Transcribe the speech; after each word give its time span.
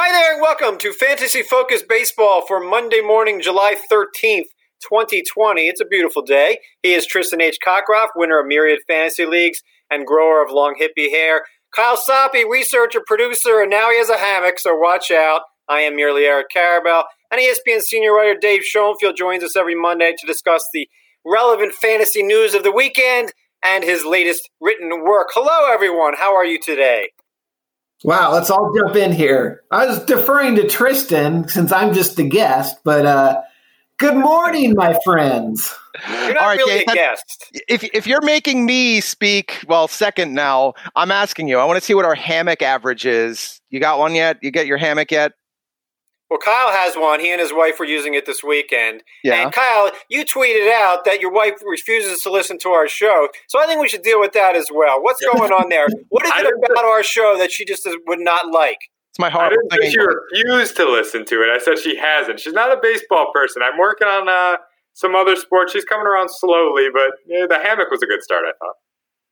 Hi 0.00 0.12
there, 0.12 0.34
and 0.34 0.40
welcome 0.40 0.78
to 0.78 0.92
Fantasy 0.92 1.42
Focus 1.42 1.82
Baseball 1.82 2.46
for 2.46 2.60
Monday 2.60 3.00
morning, 3.00 3.40
July 3.40 3.74
13th, 3.74 4.46
2020. 4.80 5.66
It's 5.66 5.80
a 5.80 5.84
beautiful 5.84 6.22
day. 6.22 6.60
He 6.84 6.94
is 6.94 7.04
Tristan 7.04 7.40
H. 7.40 7.58
Cockcroft, 7.66 8.10
winner 8.14 8.38
of 8.38 8.46
Myriad 8.46 8.78
Fantasy 8.86 9.26
Leagues 9.26 9.60
and 9.90 10.06
grower 10.06 10.40
of 10.40 10.52
long 10.52 10.76
hippie 10.80 11.10
hair. 11.10 11.42
Kyle 11.74 11.96
Soppe, 11.96 12.48
researcher, 12.48 13.00
producer, 13.04 13.60
and 13.60 13.70
now 13.70 13.90
he 13.90 13.98
has 13.98 14.08
a 14.08 14.18
hammock, 14.18 14.60
so 14.60 14.72
watch 14.72 15.10
out. 15.10 15.40
I 15.68 15.80
am 15.80 15.96
merely 15.96 16.26
Eric 16.26 16.46
Karabell. 16.54 17.02
And 17.32 17.40
ESPN 17.40 17.80
senior 17.80 18.14
writer 18.14 18.38
Dave 18.40 18.62
Schoenfield 18.62 19.16
joins 19.16 19.42
us 19.42 19.56
every 19.56 19.74
Monday 19.74 20.14
to 20.16 20.26
discuss 20.28 20.62
the 20.72 20.88
relevant 21.26 21.72
fantasy 21.72 22.22
news 22.22 22.54
of 22.54 22.62
the 22.62 22.70
weekend 22.70 23.32
and 23.64 23.82
his 23.82 24.04
latest 24.04 24.48
written 24.60 25.02
work. 25.02 25.30
Hello, 25.32 25.74
everyone. 25.74 26.14
How 26.14 26.36
are 26.36 26.46
you 26.46 26.60
today? 26.60 27.08
Wow, 28.04 28.32
let's 28.32 28.48
all 28.50 28.72
jump 28.76 28.96
in 28.96 29.12
here. 29.12 29.62
I 29.70 29.86
was 29.86 30.04
deferring 30.04 30.54
to 30.56 30.68
Tristan 30.68 31.48
since 31.48 31.72
I'm 31.72 31.92
just 31.92 32.16
the 32.16 32.28
guest, 32.28 32.76
but 32.84 33.04
uh, 33.04 33.40
good 33.98 34.14
morning, 34.14 34.74
my 34.76 34.96
friends. 35.04 35.74
You're 36.08 36.34
not 36.34 36.56
really 36.56 36.84
a 36.84 36.94
guest. 36.94 37.50
If 37.68 37.82
if 37.82 38.06
you're 38.06 38.22
making 38.22 38.64
me 38.66 39.00
speak, 39.00 39.64
well, 39.66 39.88
second 39.88 40.32
now, 40.32 40.74
I'm 40.94 41.10
asking 41.10 41.48
you. 41.48 41.58
I 41.58 41.64
want 41.64 41.78
to 41.78 41.84
see 41.84 41.94
what 41.94 42.04
our 42.04 42.14
hammock 42.14 42.62
average 42.62 43.04
is. 43.04 43.60
You 43.70 43.80
got 43.80 43.98
one 43.98 44.14
yet? 44.14 44.38
You 44.42 44.52
get 44.52 44.66
your 44.68 44.78
hammock 44.78 45.10
yet? 45.10 45.32
Well, 46.30 46.38
Kyle 46.38 46.70
has 46.70 46.94
one. 46.94 47.20
He 47.20 47.30
and 47.30 47.40
his 47.40 47.52
wife 47.54 47.78
were 47.78 47.86
using 47.86 48.14
it 48.14 48.26
this 48.26 48.44
weekend. 48.44 49.02
Yeah. 49.24 49.42
And 49.42 49.52
Kyle, 49.52 49.90
you 50.10 50.24
tweeted 50.26 50.70
out 50.70 51.04
that 51.06 51.20
your 51.20 51.32
wife 51.32 51.54
refuses 51.64 52.20
to 52.22 52.30
listen 52.30 52.58
to 52.58 52.68
our 52.70 52.86
show. 52.86 53.28
So 53.48 53.58
I 53.58 53.66
think 53.66 53.80
we 53.80 53.88
should 53.88 54.02
deal 54.02 54.20
with 54.20 54.32
that 54.34 54.54
as 54.54 54.68
well. 54.72 55.02
What's 55.02 55.24
going 55.24 55.52
on 55.52 55.70
there? 55.70 55.86
What 56.10 56.26
is 56.26 56.32
it 56.36 56.54
about 56.70 56.84
our 56.84 57.02
show 57.02 57.36
that 57.38 57.50
she 57.50 57.64
just 57.64 57.88
would 58.06 58.20
not 58.20 58.52
like? 58.52 58.78
It's 59.10 59.18
my 59.18 59.30
heart. 59.30 59.52
I 59.52 59.56
heart. 59.56 59.70
didn't 59.70 59.82
say 59.84 59.90
she 59.90 59.98
refused 60.00 60.76
to 60.76 60.90
listen 60.90 61.24
to 61.24 61.36
it. 61.36 61.48
I 61.48 61.58
said 61.58 61.78
she 61.78 61.96
hasn't. 61.96 62.40
She's 62.40 62.52
not 62.52 62.70
a 62.76 62.78
baseball 62.82 63.30
person. 63.32 63.62
I'm 63.62 63.78
working 63.78 64.06
on 64.06 64.28
uh, 64.28 64.58
some 64.92 65.14
other 65.14 65.34
sports. 65.34 65.72
She's 65.72 65.84
coming 65.86 66.06
around 66.06 66.28
slowly, 66.30 66.88
but 66.92 67.12
yeah, 67.26 67.46
the 67.48 67.58
hammock 67.58 67.90
was 67.90 68.02
a 68.02 68.06
good 68.06 68.22
start, 68.22 68.44
I 68.46 68.52
thought. 68.58 68.74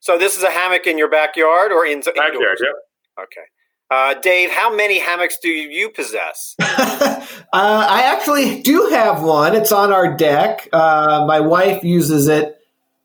So 0.00 0.16
this 0.16 0.36
is 0.36 0.42
a 0.44 0.50
hammock 0.50 0.86
in 0.86 0.96
your 0.96 1.10
backyard 1.10 1.72
or 1.72 1.84
in 1.84 2.00
Backyard, 2.00 2.34
indoors? 2.34 2.60
yep. 2.62 2.72
Okay. 3.20 3.46
Uh, 3.90 4.14
Dave, 4.14 4.50
how 4.50 4.74
many 4.74 4.98
hammocks 4.98 5.38
do 5.40 5.48
you 5.48 5.88
possess? 5.90 6.56
uh, 6.60 7.26
I 7.52 8.02
actually 8.12 8.60
do 8.62 8.88
have 8.90 9.22
one. 9.22 9.54
It's 9.54 9.70
on 9.70 9.92
our 9.92 10.16
deck. 10.16 10.68
Uh, 10.72 11.24
my 11.26 11.38
wife 11.40 11.84
uses 11.84 12.26
it 12.26 12.58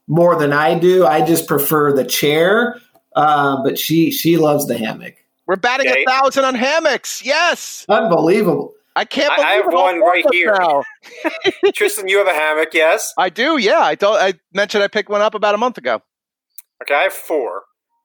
more 0.07 0.35
than 0.39 0.51
I 0.53 0.77
do. 0.79 1.05
I 1.05 1.23
just 1.25 1.47
prefer 1.47 1.93
the 1.93 2.03
chair, 2.03 2.79
uh, 3.15 3.61
but 3.63 3.77
she 3.77 4.09
she 4.11 4.37
loves 4.37 4.65
the 4.65 4.77
hammock. 4.77 5.15
We're 5.45 5.55
batting 5.57 5.87
Okay. 5.89 6.03
a 6.03 6.09
thousand 6.09 6.45
on 6.45 6.55
hammocks. 6.55 7.23
Yes, 7.23 7.85
Unbelievable. 7.87 8.73
I 8.95 9.05
can't 9.05 9.31
I- 9.31 9.35
believe 9.35 9.47
I 9.49 9.53
have 9.53 9.65
one 9.73 9.99
right 10.01 10.25
here. 10.31 10.55
Now. 10.59 10.83
Tristan, 11.75 12.07
you 12.07 12.17
have 12.17 12.27
a 12.27 12.33
hammock, 12.33 12.69
yes? 12.73 13.13
I 13.17 13.29
do. 13.29 13.57
Yeah, 13.57 13.79
I 13.81 13.93
told. 13.95 14.17
I 14.17 14.33
mentioned 14.51 14.83
I 14.83 14.87
picked 14.87 15.09
one 15.09 15.21
up 15.21 15.35
about 15.35 15.53
a 15.53 15.57
month 15.59 15.77
ago. 15.77 16.01
Okay, 16.81 16.95
I 16.95 17.03
have 17.03 17.13
four. 17.13 17.61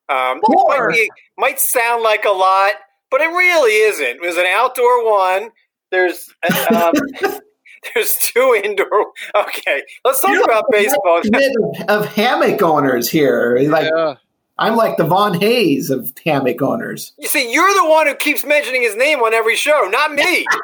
Um, 0.09 0.41
Four? 0.45 0.89
Might, 0.89 0.95
be- 0.95 1.11
might 1.39 1.61
sound 1.61 2.03
like 2.03 2.25
a 2.25 2.31
lot, 2.33 2.75
but 3.11 3.21
it 3.21 3.27
really 3.29 3.73
isn't. 3.73 4.21
There's 4.23 4.37
an 4.37 4.47
outdoor 4.47 5.11
one. 5.11 5.51
There's 5.91 6.33
um, 6.75 6.93
there's 7.95 8.15
two 8.21 8.61
indoor. 8.65 9.07
Okay, 9.35 9.83
let's 10.05 10.21
talk 10.21 10.45
about 10.45 10.65
baseball. 10.71 11.21
Bit 11.31 11.53
of, 11.89 12.03
of 12.03 12.07
hammock 12.15 12.63
owners 12.63 13.09
here. 13.09 13.59
Like 13.69 13.91
Yeah. 13.95 14.15
I'm 14.59 14.75
like 14.75 14.97
the 14.97 15.05
Von 15.05 15.39
Hayes 15.41 15.91
of 15.91 16.13
hammock 16.25 16.63
owners. 16.63 17.13
You 17.19 17.29
see, 17.29 17.53
you're 17.53 17.75
the 17.75 17.89
one 17.91 18.07
who 18.07 18.15
keeps 18.15 18.43
mentioning 18.45 18.83
his 18.83 18.97
name 18.97 19.19
on 19.21 19.35
every 19.35 19.55
show, 19.55 19.87
not 19.91 20.13
me. 20.13 20.47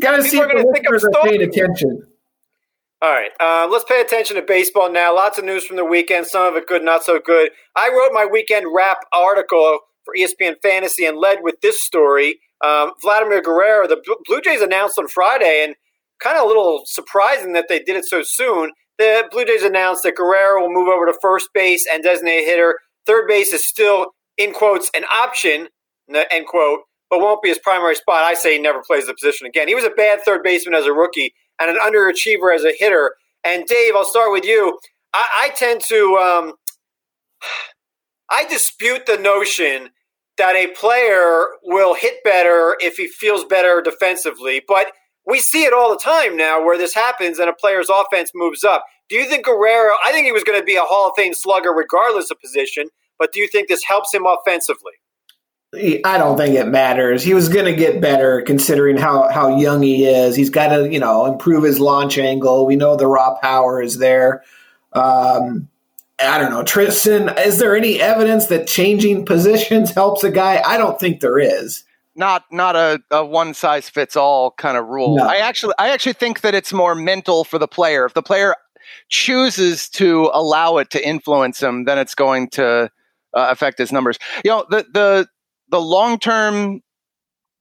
Got 0.00 0.16
to 0.16 0.22
People 0.22 0.24
see 0.24 0.40
are 0.40 0.46
if 0.46 0.52
gonna 0.52 0.64
the 0.64 0.72
think 0.72 0.86
I'm 0.86 0.92
listeners 0.94 1.04
are 1.04 1.10
paying 1.22 1.40
stalking 1.40 1.40
you. 1.40 1.46
attention. 1.48 2.06
All 3.00 3.12
right, 3.12 3.30
uh, 3.38 3.68
let's 3.70 3.84
pay 3.84 4.00
attention 4.00 4.34
to 4.34 4.42
baseball 4.42 4.90
now. 4.90 5.14
Lots 5.14 5.38
of 5.38 5.44
news 5.44 5.64
from 5.64 5.76
the 5.76 5.84
weekend, 5.84 6.26
some 6.26 6.48
of 6.48 6.56
it 6.56 6.66
good, 6.66 6.82
not 6.82 7.04
so 7.04 7.20
good. 7.24 7.50
I 7.76 7.90
wrote 7.90 8.10
my 8.12 8.26
weekend 8.26 8.66
wrap 8.74 8.98
article 9.12 9.78
for 10.04 10.14
ESPN 10.18 10.56
Fantasy 10.62 11.04
and 11.04 11.16
led 11.16 11.38
with 11.42 11.60
this 11.62 11.80
story. 11.80 12.40
Um, 12.64 12.90
Vladimir 13.00 13.40
Guerrero, 13.40 13.86
the 13.86 14.02
Blue 14.26 14.40
Jays 14.40 14.62
announced 14.62 14.98
on 14.98 15.06
Friday, 15.06 15.62
and 15.64 15.76
kind 16.18 16.36
of 16.36 16.42
a 16.42 16.48
little 16.48 16.82
surprising 16.86 17.52
that 17.52 17.66
they 17.68 17.78
did 17.78 17.94
it 17.94 18.04
so 18.04 18.22
soon. 18.24 18.72
The 18.98 19.28
Blue 19.30 19.44
Jays 19.44 19.62
announced 19.62 20.02
that 20.02 20.16
Guerrero 20.16 20.62
will 20.62 20.74
move 20.74 20.88
over 20.88 21.06
to 21.06 21.16
first 21.22 21.50
base 21.54 21.86
and 21.92 22.02
designated 22.02 22.48
hitter. 22.48 22.80
Third 23.06 23.28
base 23.28 23.52
is 23.52 23.64
still, 23.64 24.06
in 24.36 24.52
quotes, 24.52 24.90
an 24.92 25.04
option, 25.04 25.68
end 26.12 26.46
quote, 26.48 26.80
but 27.10 27.20
won't 27.20 27.42
be 27.42 27.48
his 27.50 27.60
primary 27.60 27.94
spot. 27.94 28.24
I 28.24 28.34
say 28.34 28.56
he 28.56 28.58
never 28.60 28.82
plays 28.84 29.06
the 29.06 29.14
position 29.14 29.46
again. 29.46 29.68
He 29.68 29.76
was 29.76 29.84
a 29.84 29.90
bad 29.90 30.22
third 30.24 30.42
baseman 30.42 30.74
as 30.74 30.86
a 30.86 30.92
rookie 30.92 31.32
and 31.60 31.70
an 31.70 31.76
underachiever 31.76 32.54
as 32.54 32.64
a 32.64 32.72
hitter. 32.78 33.14
And 33.44 33.66
Dave, 33.66 33.94
I'll 33.94 34.04
start 34.04 34.32
with 34.32 34.44
you. 34.44 34.78
I, 35.14 35.26
I 35.42 35.50
tend 35.50 35.80
to, 35.88 36.16
um, 36.16 36.52
I 38.30 38.44
dispute 38.44 39.06
the 39.06 39.18
notion 39.18 39.90
that 40.36 40.54
a 40.54 40.68
player 40.68 41.46
will 41.62 41.94
hit 41.94 42.22
better 42.24 42.76
if 42.80 42.96
he 42.96 43.08
feels 43.08 43.44
better 43.44 43.82
defensively, 43.82 44.62
but 44.66 44.92
we 45.26 45.40
see 45.40 45.64
it 45.64 45.72
all 45.72 45.90
the 45.90 45.98
time 45.98 46.36
now 46.36 46.64
where 46.64 46.78
this 46.78 46.94
happens 46.94 47.38
and 47.38 47.50
a 47.50 47.52
player's 47.52 47.90
offense 47.90 48.30
moves 48.34 48.64
up. 48.64 48.84
Do 49.08 49.16
you 49.16 49.26
think 49.26 49.44
Guerrero? 49.44 49.94
I 50.04 50.12
think 50.12 50.26
he 50.26 50.32
was 50.32 50.44
going 50.44 50.58
to 50.58 50.64
be 50.64 50.76
a 50.76 50.82
Hall 50.82 51.08
of 51.08 51.12
Fame 51.16 51.34
slugger 51.34 51.70
regardless 51.70 52.30
of 52.30 52.40
position, 52.40 52.88
but 53.18 53.32
do 53.32 53.40
you 53.40 53.48
think 53.48 53.68
this 53.68 53.84
helps 53.84 54.14
him 54.14 54.26
offensively? 54.26 54.92
I 55.74 56.16
don't 56.16 56.38
think 56.38 56.54
it 56.54 56.66
matters. 56.66 57.22
He 57.22 57.34
was 57.34 57.50
going 57.50 57.66
to 57.66 57.74
get 57.74 58.00
better 58.00 58.40
considering 58.40 58.96
how, 58.96 59.28
how 59.28 59.58
young 59.58 59.82
he 59.82 60.06
is. 60.06 60.34
He's 60.34 60.48
got 60.48 60.68
to, 60.68 60.90
you 60.90 60.98
know, 60.98 61.26
improve 61.26 61.64
his 61.64 61.78
launch 61.78 62.16
angle. 62.16 62.64
We 62.64 62.76
know 62.76 62.96
the 62.96 63.06
raw 63.06 63.38
power 63.38 63.82
is 63.82 63.98
there. 63.98 64.42
Um, 64.94 65.68
I 66.18 66.38
don't 66.38 66.50
know. 66.50 66.62
Tristan, 66.64 67.30
is 67.38 67.58
there 67.58 67.76
any 67.76 68.00
evidence 68.00 68.46
that 68.46 68.66
changing 68.66 69.26
positions 69.26 69.90
helps 69.90 70.24
a 70.24 70.30
guy? 70.30 70.62
I 70.64 70.78
don't 70.78 70.98
think 70.98 71.20
there 71.20 71.38
is. 71.38 71.84
Not 72.16 72.46
not 72.50 72.74
a, 72.74 73.00
a 73.12 73.24
one 73.24 73.54
size 73.54 73.88
fits 73.88 74.16
all 74.16 74.50
kind 74.52 74.76
of 74.76 74.86
rule. 74.88 75.18
No. 75.18 75.24
I 75.24 75.36
actually 75.36 75.74
I 75.78 75.90
actually 75.90 76.14
think 76.14 76.40
that 76.40 76.52
it's 76.52 76.72
more 76.72 76.96
mental 76.96 77.44
for 77.44 77.60
the 77.60 77.68
player. 77.68 78.04
If 78.04 78.14
the 78.14 78.22
player 78.22 78.56
chooses 79.08 79.88
to 79.90 80.28
allow 80.32 80.78
it 80.78 80.90
to 80.90 81.06
influence 81.06 81.62
him, 81.62 81.84
then 81.84 81.96
it's 81.96 82.16
going 82.16 82.48
to 82.50 82.90
uh, 83.34 83.48
affect 83.50 83.78
his 83.78 83.92
numbers. 83.92 84.18
You 84.44 84.50
know, 84.50 84.66
the 84.68 84.84
the 84.92 85.28
the 85.70 85.80
long 85.80 86.18
term 86.18 86.80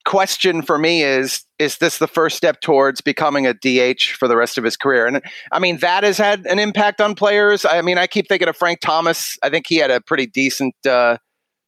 question 0.06 0.62
for 0.62 0.78
me 0.78 1.03
is 1.03 1.44
is 1.59 1.79
this 1.79 1.97
the 1.97 2.07
first 2.07 2.38
step 2.38 2.62
towards 2.62 3.01
becoming 3.01 3.45
a 3.45 3.53
DH 3.53 4.03
for 4.18 4.28
the 4.28 4.38
rest 4.38 4.57
of 4.57 4.63
his 4.63 4.78
career? 4.78 5.06
And 5.06 5.22
I 5.51 5.59
mean 5.59 5.78
that 5.79 6.03
has 6.03 6.18
had 6.18 6.45
an 6.45 6.59
impact 6.59 7.01
on 7.01 7.16
players. 7.16 7.66
I 7.66 7.81
mean, 7.81 7.97
I 7.97 8.07
keep 8.07 8.28
thinking 8.29 8.47
of 8.47 8.56
Frank 8.56 8.79
Thomas. 8.79 9.38
I 9.44 9.50
think 9.50 9.66
he 9.68 9.78
had 9.78 9.91
a 9.91 10.00
pretty 10.01 10.25
decent 10.28 10.75
uh, 10.88 11.18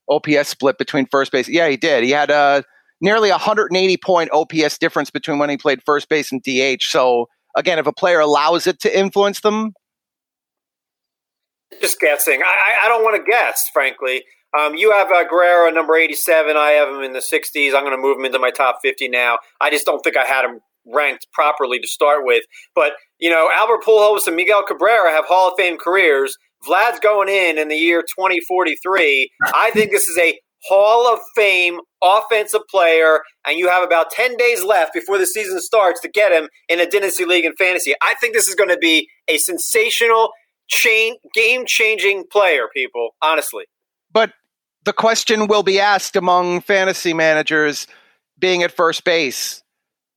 OPS 0.09 0.47
split 0.49 0.77
between 0.77 1.05
first 1.07 1.31
base. 1.31 1.47
Yeah, 1.49 1.67
he 1.69 1.77
did. 1.77 2.03
He 2.03 2.11
had 2.11 2.31
a 2.31 2.63
nearly 3.01 3.29
180 3.29 3.97
point 3.97 4.29
OPS 4.31 4.77
difference 4.77 5.09
between 5.09 5.39
when 5.39 5.49
he 5.49 5.57
played 5.57 5.81
first 5.85 6.07
base 6.09 6.31
and 6.31 6.41
DH. 6.43 6.83
So 6.83 7.27
again, 7.55 7.77
if 7.79 7.87
a 7.87 7.93
player 7.93 8.19
allows 8.19 8.67
it 8.67 8.79
to 8.81 8.97
influence 8.97 9.41
them, 9.41 9.73
Just 11.81 11.99
guessing. 11.99 12.41
I, 12.41 12.45
I- 12.45 12.85
I 12.85 12.87
don't 12.89 13.03
want 13.03 13.15
to 13.23 13.29
guess, 13.29 13.69
frankly. 13.73 14.23
Um, 14.57 14.75
you 14.75 14.91
have 14.91 15.11
uh, 15.11 15.23
Guerrero 15.25 15.69
number 15.71 15.95
87. 15.95 16.57
I 16.57 16.71
have 16.71 16.89
him 16.89 17.01
in 17.01 17.13
the 17.13 17.19
60s. 17.19 17.75
I'm 17.75 17.83
going 17.83 17.95
to 17.95 18.01
move 18.01 18.17
him 18.17 18.25
into 18.25 18.39
my 18.39 18.51
top 18.51 18.79
50 18.81 19.09
now. 19.09 19.37
I 19.61 19.69
just 19.69 19.85
don't 19.85 20.01
think 20.01 20.17
I 20.17 20.25
had 20.25 20.45
him 20.45 20.59
ranked 20.85 21.27
properly 21.33 21.79
to 21.79 21.87
start 21.87 22.25
with. 22.25 22.43
But, 22.73 22.93
you 23.19 23.29
know, 23.29 23.49
Albert 23.53 23.83
Pujols 23.85 24.27
and 24.27 24.35
Miguel 24.35 24.63
Cabrera 24.65 25.11
have 25.11 25.25
Hall 25.25 25.49
of 25.49 25.53
Fame 25.57 25.77
careers. 25.77 26.35
Vlad's 26.65 26.99
going 26.99 27.29
in 27.29 27.57
in 27.57 27.67
the 27.67 27.75
year 27.75 28.01
2043. 28.01 29.29
I 29.53 29.71
think 29.71 29.91
this 29.91 30.07
is 30.07 30.17
a 30.17 30.39
Hall 30.67 31.11
of 31.13 31.19
Fame 31.35 31.79
offensive 32.03 32.61
player, 32.69 33.21
and 33.45 33.57
you 33.57 33.69
have 33.69 33.83
about 33.83 34.11
10 34.11 34.35
days 34.35 34.63
left 34.63 34.93
before 34.93 35.17
the 35.17 35.25
season 35.25 35.61
starts 35.61 36.01
to 36.01 36.09
get 36.09 36.31
him 36.31 36.49
in 36.67 36.79
a 36.79 36.89
dynasty 36.89 37.25
league 37.25 37.45
in 37.45 37.55
fantasy. 37.55 37.93
I 38.01 38.15
think 38.15 38.33
this 38.33 38.47
is 38.47 38.55
going 38.55 38.69
to 38.69 38.77
be 38.77 39.07
a 39.27 39.37
sensational, 39.37 40.31
chain, 40.67 41.15
game 41.33 41.65
changing 41.65 42.25
player, 42.29 42.67
people, 42.73 43.11
honestly. 43.21 43.65
But 44.11 44.33
the 44.85 44.93
question 44.93 45.47
will 45.47 45.63
be 45.63 45.79
asked 45.79 46.15
among 46.15 46.61
fantasy 46.61 47.13
managers 47.13 47.87
being 48.37 48.63
at 48.63 48.71
first 48.71 49.03
base, 49.03 49.63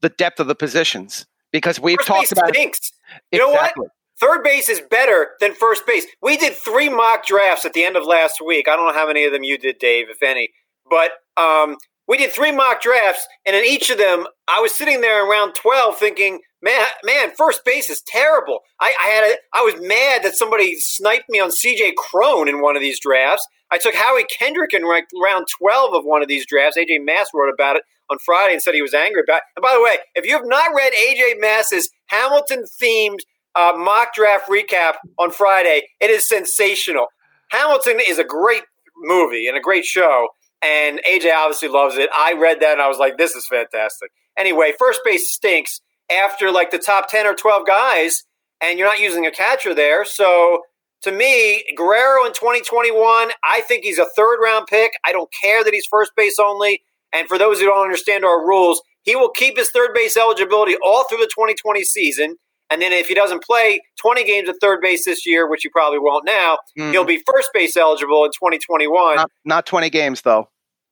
the 0.00 0.08
depth 0.08 0.40
of 0.40 0.46
the 0.46 0.54
positions. 0.54 1.26
Because 1.52 1.78
we've 1.78 1.98
First 1.98 2.08
talked 2.08 2.20
base 2.22 2.32
about 2.32 2.48
it. 2.50 2.54
stinks. 2.54 2.92
You 3.30 3.38
know 3.38 3.50
what? 3.50 3.60
Exactly. 3.60 3.86
Third 4.18 4.42
base 4.42 4.68
is 4.68 4.80
better 4.80 5.32
than 5.40 5.52
first 5.54 5.86
base. 5.86 6.06
We 6.22 6.36
did 6.36 6.54
three 6.54 6.88
mock 6.88 7.26
drafts 7.26 7.64
at 7.66 7.72
the 7.74 7.84
end 7.84 7.96
of 7.96 8.04
last 8.04 8.40
week. 8.40 8.68
I 8.68 8.76
don't 8.76 8.86
know 8.86 8.94
how 8.94 9.06
many 9.06 9.24
of 9.24 9.32
them 9.32 9.42
you 9.44 9.58
did, 9.58 9.78
Dave, 9.78 10.08
if 10.08 10.22
any. 10.22 10.50
But 10.88 11.10
um, 11.36 11.76
we 12.08 12.16
did 12.16 12.30
three 12.32 12.52
mock 12.52 12.80
drafts, 12.80 13.26
and 13.44 13.54
in 13.54 13.64
each 13.64 13.90
of 13.90 13.98
them, 13.98 14.26
I 14.48 14.60
was 14.60 14.74
sitting 14.74 15.00
there 15.02 15.22
in 15.24 15.28
round 15.28 15.54
12 15.54 15.98
thinking 15.98 16.40
Man, 16.62 16.86
man, 17.04 17.32
first 17.36 17.64
base 17.64 17.90
is 17.90 18.02
terrible. 18.06 18.60
I, 18.80 18.94
I 19.02 19.08
had 19.08 19.24
a, 19.24 19.36
I 19.52 19.62
was 19.62 19.74
mad 19.80 20.22
that 20.22 20.36
somebody 20.36 20.76
sniped 20.76 21.28
me 21.28 21.40
on 21.40 21.50
C.J. 21.50 21.94
Cron 21.98 22.48
in 22.48 22.62
one 22.62 22.76
of 22.76 22.82
these 22.82 23.00
drafts. 23.00 23.46
I 23.72 23.78
took 23.78 23.94
Howie 23.94 24.24
Kendrick 24.24 24.72
in 24.72 24.86
ranked 24.86 25.10
round 25.20 25.46
twelve 25.58 25.94
of 25.94 26.04
one 26.04 26.22
of 26.22 26.28
these 26.28 26.46
drafts. 26.46 26.78
AJ 26.78 27.04
Mass 27.04 27.28
wrote 27.34 27.52
about 27.52 27.76
it 27.76 27.82
on 28.10 28.18
Friday 28.18 28.52
and 28.52 28.62
said 28.62 28.74
he 28.74 28.82
was 28.82 28.94
angry 28.94 29.22
about. 29.26 29.38
it. 29.38 29.42
And 29.56 29.62
by 29.62 29.74
the 29.74 29.82
way, 29.82 29.96
if 30.14 30.24
you 30.24 30.32
have 30.34 30.46
not 30.46 30.70
read 30.76 30.92
AJ 30.92 31.40
Mass's 31.40 31.90
Hamilton 32.06 32.64
themed 32.80 33.20
uh, 33.54 33.72
mock 33.76 34.14
draft 34.14 34.48
recap 34.48 34.94
on 35.18 35.30
Friday, 35.32 35.82
it 36.00 36.10
is 36.10 36.28
sensational. 36.28 37.06
Hamilton 37.50 37.98
is 38.06 38.18
a 38.18 38.24
great 38.24 38.62
movie 38.98 39.48
and 39.48 39.56
a 39.56 39.60
great 39.60 39.84
show, 39.84 40.28
and 40.62 41.00
AJ 41.10 41.34
obviously 41.34 41.68
loves 41.68 41.96
it. 41.96 42.08
I 42.16 42.34
read 42.34 42.60
that 42.60 42.72
and 42.72 42.82
I 42.82 42.88
was 42.88 42.98
like, 42.98 43.16
this 43.18 43.34
is 43.34 43.46
fantastic. 43.48 44.10
Anyway, 44.38 44.72
first 44.78 45.00
base 45.04 45.32
stinks 45.32 45.80
after 46.12 46.50
like 46.50 46.70
the 46.70 46.78
top 46.78 47.08
10 47.08 47.26
or 47.26 47.34
12 47.34 47.66
guys, 47.66 48.22
and 48.60 48.78
you're 48.78 48.88
not 48.88 49.00
using 49.00 49.26
a 49.26 49.30
catcher 49.30 49.74
there. 49.74 50.04
So 50.04 50.62
to 51.02 51.12
me, 51.12 51.64
Guerrero 51.76 52.24
in 52.26 52.32
2021, 52.32 53.30
I 53.44 53.60
think 53.62 53.84
he's 53.84 53.98
a 53.98 54.06
third 54.16 54.38
round 54.42 54.66
pick. 54.66 54.92
I 55.04 55.12
don't 55.12 55.30
care 55.32 55.64
that 55.64 55.72
he's 55.74 55.86
first 55.86 56.12
base 56.16 56.38
only. 56.38 56.82
And 57.12 57.28
for 57.28 57.38
those 57.38 57.58
who 57.58 57.66
don't 57.66 57.82
understand 57.82 58.24
our 58.24 58.38
rules, 58.46 58.80
he 59.02 59.16
will 59.16 59.30
keep 59.30 59.56
his 59.58 59.70
third 59.70 59.92
base 59.94 60.16
eligibility 60.16 60.76
all 60.82 61.04
through 61.04 61.18
the 61.18 61.26
2020 61.34 61.82
season. 61.84 62.36
And 62.70 62.80
then 62.80 62.92
if 62.92 63.06
he 63.08 63.14
doesn't 63.14 63.42
play 63.42 63.82
20 64.00 64.24
games 64.24 64.48
at 64.48 64.54
third 64.60 64.80
base 64.80 65.04
this 65.04 65.26
year, 65.26 65.46
which 65.50 65.62
he 65.62 65.68
probably 65.68 65.98
won't 65.98 66.24
now, 66.24 66.58
Mm. 66.78 66.92
he'll 66.92 67.04
be 67.04 67.22
first 67.30 67.50
base 67.52 67.76
eligible 67.76 68.24
in 68.24 68.30
2021. 68.30 69.16
Not, 69.16 69.30
not 69.44 69.66
20 69.66 69.90
games, 69.90 70.22
though. 70.22 70.48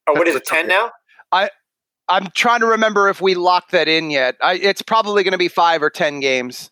oh, 0.06 0.12
what 0.12 0.28
is 0.28 0.34
it, 0.34 0.44
10 0.44 0.66
now? 0.66 0.90
I'm 2.10 2.26
trying 2.34 2.60
to 2.60 2.66
remember 2.66 3.08
if 3.08 3.20
we 3.20 3.34
locked 3.34 3.70
that 3.70 3.88
in 3.88 4.10
yet. 4.10 4.36
I, 4.42 4.54
it's 4.54 4.82
probably 4.82 5.22
going 5.22 5.32
to 5.32 5.38
be 5.38 5.48
five 5.48 5.82
or 5.82 5.88
10 5.90 6.20
games. 6.20 6.70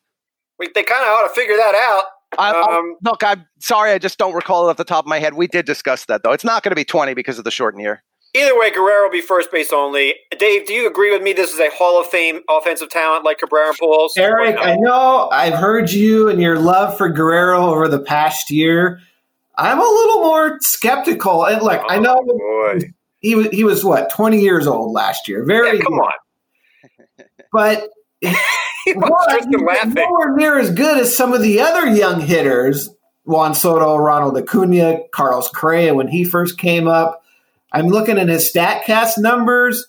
We, 0.59 0.69
they 0.75 0.83
kind 0.83 1.03
of 1.05 1.09
ought 1.09 1.29
to 1.29 1.35
figure 1.35 1.57
that 1.57 1.75
out. 1.75 2.05
I, 2.39 2.51
I- 2.53 2.77
Um, 2.79 2.97
look, 3.05 3.23
I'm 3.25 3.47
sorry, 3.61 3.93
I 3.93 3.99
just 3.99 4.19
don't 4.19 4.35
recall 4.35 4.67
it 4.67 4.71
off 4.71 4.77
the 4.77 4.85
top 4.85 5.05
of 5.05 5.09
my 5.09 5.19
head. 5.21 5.35
We 5.35 5.47
did 5.47 5.65
discuss 5.65 6.05
that, 6.07 6.23
though. 6.23 6.33
It's 6.33 6.45
not 6.45 6.63
going 6.63 6.73
to 6.73 6.77
be 6.77 6.85
20 6.85 7.15
because 7.15 7.39
of 7.39 7.45
the 7.45 7.51
shortened 7.51 7.83
year. 7.83 8.03
Either 8.35 8.59
way, 8.59 8.71
Guerrero 8.71 9.05
will 9.05 9.11
be 9.11 9.23
first 9.23 9.51
base 9.51 9.73
only. 9.73 10.15
Dave, 10.39 10.67
do 10.67 10.75
you 10.75 10.87
agree 10.87 11.11
with 11.11 11.23
me? 11.23 11.33
This 11.33 11.51
is 11.55 11.59
a 11.61 11.71
Hall 11.71 11.99
of 11.99 12.07
Fame 12.09 12.41
offensive 12.51 12.91
talent 12.91 13.25
like 13.25 13.39
Cabrera 13.39 13.69
and 13.69 13.79
Pujols. 13.79 14.11
Eric, 14.19 14.57
I 14.61 14.77
know 14.77 15.31
I've 15.33 15.55
heard 15.55 15.91
you 15.91 16.29
and 16.29 16.43
your 16.43 16.59
love 16.59 16.99
for 16.99 17.09
Guerrero 17.09 17.65
over 17.71 17.89
the 17.89 18.01
past 18.01 18.51
year. 18.51 19.01
I'm 19.57 19.79
a 19.79 19.83
little 19.83 20.23
more 20.23 20.59
skeptical. 20.61 21.47
And 21.47 21.63
look, 21.63 21.81
I 21.89 21.99
know 21.99 22.19
Oh, 22.29 22.75
boy. 22.79 22.81
He 23.21 23.35
was 23.35 23.49
he 23.49 23.65
was 23.65 23.85
what 23.85 24.11
20 24.11 24.41
years 24.41 24.67
old 24.67 24.93
last 24.93 25.29
year. 25.29 25.45
Very 25.45 25.79
Yeah, 25.79 25.83
come 25.85 25.95
on. 25.95 26.13
but 27.53 27.89
He 28.85 28.95
was 28.95 29.11
one, 29.11 29.53
just 29.53 29.65
laughing. 29.65 29.95
nowhere 29.95 30.35
near 30.37 30.59
as 30.59 30.71
good 30.71 30.99
as 30.99 31.15
some 31.15 31.35
of 31.35 31.43
the 31.43 31.61
other 31.61 31.89
young 31.89 32.21
hitters. 32.21 32.89
Juan 33.25 33.55
Soto, 33.55 33.97
Ronald 33.97 34.39
Acuna, 34.39 35.01
Carlos 35.13 35.51
Correa 35.51 35.93
when 35.95 36.09
he 36.09 36.25
first 36.25 36.57
came 36.57 36.89
up. 36.89 37.23
I'm 37.71 37.89
looking 37.89 38.17
at 38.19 38.29
his 38.31 38.51
StatCast 38.51 39.19
numbers. 39.19 39.87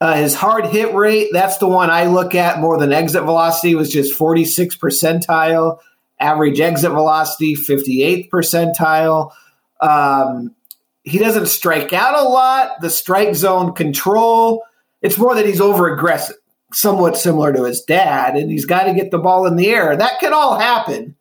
Uh, 0.00 0.14
his 0.14 0.34
hard 0.34 0.66
hit 0.66 0.94
rate, 0.94 1.30
that's 1.32 1.58
the 1.58 1.66
one 1.68 1.90
I 1.90 2.04
look 2.04 2.34
at 2.36 2.60
more 2.60 2.78
than 2.78 2.92
exit 2.92 3.24
velocity, 3.24 3.74
was 3.74 3.90
just 3.90 4.14
46 4.14 4.76
percentile. 4.76 5.80
Average 6.20 6.60
exit 6.60 6.92
velocity, 6.92 7.56
58th 7.56 8.30
percentile. 8.30 9.32
Um, 9.80 10.54
he 11.02 11.18
doesn't 11.18 11.46
strike 11.46 11.92
out 11.92 12.18
a 12.18 12.28
lot. 12.28 12.80
The 12.80 12.90
strike 12.90 13.34
zone 13.34 13.74
control, 13.74 14.62
it's 15.02 15.18
more 15.18 15.34
that 15.34 15.46
he's 15.46 15.60
over 15.60 15.92
aggressive, 15.92 16.36
somewhat 16.72 17.16
similar 17.16 17.52
to 17.52 17.64
his 17.64 17.82
dad, 17.82 18.36
and 18.36 18.50
he's 18.50 18.66
got 18.66 18.84
to 18.84 18.94
get 18.94 19.10
the 19.10 19.18
ball 19.18 19.46
in 19.46 19.56
the 19.56 19.68
air. 19.68 19.96
That 19.96 20.20
can 20.20 20.32
all 20.32 20.58
happen. 20.58 21.16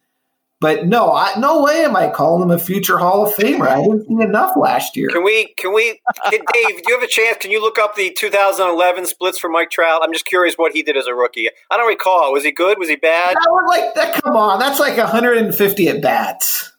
But 0.62 0.88
no, 0.88 1.14
I, 1.14 1.40
no 1.40 1.64
way 1.64 1.86
am 1.86 1.96
I 1.96 2.10
calling 2.10 2.44
him 2.44 2.52
a 2.52 2.60
future 2.60 2.98
Hall 2.98 3.26
of 3.26 3.34
Famer. 3.34 3.66
I 3.66 3.82
didn't 3.82 4.08
see 4.08 4.22
enough 4.22 4.58
last 4.58 4.98
year. 4.98 5.08
Can 5.08 5.24
we? 5.24 5.54
Can 5.58 5.74
we? 5.74 6.02
Can, 6.30 6.42
Dave, 6.54 6.84
do 6.84 6.84
you 6.86 6.96
have 6.96 7.04
a 7.04 7.08
chance? 7.08 7.38
Can 7.40 7.50
you 7.50 7.62
look 7.62 7.80
up 7.80 7.96
the 7.96 8.12
2011 8.12 9.06
splits 9.06 9.40
for 9.40 9.50
Mike 9.50 9.70
Trout? 9.70 10.02
I'm 10.04 10.12
just 10.12 10.26
curious 10.26 10.56
what 10.56 10.74
he 10.74 10.84
did 10.84 10.98
as 10.98 11.08
a 11.08 11.14
rookie. 11.14 11.48
I 11.72 11.78
don't 11.78 11.88
recall. 11.88 12.34
Was 12.34 12.44
he 12.44 12.52
good? 12.52 12.78
Was 12.78 12.90
he 12.90 12.98
bad? 12.98 13.38
Would 13.48 13.68
like 13.68 13.94
that. 13.96 14.22
Come 14.22 14.36
on, 14.36 14.60
that's 14.60 14.82
like 14.82 14.98
150 14.98 15.88
at 15.88 16.02
bats. 16.02 16.74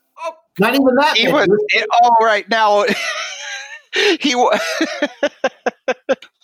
Not 0.61 0.75
even 0.75 0.95
that. 1.01 1.17
He 1.17 1.29
was, 1.33 1.49
it, 1.71 1.87
oh, 2.03 2.11
right. 2.25 2.49
Now, 2.49 2.85
he 4.21 4.35
was. 4.35 4.61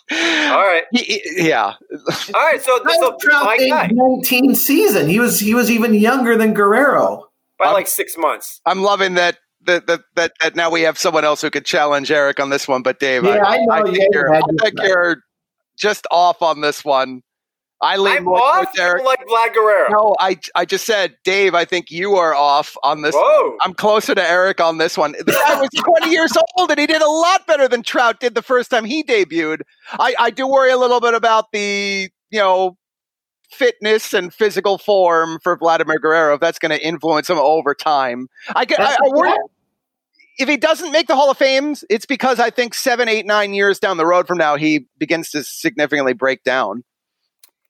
All 0.09 0.65
right. 0.65 0.83
He, 0.91 1.03
he- 1.03 1.47
yeah. 1.49 1.73
All 2.33 2.45
right. 2.45 2.61
So, 2.61 2.79
That 2.83 2.97
so 2.99 3.11
was 3.11 3.21
Trout's 3.21 3.61
my 3.69 3.89
19 3.91 4.55
season. 4.55 5.07
He 5.09 5.19
was 5.19 5.39
he 5.39 5.53
was 5.53 5.69
even 5.69 5.93
younger 5.93 6.37
than 6.37 6.53
Guerrero. 6.53 7.25
by 7.59 7.71
like 7.71 7.87
six 7.87 8.17
months. 8.17 8.61
I'm 8.65 8.81
loving 8.83 9.15
that. 9.15 9.37
That, 9.65 9.85
that, 9.87 10.01
that, 10.15 10.31
that 10.39 10.55
now 10.55 10.71
we 10.71 10.83
have 10.83 10.97
someone 10.97 11.25
else 11.25 11.41
who 11.41 11.49
could 11.49 11.65
challenge 11.65 12.09
Eric 12.09 12.39
on 12.39 12.49
this 12.51 12.69
one, 12.69 12.83
but 12.83 13.01
Dave, 13.01 13.25
Yeah, 13.25 13.43
I 13.43 13.57
know, 13.81 13.91
think, 13.91 14.13
you're, 14.13 14.33
I 14.33 14.37
I 14.37 14.41
think 14.63 14.75
you're 14.81 15.17
just 15.77 16.07
off 16.09 16.41
on 16.41 16.61
this 16.61 16.85
one. 16.85 17.21
I 17.81 17.97
lean 17.97 18.17
I'm 18.17 18.23
more 18.23 18.41
off. 18.41 18.65
towards 18.65 18.79
Eric. 18.79 19.05
Like 19.05 19.19
Vlad 19.27 19.53
Guerrero. 19.53 19.89
No, 19.89 20.15
I 20.19 20.39
I 20.55 20.65
just 20.65 20.85
said, 20.85 21.15
Dave. 21.23 21.53
I 21.53 21.65
think 21.65 21.91
you 21.91 22.15
are 22.15 22.33
off 22.33 22.75
on 22.83 23.03
this. 23.03 23.13
Whoa. 23.15 23.49
one. 23.49 23.57
I'm 23.61 23.73
closer 23.73 24.15
to 24.15 24.23
Eric 24.23 24.59
on 24.59 24.77
this 24.77 24.97
one. 24.97 25.11
The 25.11 25.31
guy 25.31 25.59
was 25.59 25.69
20 25.69 26.11
years 26.11 26.33
old, 26.57 26.71
and 26.71 26.79
he 26.79 26.87
did 26.87 27.01
a 27.01 27.09
lot 27.09 27.45
better 27.45 27.67
than 27.67 27.83
Trout 27.83 28.19
did 28.19 28.35
the 28.35 28.41
first 28.41 28.71
time 28.71 28.85
he 28.85 29.03
debuted. 29.03 29.61
I 29.91 30.15
I 30.19 30.29
do 30.31 30.47
worry 30.47 30.71
a 30.71 30.77
little 30.77 30.99
bit 30.99 31.13
about 31.13 31.51
the 31.51 32.09
you 32.31 32.39
know 32.39 32.77
fitness 33.51 34.13
and 34.13 34.33
physical 34.33 34.77
form 34.77 35.39
for 35.43 35.55
Vladimir 35.55 35.99
Guerrero. 35.99 36.33
If 36.35 36.41
that's 36.41 36.59
going 36.59 36.77
to 36.77 36.85
influence 36.85 37.29
him 37.29 37.37
over 37.37 37.75
time, 37.75 38.27
I 38.55 38.65
get. 38.65 38.79
I, 38.79 38.95
I 38.95 39.09
worry 39.09 39.37
if 40.37 40.47
he 40.47 40.57
doesn't 40.57 40.91
make 40.91 41.07
the 41.07 41.15
Hall 41.15 41.31
of 41.31 41.37
Fames, 41.37 41.83
it's 41.89 42.05
because 42.05 42.39
I 42.39 42.49
think 42.49 42.73
seven, 42.73 43.09
eight, 43.09 43.25
nine 43.25 43.53
years 43.53 43.79
down 43.79 43.97
the 43.97 44.05
road 44.05 44.27
from 44.27 44.37
now, 44.37 44.55
he 44.55 44.85
begins 44.99 45.31
to 45.31 45.43
significantly 45.43 46.13
break 46.13 46.43
down. 46.43 46.83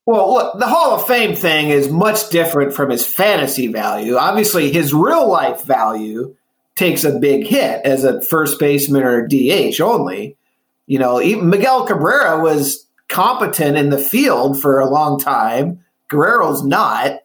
Well, 0.08 0.34
look, 0.34 0.58
the 0.58 0.68
Hall 0.68 0.96
of 0.96 1.06
Fame 1.06 1.36
thing 1.36 1.68
is 1.68 1.90
much 1.90 2.30
different 2.30 2.74
from 2.74 2.90
his 2.90 3.06
fantasy 3.06 3.68
value. 3.68 4.16
Obviously, 4.16 4.72
his 4.72 4.94
real 4.94 5.30
life 5.30 5.64
value 5.64 6.34
takes 6.76 7.04
a 7.04 7.20
big 7.20 7.46
hit 7.46 7.82
as 7.84 8.06
a 8.06 8.22
first 8.22 8.58
baseman 8.58 9.04
or 9.04 9.28
DH 9.28 9.82
only. 9.82 10.38
You 10.86 11.00
know, 11.00 11.22
even 11.22 11.50
Miguel 11.50 11.86
Cabrera 11.86 12.42
was 12.42 12.88
competent 13.10 13.76
in 13.76 13.90
the 13.90 13.98
field 13.98 14.62
for 14.62 14.80
a 14.80 14.90
long 14.90 15.20
time. 15.20 15.84
Guerrero's 16.08 16.64
not. 16.64 17.20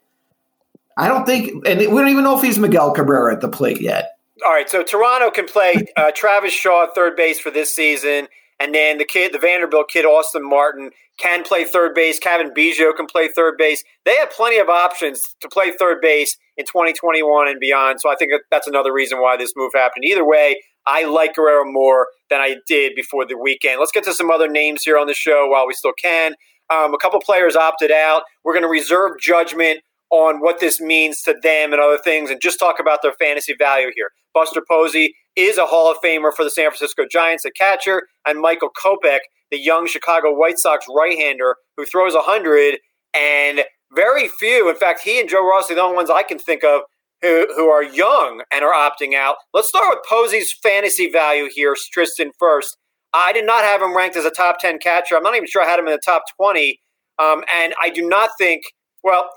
I 0.97 1.07
don't 1.07 1.25
think, 1.25 1.65
and 1.65 1.79
we 1.79 1.87
don't 1.87 2.09
even 2.09 2.25
know 2.25 2.37
if 2.37 2.43
he's 2.43 2.59
Miguel 2.59 2.95
Cabrera 2.95 3.33
at 3.33 3.41
the 3.41 3.49
plate 3.49 3.81
yet. 3.81 4.17
All 4.45 4.51
right, 4.51 4.69
so 4.69 4.83
Toronto 4.83 5.31
can 5.31 5.47
play 5.47 5.87
uh, 5.97 6.11
Travis 6.13 6.53
Shaw 6.53 6.89
third 6.93 7.15
base 7.15 7.39
for 7.39 7.53
this 7.53 7.73
season, 7.73 8.27
and 8.63 8.73
then 8.73 8.99
the 8.99 9.05
kid, 9.05 9.33
the 9.33 9.41
Vanderbilt 9.41 9.89
kid, 9.89 10.05
Austin 10.05 10.49
Martin, 10.49 10.91
can 11.19 11.43
play 11.43 11.65
third 11.65 11.95
base. 11.95 12.21
Cavan 12.21 12.53
Biggio 12.57 12.95
can 12.95 13.07
play 13.07 13.29
third 13.29 13.59
base. 13.59 13.83
They 14.05 14.15
have 14.17 14.31
plenty 14.31 14.59
of 14.59 14.69
options 14.69 15.21
to 15.41 15.49
play 15.49 15.73
third 15.73 16.01
base 16.01 16.37
in 16.57 16.65
2021 16.65 17.49
and 17.49 17.59
beyond. 17.59 18.01
So 18.01 18.11
I 18.11 18.15
think 18.15 18.33
that's 18.53 18.69
another 18.69 18.93
reason 18.93 19.21
why 19.21 19.37
this 19.37 19.53
move 19.57 19.73
happened. 19.75 20.05
Either 20.05 20.25
way, 20.25 20.63
I 20.87 21.05
like 21.05 21.35
Guerrero 21.35 21.65
more 21.65 22.07
than 22.31 22.41
I 22.41 22.57
did 22.69 22.93
before 22.95 23.27
the 23.27 23.37
weekend. 23.37 23.81
Let's 23.81 23.93
get 23.93 24.05
to 24.05 24.15
some 24.15 24.31
other 24.31 24.49
names 24.49 24.83
here 24.85 24.97
on 24.97 25.09
the 25.09 25.15
show 25.15 25.49
while 25.49 25.67
we 25.67 25.75
still 25.75 25.93
can. 26.01 26.35
Um, 26.71 26.95
a 26.95 26.99
couple 26.99 27.21
players 27.21 27.57
opted 27.57 27.91
out. 27.91 28.23
We're 28.45 28.55
going 28.55 28.63
to 28.63 28.69
reserve 28.69 29.13
judgment 29.21 29.81
on 30.11 30.41
what 30.41 30.61
this 30.61 30.81
means 30.81 31.23
to 31.23 31.35
them 31.43 31.73
and 31.73 31.83
other 31.83 31.99
things 31.99 32.31
and 32.31 32.41
just 32.41 32.61
talk 32.61 32.79
about 32.79 33.01
their 33.03 33.15
fantasy 33.15 33.55
value 33.59 33.91
here. 33.97 34.11
Buster 34.33 34.63
Posey 34.69 35.15
is 35.37 35.59
a 35.59 35.67
Hall 35.67 35.91
of 35.91 35.99
Famer 36.05 36.33
for 36.35 36.45
the 36.45 36.51
San 36.51 36.71
Francisco 36.71 37.05
Giants 37.11 37.45
a 37.45 37.51
catcher, 37.51 38.03
and 38.27 38.41
Michael 38.41 38.71
Kopech, 38.71 39.21
the 39.51 39.59
young 39.59 39.87
Chicago 39.87 40.35
White 40.35 40.59
Sox 40.59 40.87
right-hander 40.95 41.57
who 41.77 41.85
throws 41.85 42.15
100 42.15 42.79
and 43.15 43.65
very 43.95 44.29
few, 44.29 44.69
in 44.71 44.77
fact, 44.77 45.01
he 45.05 45.21
and 45.21 45.29
Joe 45.29 45.47
Ross 45.47 45.71
are 45.71 45.75
the 45.75 45.83
only 45.83 45.97
ones 45.97 46.11
I 46.11 46.23
can 46.23 46.39
think 46.39 46.65
of 46.65 46.83
who, 47.21 47.47
who 47.55 47.69
are 47.69 47.83
young 47.83 48.43
and 48.51 48.65
are 48.65 48.73
opting 48.73 49.15
out. 49.15 49.37
Let's 49.53 49.69
start 49.69 49.85
with 49.91 50.05
Posey's 50.09 50.53
fantasy 50.63 51.11
value 51.11 51.49
here, 51.53 51.77
Tristan 51.93 52.33
first. 52.39 52.77
I 53.15 53.33
did 53.33 53.45
not 53.45 53.63
have 53.65 53.83
him 53.83 53.97
ranked 53.97 54.17
as 54.17 54.25
a 54.25 54.31
top 54.31 54.59
10 54.59 54.79
catcher. 54.79 55.17
I'm 55.17 55.23
not 55.23 55.35
even 55.35 55.47
sure 55.47 55.63
I 55.63 55.69
had 55.69 55.79
him 55.79 55.87
in 55.87 55.93
the 55.93 56.01
top 56.05 56.23
20. 56.37 56.81
Um, 57.19 57.45
and 57.55 57.75
I 57.81 57.91
do 57.91 58.09
not 58.09 58.31
think, 58.39 58.63
well, 59.05 59.29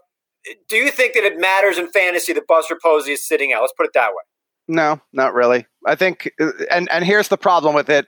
do 0.70 0.78
you 0.78 0.90
think 0.90 1.14
that 1.16 1.24
it 1.24 1.40
matters 1.40 1.78
in 1.78 1.90
fantasy 1.90 2.32
that 2.34 2.48
Buster 2.48 2.78
Posey 2.82 3.12
is 3.12 3.28
sitting 3.28 3.52
out? 3.52 3.62
Let's 3.62 3.74
put 3.78 3.86
it 3.86 3.92
that 3.94 4.10
way. 4.10 4.24
No, 4.68 5.02
not 5.12 5.34
really. 5.34 5.68
I 5.86 5.96
think, 5.96 6.32
and 6.72 6.90
and 6.92 7.06
here's 7.06 7.28
the 7.28 7.38
problem 7.38 7.76
with 7.76 7.90
it. 7.90 8.08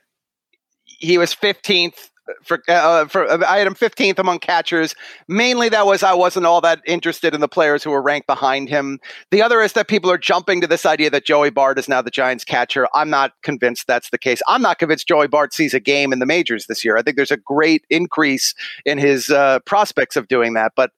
He 0.85 1.17
was 1.17 1.35
15th 1.35 2.09
for 2.43 2.61
uh, 2.67 3.07
for 3.07 3.45
I 3.45 3.57
had 3.57 3.67
him 3.67 3.75
15th 3.75 4.19
among 4.19 4.39
catchers. 4.39 4.95
Mainly 5.27 5.69
that 5.69 5.85
was 5.85 6.03
I 6.03 6.13
wasn't 6.13 6.45
all 6.45 6.61
that 6.61 6.81
interested 6.85 7.33
in 7.33 7.41
the 7.41 7.47
players 7.47 7.83
who 7.83 7.91
were 7.91 8.01
ranked 8.01 8.27
behind 8.27 8.69
him. 8.69 8.99
The 9.31 9.41
other 9.41 9.61
is 9.61 9.73
that 9.73 9.87
people 9.87 10.11
are 10.11 10.17
jumping 10.17 10.61
to 10.61 10.67
this 10.67 10.85
idea 10.85 11.09
that 11.09 11.25
Joey 11.25 11.49
Bart 11.49 11.79
is 11.79 11.87
now 11.87 12.01
the 12.01 12.11
Giants 12.11 12.43
catcher. 12.43 12.87
I'm 12.93 13.09
not 13.09 13.33
convinced 13.43 13.87
that's 13.87 14.09
the 14.09 14.17
case. 14.17 14.41
I'm 14.47 14.61
not 14.61 14.79
convinced 14.79 15.07
Joey 15.07 15.27
Bart 15.27 15.53
sees 15.53 15.73
a 15.73 15.79
game 15.79 16.11
in 16.11 16.19
the 16.19 16.25
majors 16.25 16.65
this 16.67 16.83
year. 16.83 16.97
I 16.97 17.01
think 17.01 17.15
there's 17.15 17.31
a 17.31 17.37
great 17.37 17.85
increase 17.89 18.53
in 18.85 18.97
his 18.97 19.29
uh, 19.29 19.59
prospects 19.65 20.15
of 20.15 20.27
doing 20.27 20.53
that, 20.53 20.73
but 20.75 20.91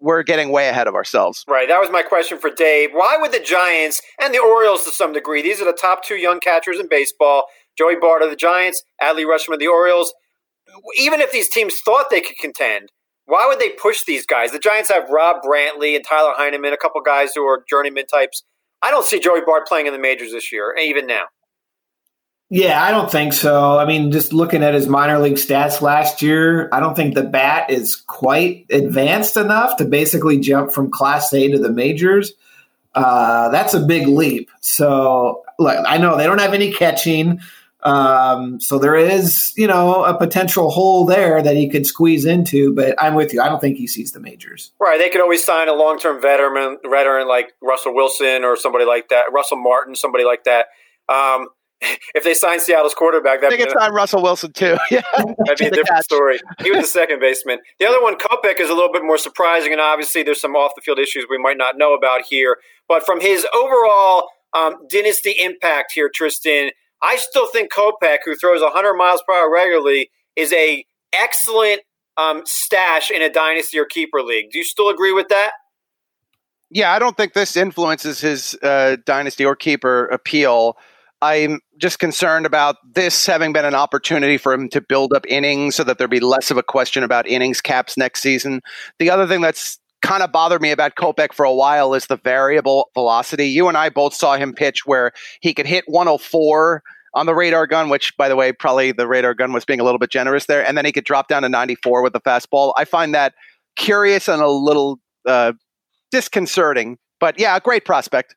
we're 0.00 0.22
getting 0.22 0.50
way 0.50 0.68
ahead 0.68 0.88
of 0.88 0.94
ourselves. 0.94 1.44
Right. 1.48 1.68
That 1.68 1.80
was 1.80 1.90
my 1.90 2.02
question 2.02 2.38
for 2.38 2.50
Dave. 2.50 2.90
Why 2.92 3.16
would 3.18 3.32
the 3.32 3.40
Giants 3.40 4.00
and 4.20 4.34
the 4.34 4.38
Orioles, 4.38 4.84
to 4.84 4.90
some 4.90 5.12
degree, 5.12 5.42
these 5.42 5.60
are 5.60 5.64
the 5.64 5.72
top 5.72 6.04
two 6.04 6.16
young 6.16 6.40
catchers 6.40 6.78
in 6.78 6.88
baseball, 6.88 7.44
Joey 7.78 7.96
Bart 8.00 8.22
of 8.22 8.30
the 8.30 8.36
Giants, 8.36 8.82
Adley 9.02 9.24
Rutschman 9.24 9.54
of 9.54 9.60
the 9.60 9.68
Orioles. 9.68 10.12
Even 10.98 11.20
if 11.20 11.32
these 11.32 11.48
teams 11.48 11.74
thought 11.84 12.06
they 12.10 12.20
could 12.20 12.36
contend, 12.38 12.90
why 13.26 13.46
would 13.48 13.58
they 13.58 13.70
push 13.70 14.02
these 14.06 14.26
guys? 14.26 14.52
The 14.52 14.58
Giants 14.58 14.90
have 14.90 15.10
Rob 15.10 15.36
Brantley 15.42 15.96
and 15.96 16.04
Tyler 16.04 16.32
Heineman, 16.36 16.72
a 16.72 16.76
couple 16.76 17.00
guys 17.00 17.30
who 17.34 17.44
are 17.44 17.64
journeyman 17.68 18.06
types. 18.06 18.44
I 18.82 18.90
don't 18.90 19.06
see 19.06 19.18
Joey 19.18 19.40
Bart 19.44 19.66
playing 19.66 19.86
in 19.86 19.92
the 19.92 19.98
majors 19.98 20.32
this 20.32 20.52
year, 20.52 20.74
even 20.78 21.06
now. 21.06 21.24
Yeah, 22.48 22.80
I 22.80 22.92
don't 22.92 23.10
think 23.10 23.32
so. 23.32 23.76
I 23.76 23.86
mean, 23.86 24.12
just 24.12 24.32
looking 24.32 24.62
at 24.62 24.72
his 24.72 24.86
minor 24.86 25.18
league 25.18 25.34
stats 25.34 25.82
last 25.82 26.22
year, 26.22 26.68
I 26.72 26.78
don't 26.78 26.94
think 26.94 27.14
the 27.14 27.24
bat 27.24 27.70
is 27.70 27.96
quite 27.96 28.66
advanced 28.70 29.36
enough 29.36 29.78
to 29.78 29.84
basically 29.84 30.38
jump 30.38 30.70
from 30.70 30.90
Class 30.90 31.32
A 31.34 31.50
to 31.50 31.58
the 31.58 31.72
majors. 31.72 32.34
Uh, 32.94 33.48
that's 33.48 33.74
a 33.74 33.80
big 33.80 34.06
leap. 34.06 34.48
So, 34.60 35.42
look, 35.58 35.76
I 35.86 35.98
know 35.98 36.16
they 36.16 36.24
don't 36.24 36.40
have 36.40 36.54
any 36.54 36.72
catching. 36.72 37.40
Um, 37.82 38.60
so 38.60 38.78
there 38.78 38.96
is, 38.96 39.52
you 39.56 39.66
know, 39.66 40.04
a 40.04 40.16
potential 40.16 40.70
hole 40.70 41.04
there 41.04 41.42
that 41.42 41.56
he 41.56 41.68
could 41.68 41.86
squeeze 41.86 42.24
into. 42.24 42.74
But 42.74 42.94
I'm 43.00 43.14
with 43.14 43.34
you. 43.34 43.40
I 43.40 43.48
don't 43.48 43.60
think 43.60 43.76
he 43.76 43.88
sees 43.88 44.12
the 44.12 44.20
majors. 44.20 44.72
Right. 44.80 44.98
They 44.98 45.10
could 45.10 45.20
always 45.20 45.44
sign 45.44 45.68
a 45.68 45.74
long-term 45.74 46.22
veteran, 46.22 46.78
veteran 46.84 47.28
like 47.28 47.52
Russell 47.60 47.94
Wilson 47.94 48.44
or 48.44 48.56
somebody 48.56 48.84
like 48.84 49.08
that, 49.08 49.24
Russell 49.32 49.58
Martin, 49.58 49.94
somebody 49.94 50.24
like 50.24 50.44
that. 50.44 50.66
Um, 51.08 51.48
if 52.14 52.24
they 52.24 52.34
sign 52.34 52.60
Seattle's 52.60 52.94
quarterback, 52.94 53.40
that 53.40 53.50
they 53.50 53.56
could 53.56 53.70
sign 53.70 53.92
Russell 53.92 54.22
Wilson 54.22 54.52
too. 54.52 54.76
Yeah, 54.90 55.02
that'd 55.14 55.58
be 55.58 55.66
a 55.66 55.70
different 55.70 55.88
catch. 55.88 56.04
story. 56.04 56.38
He 56.62 56.70
was 56.70 56.82
the 56.82 56.86
second 56.86 57.20
baseman. 57.20 57.58
The 57.78 57.86
other 57.86 58.00
one, 58.02 58.16
Kopech, 58.16 58.60
is 58.60 58.70
a 58.70 58.74
little 58.74 58.92
bit 58.92 59.02
more 59.02 59.18
surprising, 59.18 59.72
and 59.72 59.80
obviously 59.80 60.22
there's 60.22 60.40
some 60.40 60.54
off 60.54 60.72
the 60.76 60.82
field 60.82 60.98
issues 60.98 61.26
we 61.28 61.38
might 61.38 61.56
not 61.56 61.76
know 61.76 61.94
about 61.94 62.22
here. 62.22 62.58
But 62.88 63.04
from 63.04 63.20
his 63.20 63.46
overall 63.54 64.28
um, 64.54 64.74
dynasty 64.88 65.34
impact 65.38 65.92
here, 65.92 66.10
Tristan, 66.12 66.70
I 67.02 67.16
still 67.16 67.48
think 67.48 67.72
Kopech, 67.72 68.18
who 68.24 68.36
throws 68.36 68.62
100 68.62 68.94
miles 68.94 69.22
per 69.26 69.34
hour 69.34 69.52
regularly, 69.52 70.10
is 70.36 70.52
a 70.52 70.84
excellent 71.12 71.82
um, 72.16 72.42
stash 72.44 73.10
in 73.10 73.22
a 73.22 73.30
dynasty 73.30 73.78
or 73.78 73.84
keeper 73.84 74.22
league. 74.22 74.50
Do 74.50 74.58
you 74.58 74.64
still 74.64 74.88
agree 74.88 75.12
with 75.12 75.28
that? 75.28 75.52
Yeah, 76.70 76.92
I 76.92 76.98
don't 76.98 77.16
think 77.16 77.32
this 77.32 77.56
influences 77.56 78.20
his 78.20 78.56
uh, 78.62 78.96
dynasty 79.04 79.44
or 79.44 79.54
keeper 79.54 80.06
appeal. 80.06 80.76
I'm 81.22 81.60
just 81.78 81.98
concerned 81.98 82.46
about 82.46 82.76
this 82.94 83.26
having 83.26 83.52
been 83.52 83.64
an 83.64 83.74
opportunity 83.74 84.36
for 84.36 84.52
him 84.52 84.68
to 84.70 84.80
build 84.80 85.12
up 85.14 85.24
innings 85.26 85.74
so 85.74 85.84
that 85.84 85.98
there'd 85.98 86.10
be 86.10 86.20
less 86.20 86.50
of 86.50 86.56
a 86.56 86.62
question 86.62 87.02
about 87.02 87.26
innings 87.26 87.60
caps 87.60 87.96
next 87.96 88.20
season. 88.20 88.60
The 88.98 89.10
other 89.10 89.26
thing 89.26 89.40
that's 89.40 89.78
kind 90.02 90.22
of 90.22 90.30
bothered 90.30 90.60
me 90.60 90.70
about 90.70 90.94
Kopech 90.94 91.32
for 91.32 91.44
a 91.44 91.54
while 91.54 91.94
is 91.94 92.06
the 92.06 92.18
variable 92.18 92.90
velocity. 92.94 93.48
You 93.48 93.68
and 93.68 93.76
I 93.76 93.88
both 93.88 94.14
saw 94.14 94.36
him 94.36 94.52
pitch 94.52 94.86
where 94.86 95.12
he 95.40 95.54
could 95.54 95.66
hit 95.66 95.84
104 95.86 96.82
on 97.14 97.26
the 97.26 97.34
radar 97.34 97.66
gun, 97.66 97.88
which, 97.88 98.14
by 98.18 98.28
the 98.28 98.36
way, 98.36 98.52
probably 98.52 98.92
the 98.92 99.06
radar 99.06 99.32
gun 99.32 99.52
was 99.52 99.64
being 99.64 99.80
a 99.80 99.84
little 99.84 99.98
bit 99.98 100.10
generous 100.10 100.46
there, 100.46 100.64
and 100.64 100.76
then 100.76 100.84
he 100.84 100.92
could 100.92 101.04
drop 101.04 101.28
down 101.28 101.42
to 101.42 101.48
94 101.48 102.02
with 102.02 102.12
the 102.12 102.20
fastball. 102.20 102.74
I 102.76 102.84
find 102.84 103.14
that 103.14 103.34
curious 103.74 104.28
and 104.28 104.42
a 104.42 104.48
little 104.48 105.00
uh, 105.26 105.54
disconcerting, 106.12 106.98
but 107.18 107.40
yeah, 107.40 107.56
a 107.56 107.60
great 107.60 107.86
prospect. 107.86 108.36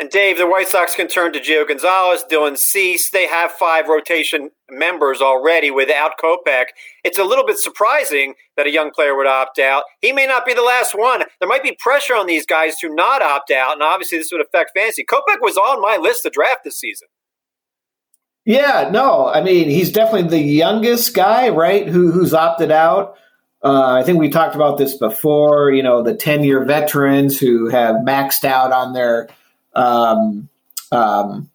And 0.00 0.10
Dave, 0.10 0.38
the 0.38 0.46
White 0.46 0.68
Sox 0.68 0.94
can 0.94 1.08
turn 1.08 1.32
to 1.32 1.40
Gio 1.40 1.66
Gonzalez, 1.66 2.22
Dylan 2.30 2.56
Cease. 2.56 3.10
They 3.10 3.26
have 3.26 3.50
five 3.50 3.88
rotation 3.88 4.50
members 4.70 5.20
already 5.20 5.72
without 5.72 6.12
Kopech. 6.22 6.66
It's 7.02 7.18
a 7.18 7.24
little 7.24 7.44
bit 7.44 7.58
surprising 7.58 8.34
that 8.56 8.68
a 8.68 8.70
young 8.70 8.92
player 8.92 9.16
would 9.16 9.26
opt 9.26 9.58
out. 9.58 9.82
He 10.00 10.12
may 10.12 10.24
not 10.24 10.46
be 10.46 10.54
the 10.54 10.62
last 10.62 10.94
one. 10.94 11.24
There 11.40 11.48
might 11.48 11.64
be 11.64 11.76
pressure 11.80 12.14
on 12.14 12.28
these 12.28 12.46
guys 12.46 12.76
to 12.76 12.94
not 12.94 13.22
opt 13.22 13.50
out, 13.50 13.72
and 13.72 13.82
obviously 13.82 14.18
this 14.18 14.30
would 14.30 14.40
affect 14.40 14.70
fantasy. 14.72 15.04
Kopech 15.04 15.40
was 15.40 15.56
on 15.56 15.80
my 15.80 15.96
list 15.96 16.22
to 16.22 16.30
draft 16.30 16.60
this 16.62 16.78
season. 16.78 17.08
Yeah, 18.44 18.88
no, 18.92 19.26
I 19.26 19.42
mean 19.42 19.68
he's 19.68 19.92
definitely 19.92 20.30
the 20.30 20.38
youngest 20.38 21.12
guy, 21.12 21.48
right? 21.48 21.88
Who 21.88 22.12
who's 22.12 22.32
opted 22.32 22.70
out. 22.70 23.16
Uh, 23.64 23.94
I 23.94 24.04
think 24.04 24.20
we 24.20 24.30
talked 24.30 24.54
about 24.54 24.78
this 24.78 24.96
before. 24.96 25.72
You 25.72 25.82
know, 25.82 26.02
the 26.02 26.14
ten-year 26.14 26.64
veterans 26.64 27.38
who 27.38 27.68
have 27.68 27.96
maxed 27.96 28.44
out 28.44 28.72
on 28.72 28.92
their 28.92 29.28
um, 29.78 30.48
um, 30.92 31.50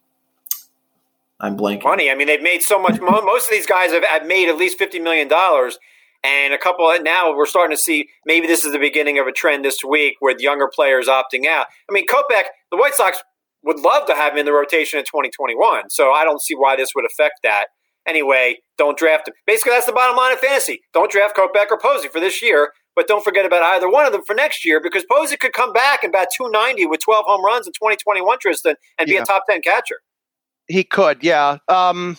I'm 1.40 1.56
blanking. 1.56 1.84
Money. 1.84 2.10
I 2.10 2.14
mean, 2.14 2.26
they've 2.26 2.42
made 2.42 2.62
so 2.62 2.80
much. 2.80 3.00
most 3.00 3.46
of 3.46 3.50
these 3.50 3.66
guys 3.66 3.92
have, 3.92 4.04
have 4.04 4.26
made 4.26 4.48
at 4.48 4.56
least 4.56 4.78
fifty 4.78 4.98
million 4.98 5.28
dollars, 5.28 5.78
and 6.22 6.54
a 6.54 6.58
couple. 6.58 6.90
Now 7.02 7.36
we're 7.36 7.46
starting 7.46 7.76
to 7.76 7.82
see 7.82 8.08
maybe 8.24 8.46
this 8.46 8.64
is 8.64 8.72
the 8.72 8.78
beginning 8.78 9.18
of 9.18 9.26
a 9.26 9.32
trend 9.32 9.64
this 9.64 9.84
week 9.84 10.16
with 10.20 10.40
younger 10.40 10.68
players 10.72 11.06
opting 11.06 11.46
out. 11.46 11.66
I 11.88 11.92
mean, 11.92 12.06
Kopech, 12.06 12.44
the 12.70 12.78
White 12.78 12.94
Sox 12.94 13.22
would 13.62 13.80
love 13.80 14.06
to 14.06 14.14
have 14.14 14.32
him 14.34 14.40
in 14.40 14.46
the 14.46 14.52
rotation 14.52 14.98
in 14.98 15.04
2021. 15.04 15.90
So 15.90 16.12
I 16.12 16.24
don't 16.24 16.40
see 16.40 16.54
why 16.54 16.76
this 16.76 16.90
would 16.94 17.06
affect 17.06 17.40
that. 17.42 17.66
Anyway, 18.06 18.58
don't 18.76 18.98
draft 18.98 19.28
him. 19.28 19.34
Basically, 19.46 19.72
that's 19.72 19.86
the 19.86 19.92
bottom 19.92 20.16
line 20.16 20.32
of 20.32 20.38
fantasy. 20.38 20.82
Don't 20.92 21.10
draft 21.10 21.36
Kopech 21.36 21.70
or 21.70 21.78
Posey 21.78 22.08
for 22.08 22.20
this 22.20 22.42
year 22.42 22.72
but 22.96 23.06
don't 23.06 23.24
forget 23.24 23.44
about 23.44 23.62
either 23.62 23.90
one 23.90 24.06
of 24.06 24.12
them 24.12 24.22
for 24.24 24.34
next 24.34 24.64
year 24.64 24.80
because 24.80 25.04
Posey 25.10 25.36
could 25.36 25.52
come 25.52 25.72
back 25.72 26.02
and 26.02 26.12
bat 26.12 26.28
290 26.36 26.86
with 26.86 27.00
12 27.00 27.24
home 27.26 27.44
runs 27.44 27.66
in 27.66 27.72
2021, 27.72 28.38
Tristan, 28.40 28.76
and 28.98 29.06
be 29.06 29.14
yeah. 29.14 29.22
a 29.22 29.24
top 29.24 29.44
10 29.48 29.62
catcher. 29.62 30.00
He 30.66 30.84
could, 30.84 31.22
yeah. 31.22 31.58
Um, 31.68 32.16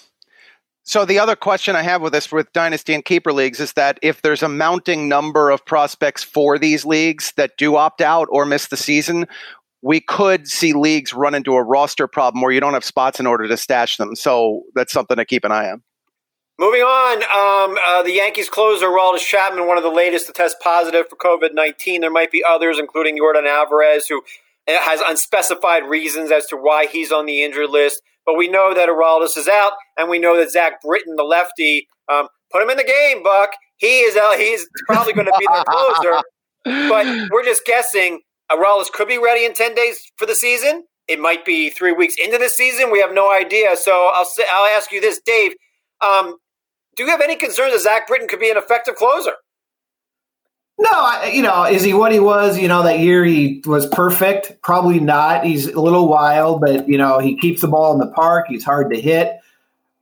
so 0.84 1.04
the 1.04 1.18
other 1.18 1.36
question 1.36 1.76
I 1.76 1.82
have 1.82 2.02
with 2.02 2.14
this 2.14 2.32
with 2.32 2.52
dynasty 2.54 2.94
and 2.94 3.04
keeper 3.04 3.34
leagues 3.34 3.60
is 3.60 3.74
that 3.74 3.98
if 4.04 4.22
there's 4.22 4.44
a 4.44 4.50
mounting 4.50 5.10
number 5.10 5.50
of 5.50 5.66
prospects 5.66 6.24
for 6.24 6.60
these 6.60 6.86
leagues 6.86 7.34
that 7.38 7.58
do 7.58 7.76
opt 7.76 8.02
out 8.02 8.28
or 8.30 8.46
miss 8.46 8.68
the 8.68 8.78
season, 8.78 9.26
we 9.82 10.00
could 10.00 10.48
see 10.48 10.74
leagues 10.74 11.14
run 11.14 11.34
into 11.34 11.56
a 11.56 11.64
roster 11.64 12.08
problem 12.08 12.42
where 12.42 12.52
you 12.52 12.60
don't 12.60 12.74
have 12.74 12.86
spots 12.86 13.20
in 13.20 13.26
order 13.26 13.48
to 13.48 13.58
stash 13.58 13.98
them. 13.98 14.16
So 14.16 14.62
that's 14.76 14.94
something 14.94 15.18
to 15.18 15.26
keep 15.26 15.44
an 15.44 15.52
eye 15.52 15.72
on. 15.72 15.82
Moving 16.58 16.82
on, 16.84 17.18
um, 17.24 17.78
uh, 17.86 18.02
the 18.04 18.14
Yankees 18.14 18.48
closer 18.48 18.86
Aroldis 18.86 19.20
Chapman, 19.20 19.68
one 19.68 19.76
of 19.76 19.84
the 19.84 19.90
latest 19.90 20.28
to 20.28 20.32
test 20.32 20.56
positive 20.62 21.06
for 21.10 21.18
COVID 21.18 21.54
nineteen. 21.54 22.00
There 22.00 22.10
might 22.10 22.32
be 22.32 22.46
others, 22.48 22.80
including 22.80 23.20
Yordan 23.20 23.46
Alvarez, 23.46 24.08
who 24.08 24.22
uh, 24.66 24.78
has 24.80 25.02
unspecified 25.02 25.84
reasons 25.84 26.32
as 26.32 26.46
to 26.46 26.56
why 26.56 26.86
he's 26.86 27.12
on 27.12 27.26
the 27.26 27.44
injured 27.44 27.72
list. 27.72 28.02
But 28.26 28.38
we 28.38 28.48
know 28.48 28.74
that 28.74 28.88
Aroldis 28.88 29.38
is 29.38 29.50
out, 29.50 29.74
and 29.98 30.10
we 30.10 30.18
know 30.18 30.38
that 30.38 30.50
Zach 30.50 30.82
Britton, 30.82 31.18
the 31.18 31.24
lefty, 31.24 31.90
um, 32.10 32.30
put 32.54 32.64
him 32.64 32.70
in 32.70 32.78
the 32.78 32.86
game. 32.86 33.22
Buck, 33.22 33.52
he 33.76 34.00
is 34.00 34.16
out. 34.16 34.38
He's 34.38 34.66
probably 34.88 35.12
going 35.12 35.28
to 35.28 35.36
be 35.38 35.46
the 35.46 35.66
closer. 35.68 36.24
but 36.90 37.30
we're 37.32 37.44
just 37.44 37.66
guessing. 37.66 38.22
Aroldis 38.50 38.90
could 38.94 39.10
be 39.10 39.18
ready 39.18 39.44
in 39.44 39.54
ten 39.54 39.76
days 39.76 40.00
for 40.16 40.26
the 40.26 40.36
season. 40.36 40.86
It 41.10 41.20
might 41.20 41.44
be 41.44 41.70
three 41.70 41.92
weeks 41.92 42.16
into 42.24 42.38
the 42.38 42.48
season. 42.48 42.92
We 42.94 43.02
have 43.02 43.14
no 43.14 43.30
idea. 43.30 43.76
So 43.76 44.10
I'll 44.14 44.24
say, 44.24 44.44
I'll 44.54 44.78
ask 44.78 44.90
you 44.94 45.02
this, 45.02 45.20
Dave. 45.26 45.52
Um, 46.02 46.38
do 46.96 47.04
you 47.04 47.10
have 47.10 47.22
any 47.22 47.36
concerns 47.36 47.74
that 47.74 47.82
Zach 47.82 48.08
Britton 48.08 48.28
could 48.28 48.40
be 48.40 48.50
an 48.50 48.58
effective 48.58 48.96
closer? 48.96 49.34
No, 50.78 50.90
I, 50.92 51.32
you 51.34 51.42
know, 51.42 51.64
is 51.64 51.84
he 51.84 51.94
what 51.94 52.12
he 52.12 52.20
was? 52.20 52.60
You 52.60 52.68
know, 52.68 52.84
that 52.84 53.00
year 53.00 53.24
he 53.24 53.64
was 53.66 53.86
perfect. 53.88 54.62
Probably 54.62 55.00
not. 55.00 55.46
He's 55.46 55.68
a 55.68 55.80
little 55.80 56.10
wild, 56.10 56.60
but 56.60 56.90
you 56.90 56.98
know, 56.98 57.20
he 57.20 57.38
keeps 57.38 57.62
the 57.62 57.70
ball 57.70 57.94
in 57.94 58.00
the 58.00 58.14
park. 58.14 58.48
He's 58.50 58.66
hard 58.66 58.92
to 58.94 59.00
hit. 59.00 59.40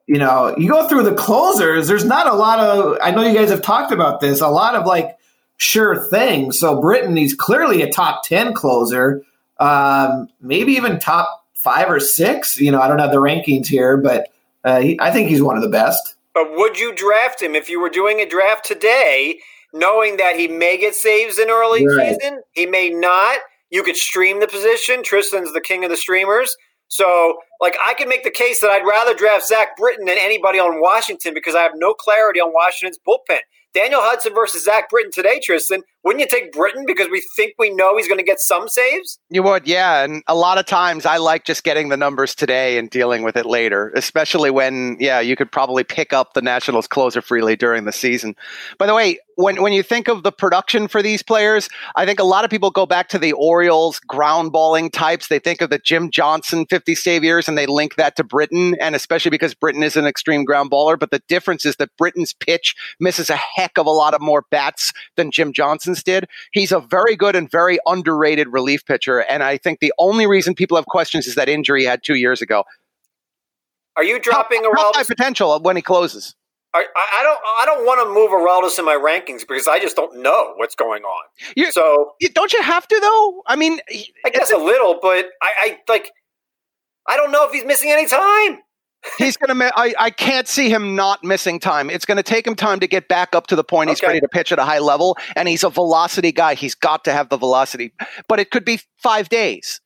You 0.08 0.18
know, 0.18 0.56
you 0.58 0.70
go 0.70 0.88
through 0.88 1.04
the 1.04 1.14
closers. 1.14 1.88
There's 1.88 2.06
not 2.06 2.28
a 2.28 2.34
lot 2.34 2.60
of. 2.60 2.98
I 3.02 3.12
know 3.12 3.22
you 3.22 3.38
guys 3.38 3.52
have 3.52 3.62
talked 3.62 3.92
about 3.92 4.20
this. 4.20 4.42
A 4.42 4.48
lot 4.48 4.76
of 4.76 4.88
like 4.88 5.16
sure 5.58 6.04
things. 6.08 6.60
So 6.60 6.82
Britton, 6.82 7.16
he's 7.16 7.36
clearly 7.36 7.84
a 7.84 7.92
top 7.92 8.24
ten 8.24 8.54
closer. 8.54 9.24
Um, 9.60 10.28
maybe 10.42 10.74
even 10.74 10.98
top 11.00 11.46
five 11.54 11.90
or 11.90 12.00
six. 12.00 12.60
You 12.60 12.72
know, 12.72 12.82
I 12.82 12.88
don't 12.88 13.00
have 13.00 13.12
the 13.12 13.18
rankings 13.18 13.68
here, 13.68 13.96
but 13.96 14.34
uh, 14.64 14.82
he, 14.82 15.00
I 15.00 15.12
think 15.12 15.30
he's 15.30 15.42
one 15.44 15.56
of 15.56 15.62
the 15.62 15.70
best. 15.70 16.16
But 16.34 16.56
would 16.56 16.80
you 16.80 16.94
draft 16.94 17.42
him 17.42 17.56
if 17.56 17.70
you 17.70 17.80
were 17.80 17.90
doing 17.90 18.20
a 18.20 18.28
draft 18.28 18.66
today, 18.66 19.40
knowing 19.72 20.18
that 20.18 20.36
he 20.36 20.48
may 20.48 20.78
get 20.78 20.96
saves 20.96 21.38
in 21.38 21.50
early 21.50 21.86
right. 21.86 22.16
season? 22.20 22.42
He 22.52 22.66
may 22.66 22.90
not. 22.90 23.40
You 23.70 23.84
could 23.84 23.98
stream 23.98 24.40
the 24.40 24.48
position. 24.48 25.04
Tristan's 25.04 25.54
the 25.54 25.62
king 25.62 25.84
of 25.84 25.90
the 25.90 25.98
streamers. 25.98 26.56
So, 26.88 27.38
like, 27.60 27.76
I 27.84 27.96
can 27.96 28.08
make 28.08 28.24
the 28.24 28.30
case 28.30 28.62
that 28.62 28.70
I'd 28.70 28.86
rather 28.86 29.16
draft 29.16 29.48
Zach 29.48 29.76
Britton 29.78 30.06
than 30.06 30.18
anybody 30.20 30.60
on 30.60 30.80
Washington 30.80 31.34
because 31.34 31.56
I 31.56 31.62
have 31.62 31.72
no 31.76 31.94
clarity 31.94 32.40
on 32.40 32.54
Washington's 32.54 33.00
bullpen. 33.08 33.40
Daniel 33.74 34.02
Hudson 34.02 34.34
versus 34.36 34.64
Zach 34.64 34.90
Britton 34.90 35.12
today, 35.12 35.40
Tristan. 35.44 35.82
Wouldn't 36.04 36.22
you 36.22 36.28
take 36.28 36.52
Britton 36.52 36.86
because 36.86 37.08
we 37.10 37.24
think 37.36 37.54
we 37.58 37.70
know 37.70 37.98
he's 37.98 38.08
going 38.08 38.18
to 38.18 38.26
get 38.26 38.40
some 38.40 38.68
saves? 38.68 39.20
You 39.30 39.42
would, 39.44 39.66
yeah. 39.66 40.04
And 40.04 40.22
a 40.28 40.36
lot 40.36 40.58
of 40.58 40.66
times 40.66 41.06
I 41.06 41.18
like 41.18 41.46
just 41.46 41.64
getting 41.64 41.90
the 41.90 41.98
numbers 41.98 42.36
today 42.36 42.78
and 42.78 42.90
dealing 42.90 43.24
with 43.24 43.38
it 43.38 43.46
later, 43.46 43.92
especially 43.96 44.52
when, 44.52 44.98
yeah, 45.00 45.22
you 45.22 45.36
could 45.36 45.52
probably 45.52 45.84
pick 45.84 46.12
up 46.12 46.34
the 46.34 46.42
Nationals 46.42 46.88
closer 46.88 47.22
freely 47.22 47.56
during 47.56 47.86
the 47.86 47.94
season. 47.94 48.36
By 48.78 48.86
the 48.86 48.94
way, 48.94 49.18
when 49.36 49.62
when 49.62 49.74
you 49.74 49.84
think 49.84 50.08
of 50.08 50.24
the 50.24 50.32
production 50.32 50.88
for 50.88 51.02
these 51.02 51.22
players, 51.22 51.70
I 51.96 52.06
think 52.06 52.20
a 52.20 52.24
lot 52.24 52.44
of 52.44 52.50
people 52.50 52.72
go 52.72 52.86
back 52.86 53.10
to 53.10 53.20
the 53.20 53.34
Orioles 53.34 54.00
ground 54.00 54.52
balling 54.52 54.90
types. 54.90 55.28
They 55.28 55.40
think 55.40 55.62
of 55.62 55.70
the 55.70 55.80
Jim 55.80 56.10
Johnson 56.10 56.66
50 56.70 56.96
save 56.96 57.24
years 57.24 57.48
and 57.48 57.58
they 57.58 57.66
link 57.66 57.96
that 57.96 58.16
to 58.16 58.24
Britton, 58.24 58.76
and 58.80 58.96
especially 58.96 59.32
because 59.32 59.54
Britton 59.54 59.84
is 59.84 59.96
an 59.96 60.06
extreme 60.06 60.44
ground 60.44 60.72
baller. 60.72 60.98
But 60.98 61.12
the 61.12 61.22
difference 61.28 61.66
is 61.66 61.76
that 61.78 61.96
Britton's 61.98 62.34
pitch 62.34 62.76
misses 63.00 63.30
a 63.30 63.36
heck 63.36 63.78
of 63.78 63.86
a 63.86 63.92
lot 63.92 64.14
of 64.14 64.22
more 64.22 64.46
bats 64.50 64.92
than 65.16 65.32
Jim 65.32 65.54
Johnson's 65.54 66.04
did. 66.04 66.26
He's 66.52 66.72
a 66.72 66.80
very 66.80 67.16
good 67.16 67.36
and 67.36 67.50
very 67.50 67.80
underrated 67.86 68.48
relief 68.52 68.86
pitcher, 68.86 69.20
and 69.20 69.44
I 69.44 69.58
think 69.58 69.80
the 69.80 69.94
only 70.00 70.28
reason 70.28 70.56
people 70.56 70.78
have 70.78 70.86
questions 70.86 71.28
is 71.28 71.36
that 71.36 71.50
injury 71.50 71.82
he 71.82 71.86
had 71.86 72.04
two 72.04 72.16
years 72.16 72.42
ago. 72.42 72.64
Are 73.96 74.04
you 74.04 74.20
dropping 74.20 74.64
how, 74.64 74.72
Aroldis? 74.72 74.96
high 74.96 75.04
potential 75.04 75.60
when 75.62 75.76
he 75.76 75.82
closes? 75.82 76.36
I, 76.76 76.86
I 76.96 77.24
don't. 77.24 77.40
I 77.62 77.66
don't 77.66 77.86
want 77.86 78.02
to 78.02 78.14
move 78.14 78.32
Aroldis 78.32 78.80
in 78.80 78.86
my 78.86 78.96
rankings 78.96 79.48
because 79.48 79.68
I 79.68 79.80
just 79.80 79.96
don't 79.96 80.22
know 80.22 80.54
what's 80.58 80.76
going 80.76 81.04
on. 81.04 81.24
You- 81.56 81.72
so 81.72 82.14
You- 82.20 82.30
Don't 82.30 82.52
you 82.54 82.62
have 82.64 82.88
to 82.88 83.00
though? 83.00 83.44
I 83.46 83.56
mean, 83.56 83.80
I 84.26 84.30
guess 84.32 84.52
a 84.52 84.58
little, 84.58 85.00
but 85.02 85.28
I, 85.42 85.52
I 85.62 85.78
like. 85.88 86.12
I 87.08 87.18
don't 87.18 87.32
know 87.32 87.46
if 87.46 87.52
he's 87.54 87.66
missing 87.66 87.92
any 87.92 88.08
time. 88.08 88.60
he's. 89.18 89.38
Mi- 89.48 89.70
I 89.76 89.94
I 90.00 90.10
can't 90.10 90.48
see 90.48 90.70
him 90.70 90.96
not 90.96 91.24
missing 91.24 91.60
time. 91.60 91.90
It's 91.90 92.06
going 92.06 92.18
to 92.18 92.24
take 92.24 92.48
him 92.48 92.56
time 92.56 92.80
to 92.80 92.88
get 92.88 93.08
back 93.08 93.36
up 93.36 93.48
to 93.48 93.56
the 93.56 93.64
point 93.64 93.90
he's 93.90 94.00
Okay. 94.00 94.08
ready 94.08 94.20
to 94.22 94.28
pitch 94.28 94.52
at 94.52 94.58
a 94.60 94.64
high 94.64 94.80
level, 94.80 95.18
and 95.36 95.48
he's 95.48 95.64
a 95.64 95.70
velocity 95.70 96.32
guy. 96.32 96.56
He's 96.56 96.76
got 96.76 97.04
to 97.04 97.12
have 97.14 97.30
the 97.30 97.38
velocity, 97.38 97.94
but 98.28 98.40
it 98.40 98.50
could 98.50 98.66
be 98.66 98.80
five 98.98 99.30
days. 99.30 99.80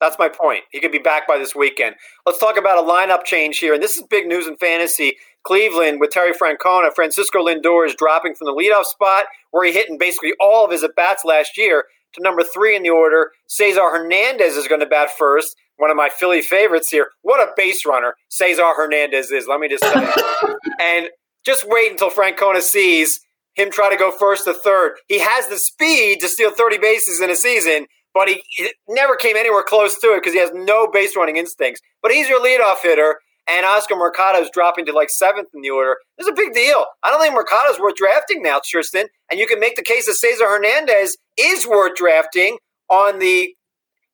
That's 0.00 0.18
my 0.18 0.28
point. 0.28 0.64
He 0.70 0.80
could 0.80 0.92
be 0.92 0.98
back 0.98 1.28
by 1.28 1.38
this 1.38 1.54
weekend. 1.54 1.96
Let's 2.24 2.38
talk 2.38 2.56
about 2.56 2.78
a 2.78 2.86
lineup 2.86 3.24
change 3.24 3.58
here, 3.58 3.74
and 3.74 3.82
this 3.82 3.96
is 3.96 4.02
big 4.08 4.26
news 4.26 4.46
in 4.46 4.56
fantasy. 4.56 5.16
Cleveland 5.42 6.00
with 6.00 6.10
Terry 6.10 6.32
Francona, 6.32 6.94
Francisco 6.94 7.44
Lindor 7.44 7.86
is 7.86 7.94
dropping 7.94 8.34
from 8.34 8.46
the 8.46 8.52
leadoff 8.52 8.84
spot 8.84 9.24
where 9.50 9.66
he 9.66 9.72
hit 9.72 9.88
in 9.88 9.98
basically 9.98 10.32
all 10.40 10.64
of 10.64 10.70
his 10.70 10.82
at 10.82 10.94
bats 10.94 11.24
last 11.24 11.56
year 11.56 11.84
to 12.14 12.22
number 12.22 12.42
three 12.42 12.76
in 12.76 12.82
the 12.82 12.90
order. 12.90 13.30
Cesar 13.46 13.90
Hernandez 13.90 14.56
is 14.56 14.68
going 14.68 14.80
to 14.80 14.86
bat 14.86 15.10
first. 15.16 15.56
One 15.76 15.90
of 15.90 15.96
my 15.96 16.10
Philly 16.10 16.42
favorites 16.42 16.90
here. 16.90 17.08
What 17.22 17.40
a 17.40 17.52
base 17.56 17.86
runner 17.86 18.14
Cesar 18.28 18.74
Hernandez 18.76 19.30
is. 19.30 19.46
Let 19.48 19.60
me 19.60 19.68
just 19.68 19.82
say. 19.82 19.94
and 20.80 21.08
just 21.44 21.64
wait 21.66 21.90
until 21.90 22.10
Francona 22.10 22.60
sees 22.60 23.20
him 23.54 23.70
try 23.70 23.90
to 23.90 23.96
go 23.96 24.10
first 24.10 24.44
to 24.44 24.52
third. 24.52 24.96
He 25.08 25.20
has 25.20 25.48
the 25.48 25.58
speed 25.58 26.20
to 26.20 26.28
steal 26.28 26.50
30 26.50 26.78
bases 26.78 27.20
in 27.20 27.30
a 27.30 27.36
season, 27.36 27.86
but 28.14 28.28
he, 28.28 28.42
he 28.48 28.70
never 28.88 29.16
came 29.16 29.36
anywhere 29.36 29.62
close 29.62 29.98
to 30.00 30.08
it 30.08 30.18
because 30.18 30.32
he 30.32 30.40
has 30.40 30.50
no 30.52 30.88
base 30.88 31.16
running 31.16 31.36
instincts. 31.36 31.80
But 32.02 32.12
he's 32.12 32.28
your 32.28 32.40
leadoff 32.44 32.82
hitter, 32.82 33.18
and 33.48 33.66
Oscar 33.66 33.96
Mercado 33.96 34.38
is 34.38 34.50
dropping 34.52 34.86
to 34.86 34.92
like 34.92 35.10
seventh 35.10 35.48
in 35.54 35.60
the 35.62 35.70
order. 35.70 35.96
This 36.18 36.26
is 36.26 36.32
a 36.32 36.34
big 36.34 36.52
deal. 36.52 36.84
I 37.02 37.10
don't 37.10 37.20
think 37.20 37.34
Mercado's 37.34 37.80
worth 37.80 37.96
drafting 37.96 38.42
now, 38.42 38.60
Tristan. 38.64 39.06
And 39.30 39.40
you 39.40 39.46
can 39.46 39.60
make 39.60 39.76
the 39.76 39.82
case 39.82 40.06
that 40.06 40.14
Cesar 40.14 40.46
Hernandez 40.46 41.16
is 41.38 41.66
worth 41.66 41.96
drafting 41.96 42.58
on 42.88 43.18
the 43.18 43.54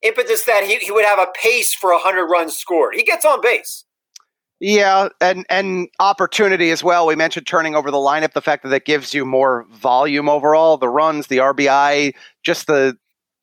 impetus 0.02 0.44
that 0.44 0.64
he, 0.64 0.76
he 0.76 0.90
would 0.90 1.04
have 1.04 1.18
a 1.18 1.28
pace 1.40 1.74
for 1.74 1.90
100 1.90 2.26
runs 2.26 2.54
scored. 2.54 2.94
He 2.94 3.02
gets 3.02 3.24
on 3.24 3.40
base. 3.40 3.84
Yeah, 4.58 5.08
and 5.20 5.44
and 5.50 5.88
opportunity 6.00 6.70
as 6.70 6.82
well. 6.82 7.06
We 7.06 7.14
mentioned 7.14 7.46
turning 7.46 7.74
over 7.74 7.90
the 7.90 7.98
lineup, 7.98 8.32
the 8.32 8.40
fact 8.40 8.62
that 8.62 8.70
that 8.70 8.86
gives 8.86 9.12
you 9.12 9.26
more 9.26 9.66
volume 9.70 10.30
overall, 10.30 10.78
the 10.78 10.88
runs, 10.88 11.26
the 11.26 11.38
RBI, 11.38 12.14
just 12.42 12.66
the 12.66 12.96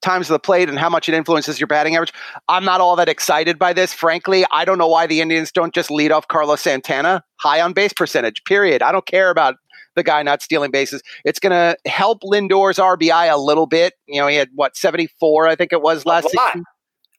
times 0.04 0.30
of 0.30 0.34
the 0.34 0.40
plate 0.40 0.70
and 0.70 0.78
how 0.78 0.90
much 0.90 1.10
it 1.10 1.16
influences 1.16 1.60
your 1.60 1.68
batting 1.68 1.96
average. 1.96 2.14
I'm 2.48 2.64
not 2.64 2.82
all 2.82 2.96
that 2.98 3.10
excited 3.10 3.58
by 3.58 3.74
this, 3.74 3.94
frankly. 3.94 4.46
I 4.52 4.66
don't 4.66 4.78
know 4.78 4.88
why 4.88 5.08
the 5.08 5.22
Indians 5.22 5.52
don't 5.52 5.74
just 5.74 5.90
lead 5.90 6.12
off 6.12 6.28
Carlos 6.28 6.62
Santana 6.62 7.24
high 7.40 7.62
on 7.62 7.74
base 7.74 7.94
percentage. 7.94 8.44
Period. 8.46 8.84
I 8.84 8.92
don't 8.92 9.06
care 9.06 9.30
about 9.30 9.56
the 9.96 10.04
guy 10.04 10.22
not 10.24 10.42
stealing 10.42 10.72
bases. 10.72 11.02
It's 11.24 11.40
going 11.40 11.52
to 11.52 11.78
help 11.90 12.22
Lindor's 12.22 12.78
RBI 12.78 13.32
a 13.32 13.38
little 13.38 13.66
bit. 13.66 13.94
You 14.08 14.22
know, 14.22 14.28
he 14.28 14.36
had 14.36 14.50
what 14.56 14.76
74, 14.76 15.48
I 15.48 15.56
think 15.56 15.74
it 15.74 15.82
was 15.82 16.06
last 16.06 16.30
season. 16.30 16.64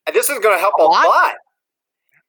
And 0.07 0.15
this 0.15 0.29
is 0.29 0.39
going 0.41 0.55
to 0.57 0.61
help 0.61 0.75
a, 0.79 0.83
A 0.83 0.85
lot? 0.85 1.07
lot. 1.07 1.35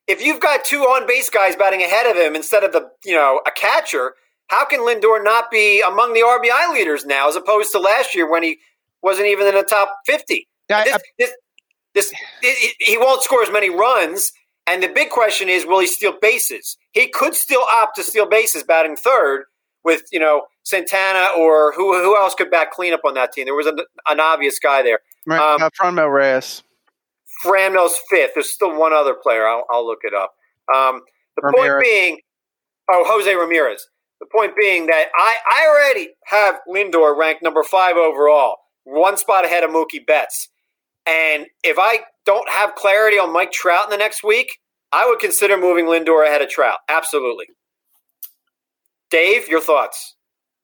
If 0.06 0.24
you've 0.24 0.40
got 0.40 0.64
two 0.64 0.82
on 0.82 1.06
base 1.06 1.28
guys 1.30 1.56
batting 1.56 1.82
ahead 1.82 2.06
of 2.06 2.16
him 2.16 2.36
instead 2.36 2.62
of 2.62 2.72
the 2.72 2.88
you 3.04 3.14
know 3.14 3.40
a 3.44 3.50
catcher, 3.50 4.14
how 4.48 4.64
can 4.64 4.80
Lindor 4.80 5.22
not 5.22 5.50
be 5.50 5.82
among 5.82 6.12
the 6.12 6.20
RBI 6.20 6.72
leaders 6.72 7.04
now, 7.04 7.28
as 7.28 7.34
opposed 7.34 7.72
to 7.72 7.80
last 7.80 8.14
year 8.14 8.30
when 8.30 8.44
he 8.44 8.58
wasn't 9.06 9.28
even 9.28 9.46
in 9.46 9.54
the 9.54 9.62
top 9.62 9.88
fifty? 10.04 10.46
Yeah, 10.68 10.84
this, 10.84 10.94
I- 10.94 10.98
this, 11.18 11.32
this, 11.94 12.12
he- 12.42 12.74
he 12.78 12.98
won't 12.98 13.22
score 13.22 13.42
as 13.42 13.50
many 13.50 13.70
runs. 13.70 14.32
And 14.68 14.82
the 14.82 14.88
big 14.88 15.10
question 15.10 15.48
is, 15.48 15.64
will 15.64 15.78
he 15.78 15.86
steal 15.86 16.14
bases? 16.20 16.76
He 16.90 17.06
could 17.08 17.34
still 17.36 17.62
opt 17.72 17.94
to 17.96 18.02
steal 18.02 18.26
bases 18.28 18.64
batting 18.64 18.96
third 18.96 19.44
with, 19.84 20.02
you 20.10 20.18
know, 20.18 20.42
Santana 20.64 21.28
or 21.38 21.72
who 21.76 21.96
who 22.02 22.16
else 22.16 22.34
could 22.34 22.50
bat 22.50 22.72
cleanup 22.72 23.02
on 23.04 23.14
that 23.14 23.30
team? 23.32 23.44
There 23.44 23.54
was 23.54 23.66
an, 23.68 23.78
an 24.08 24.18
obvious 24.18 24.58
guy 24.58 24.82
there. 24.82 24.98
Right, 25.24 25.38
Um, 25.40 25.62
uh, 25.62 25.70
Franmil 25.80 26.12
Reyes. 26.12 26.64
Franmil's 27.44 27.96
fifth. 28.10 28.32
There's 28.34 28.50
still 28.50 28.76
one 28.76 28.92
other 28.92 29.14
player. 29.14 29.46
I'll, 29.46 29.64
I'll 29.70 29.86
look 29.86 30.00
it 30.02 30.14
up. 30.14 30.34
Um, 30.74 31.02
the 31.36 31.52
point 31.56 31.80
being, 31.80 32.18
oh, 32.90 33.04
Jose 33.06 33.32
Ramirez. 33.34 33.86
The 34.20 34.26
point 34.34 34.54
being 34.58 34.86
that 34.86 35.06
I, 35.14 35.36
I 35.52 35.66
already 35.68 36.08
have 36.24 36.58
Lindor 36.68 37.16
ranked 37.16 37.42
number 37.42 37.62
five 37.62 37.96
overall, 37.96 38.56
one 38.86 39.16
spot 39.16 39.44
ahead 39.44 39.64
of 39.64 39.70
Mookie 39.70 40.04
Betts. 40.06 40.48
And 41.06 41.46
if 41.62 41.76
I 41.78 42.00
don't 42.24 42.48
have 42.48 42.74
clarity 42.74 43.18
on 43.18 43.32
Mike 43.32 43.52
Trout 43.52 43.84
in 43.84 43.90
the 43.90 43.96
next 43.96 44.24
week, 44.24 44.60
I 44.92 45.06
would 45.06 45.18
consider 45.18 45.56
moving 45.56 45.86
Lindor 45.86 46.26
ahead 46.26 46.40
of 46.40 46.48
Trout. 46.48 46.78
Absolutely. 46.88 47.46
Dave, 49.10 49.48
your 49.48 49.60
thoughts? 49.60 50.14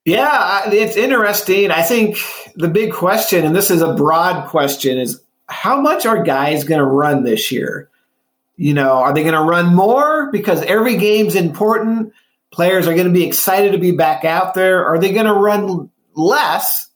Yeah, 0.05 0.69
it's 0.71 0.97
interesting. 0.97 1.71
I 1.71 1.83
think 1.83 2.17
the 2.57 2.69
big 2.69 2.93
question, 2.93 3.45
and 3.45 3.55
this 3.55 3.71
is 3.71 3.83
a 3.83 3.95
broad 3.95 4.49
question, 4.49 4.99
is 4.99 5.21
how 5.49 5.81
much 5.81 6.07
are 6.07 6.23
guys 6.23 6.65
going 6.65 6.81
to 6.81 6.85
run 6.85 7.25
this 7.25 7.53
year? 7.53 7.89
You 8.57 8.75
know, 8.75 8.95
are 8.95 9.15
they 9.15 9.23
going 9.23 9.35
to 9.35 9.43
run 9.43 9.75
more 9.75 10.31
because 10.33 10.63
every 10.63 10.97
game's 10.97 11.37
important? 11.37 12.13
Players 12.53 12.87
are 12.87 12.95
going 12.95 13.07
to 13.07 13.13
be 13.13 13.25
excited 13.25 13.73
to 13.73 13.79
be 13.79 13.93
back 13.93 14.25
out 14.25 14.55
there. 14.55 14.85
Are 14.85 14.99
they 14.99 15.13
going 15.13 15.27
to 15.27 15.33
run 15.33 15.91
less? 16.15 16.89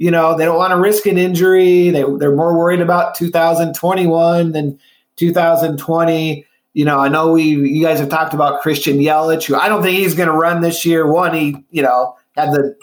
You 0.00 0.10
know, 0.10 0.34
they 0.34 0.46
don't 0.46 0.56
want 0.56 0.70
to 0.70 0.80
risk 0.80 1.04
an 1.04 1.18
injury. 1.18 1.90
They, 1.90 2.02
they're 2.16 2.34
more 2.34 2.56
worried 2.56 2.80
about 2.80 3.14
2021 3.16 4.52
than 4.52 4.78
2020. 5.16 6.46
You 6.72 6.84
know, 6.86 6.98
I 6.98 7.08
know 7.08 7.32
we 7.32 7.42
you 7.42 7.84
guys 7.84 8.00
have 8.00 8.08
talked 8.08 8.32
about 8.32 8.62
Christian 8.62 8.96
Yelich, 8.96 9.44
who 9.44 9.56
I 9.56 9.68
don't 9.68 9.82
think 9.82 9.98
he's 9.98 10.14
going 10.14 10.30
to 10.30 10.34
run 10.34 10.62
this 10.62 10.86
year. 10.86 11.06
One, 11.06 11.34
he 11.34 11.66
you 11.70 11.82
know 11.82 12.16
had 12.34 12.50
the 12.52 12.74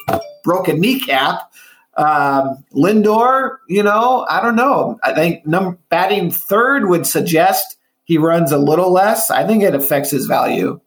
broken 0.44 0.80
kneecap. 0.80 1.52
Um, 1.96 2.64
Lindor, 2.76 3.58
you 3.68 3.82
know, 3.82 4.24
I 4.30 4.40
don't 4.40 4.56
know. 4.56 5.00
I 5.04 5.16
think 5.16 5.44
num- 5.44 5.80
batting 5.90 6.30
third 6.30 6.88
would 6.88 7.08
suggest 7.08 7.78
he 8.04 8.20
runs 8.20 8.52
a 8.52 8.60
little 8.60 8.92
less. 8.92 9.32
I 9.32 9.44
think 9.44 9.64
it 9.64 9.74
affects 9.74 10.12
his 10.12 10.28
value. 10.28 10.80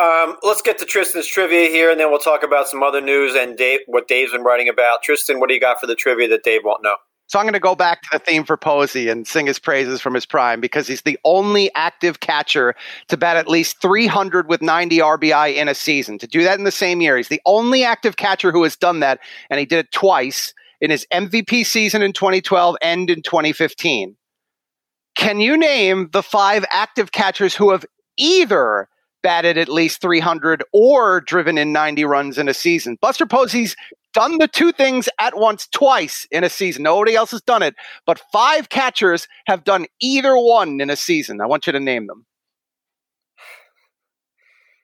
Um, 0.00 0.36
let's 0.42 0.62
get 0.62 0.78
to 0.78 0.86
Tristan's 0.86 1.26
trivia 1.26 1.68
here, 1.68 1.90
and 1.90 2.00
then 2.00 2.10
we'll 2.10 2.20
talk 2.20 2.42
about 2.42 2.68
some 2.68 2.82
other 2.82 3.02
news 3.02 3.34
and 3.34 3.54
Dave, 3.58 3.80
what 3.86 4.08
Dave's 4.08 4.32
been 4.32 4.42
writing 4.42 4.66
about. 4.66 5.02
Tristan, 5.02 5.40
what 5.40 5.48
do 5.48 5.54
you 5.54 5.60
got 5.60 5.78
for 5.78 5.86
the 5.86 5.94
trivia 5.94 6.26
that 6.28 6.42
Dave 6.42 6.62
won't 6.64 6.82
know? 6.82 6.96
So 7.26 7.38
I'm 7.38 7.44
going 7.44 7.52
to 7.52 7.60
go 7.60 7.74
back 7.74 8.00
to 8.02 8.08
the 8.12 8.18
theme 8.18 8.44
for 8.44 8.56
Posey 8.56 9.10
and 9.10 9.26
sing 9.26 9.46
his 9.46 9.58
praises 9.58 10.00
from 10.00 10.14
his 10.14 10.24
prime 10.24 10.58
because 10.58 10.88
he's 10.88 11.02
the 11.02 11.18
only 11.24 11.70
active 11.74 12.20
catcher 12.20 12.74
to 13.08 13.16
bat 13.18 13.36
at 13.36 13.46
least 13.46 13.82
300 13.82 14.48
with 14.48 14.62
90 14.62 14.98
RBI 14.98 15.54
in 15.54 15.68
a 15.68 15.74
season. 15.74 16.18
To 16.18 16.26
do 16.26 16.44
that 16.44 16.58
in 16.58 16.64
the 16.64 16.70
same 16.70 17.02
year, 17.02 17.18
he's 17.18 17.28
the 17.28 17.42
only 17.44 17.84
active 17.84 18.16
catcher 18.16 18.52
who 18.52 18.62
has 18.62 18.76
done 18.76 19.00
that, 19.00 19.20
and 19.50 19.60
he 19.60 19.66
did 19.66 19.80
it 19.80 19.92
twice 19.92 20.54
in 20.80 20.90
his 20.90 21.06
MVP 21.12 21.66
season 21.66 22.00
in 22.00 22.14
2012 22.14 22.76
and 22.80 23.10
in 23.10 23.20
2015. 23.20 24.16
Can 25.14 25.40
you 25.40 25.58
name 25.58 26.08
the 26.12 26.22
five 26.22 26.64
active 26.70 27.12
catchers 27.12 27.54
who 27.54 27.70
have 27.70 27.84
either 28.16 28.88
batted 29.22 29.58
at 29.58 29.68
least 29.68 30.00
300 30.00 30.62
or 30.72 31.20
driven 31.20 31.58
in 31.58 31.72
90 31.72 32.04
runs 32.04 32.38
in 32.38 32.48
a 32.48 32.54
season? 32.54 32.98
Buster 33.00 33.26
Posey's 33.26 33.76
done 34.12 34.38
the 34.38 34.48
two 34.48 34.72
things 34.72 35.08
at 35.18 35.36
once 35.36 35.68
twice 35.68 36.26
in 36.30 36.44
a 36.44 36.48
season. 36.48 36.82
Nobody 36.82 37.14
else 37.14 37.30
has 37.30 37.42
done 37.42 37.62
it, 37.62 37.74
but 38.06 38.20
five 38.32 38.68
catchers 38.68 39.28
have 39.46 39.64
done 39.64 39.86
either 40.00 40.36
one 40.36 40.80
in 40.80 40.90
a 40.90 40.96
season. 40.96 41.40
I 41.40 41.46
want 41.46 41.66
you 41.66 41.72
to 41.72 41.80
name 41.80 42.06
them. 42.06 42.26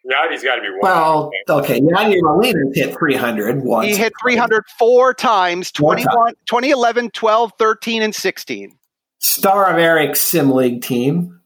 Yadi's 0.06 0.44
got 0.44 0.56
to 0.56 0.62
be 0.62 0.68
one. 0.70 0.78
Well, 0.82 1.30
okay, 1.48 1.80
Yadi 1.80 2.20
Molina's 2.22 2.76
hit 2.76 2.96
300 2.96 3.64
once. 3.64 3.88
He 3.88 3.96
hit 3.96 4.12
304 4.22 5.14
times 5.14 5.72
One 5.80 5.96
time. 5.96 6.04
21, 6.04 6.34
2011, 6.46 7.10
12, 7.10 7.52
13, 7.58 8.02
and 8.02 8.14
16. 8.14 8.78
Star 9.18 9.68
of 9.68 9.78
Eric's 9.78 10.20
Sim 10.20 10.52
League 10.52 10.82
team. 10.82 11.40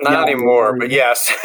Not 0.00 0.12
Yeah. 0.12 0.22
anymore, 0.22 0.76
but 0.78 0.90
yes. 0.90 1.32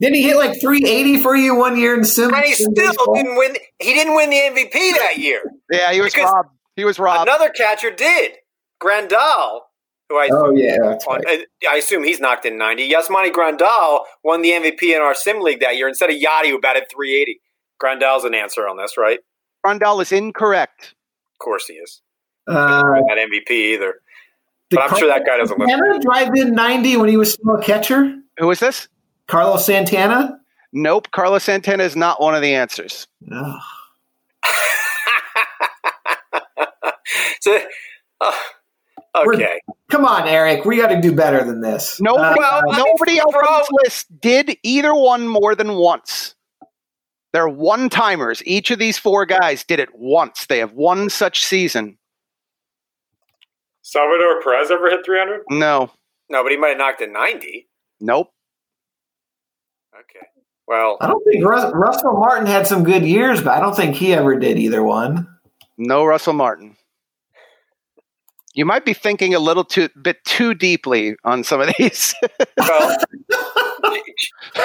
Didn't 0.00 0.14
he 0.16 0.22
hit 0.22 0.36
like 0.36 0.60
380 0.60 1.20
for 1.22 1.36
you 1.36 1.54
one 1.54 1.76
year 1.76 1.94
in 1.94 2.04
Sim? 2.04 2.32
and 2.34 2.44
he 2.44 2.54
still 2.54 2.72
baseball? 2.74 3.14
didn't 3.14 3.36
win. 3.36 3.56
He 3.78 3.92
didn't 3.94 4.14
win 4.14 4.30
the 4.30 4.36
MVP 4.36 4.72
that 4.72 5.18
year. 5.18 5.42
Yeah, 5.70 5.92
he 5.92 6.00
was 6.00 6.16
robbed. 6.16 6.48
He 6.76 6.84
was 6.84 6.98
robbed. 6.98 7.28
Another 7.28 7.50
catcher 7.50 7.90
did. 7.90 8.32
Grandal, 8.82 9.60
who 10.08 10.16
I 10.16 10.28
Oh 10.32 10.50
yeah, 10.50 10.76
on, 11.08 11.20
right. 11.24 11.46
I 11.68 11.76
assume 11.76 12.02
he's 12.02 12.18
knocked 12.18 12.44
in 12.46 12.58
90. 12.58 12.90
Yasmani 12.90 13.30
Grandal 13.30 14.00
won 14.24 14.42
the 14.42 14.50
MVP 14.50 14.94
in 14.94 15.00
our 15.00 15.14
sim 15.14 15.40
league 15.40 15.60
that 15.60 15.76
year 15.76 15.86
instead 15.88 16.10
of 16.10 16.16
Yadi, 16.16 16.48
who 16.50 16.58
batted 16.58 16.84
380. 16.90 17.40
Grandal's 17.82 18.24
an 18.24 18.34
answer 18.34 18.66
on 18.68 18.76
this, 18.76 18.96
right? 18.98 19.20
Grandal 19.64 20.00
is 20.02 20.10
incorrect. 20.12 20.94
Of 21.34 21.38
course 21.44 21.66
he 21.66 21.74
is. 21.74 22.00
Uh, 22.48 22.54
Not 23.06 23.18
MVP 23.18 23.50
either. 23.50 23.94
Did 24.72 24.76
But 24.76 24.92
I'm 24.92 24.98
sure 24.98 25.08
that 25.08 25.26
guy 25.26 25.36
doesn't 25.36 25.58
listen. 25.58 25.78
Santana 25.78 26.00
drive 26.00 26.30
in 26.34 26.54
ninety 26.54 26.96
when 26.96 27.08
he 27.08 27.16
was 27.16 27.32
still 27.34 27.56
a 27.56 27.62
catcher. 27.62 28.16
Who 28.38 28.50
is 28.50 28.60
this? 28.60 28.88
Carlos 29.26 29.64
Santana. 29.64 30.38
Nope. 30.72 31.10
Carlos 31.10 31.44
Santana 31.44 31.84
is 31.84 31.94
not 31.94 32.20
one 32.20 32.34
of 32.34 32.42
the 32.42 32.54
answers. 32.54 33.06
Ugh. 33.30 33.60
so, 37.40 37.58
uh, 38.20 38.32
okay. 39.26 39.60
Come 39.90 40.06
on, 40.06 40.26
Eric. 40.26 40.64
We 40.64 40.78
got 40.78 40.88
to 40.88 41.00
do 41.00 41.14
better 41.14 41.44
than 41.44 41.60
this. 41.60 42.00
Nobody, 42.00 42.36
Well, 42.38 42.62
I 42.70 42.78
nobody 42.78 43.18
else 43.18 43.34
on 43.34 43.58
this 43.60 43.68
list 43.84 44.20
did 44.20 44.56
either 44.62 44.94
one 44.94 45.28
more 45.28 45.54
than 45.54 45.74
once. 45.74 46.34
They're 47.34 47.48
one 47.48 47.90
timers. 47.90 48.42
Each 48.46 48.70
of 48.70 48.78
these 48.78 48.98
four 48.98 49.26
guys 49.26 49.64
did 49.64 49.80
it 49.80 49.90
once. 49.94 50.46
They 50.46 50.58
have 50.58 50.72
one 50.72 51.10
such 51.10 51.44
season. 51.44 51.98
Salvador 53.82 54.40
Perez 54.42 54.70
ever 54.70 54.88
hit 54.90 55.04
300? 55.04 55.42
No. 55.50 55.90
No, 56.28 56.42
but 56.42 56.50
he 56.52 56.56
might 56.58 56.68
have 56.70 56.78
knocked 56.78 57.02
in 57.02 57.12
90. 57.12 57.68
Nope. 58.00 58.30
Okay. 59.94 60.26
Well, 60.66 60.96
I 61.00 61.06
don't 61.08 61.22
think 61.24 61.44
Rus- 61.44 61.72
Russell 61.74 62.12
Martin 62.12 62.46
had 62.46 62.66
some 62.66 62.84
good 62.84 63.04
years, 63.04 63.42
but 63.42 63.50
I 63.56 63.60
don't 63.60 63.74
think 63.76 63.94
he 63.96 64.14
ever 64.14 64.38
did 64.38 64.58
either 64.58 64.82
one. 64.82 65.28
No 65.76 66.04
Russell 66.04 66.32
Martin. 66.32 66.76
You 68.54 68.64
might 68.66 68.84
be 68.84 68.92
thinking 68.92 69.34
a 69.34 69.38
little 69.38 69.64
too 69.64 69.88
bit 70.00 70.22
too 70.24 70.54
deeply 70.54 71.16
on 71.24 71.42
some 71.42 71.60
of 71.60 71.72
these. 71.78 72.14
well 72.58 72.96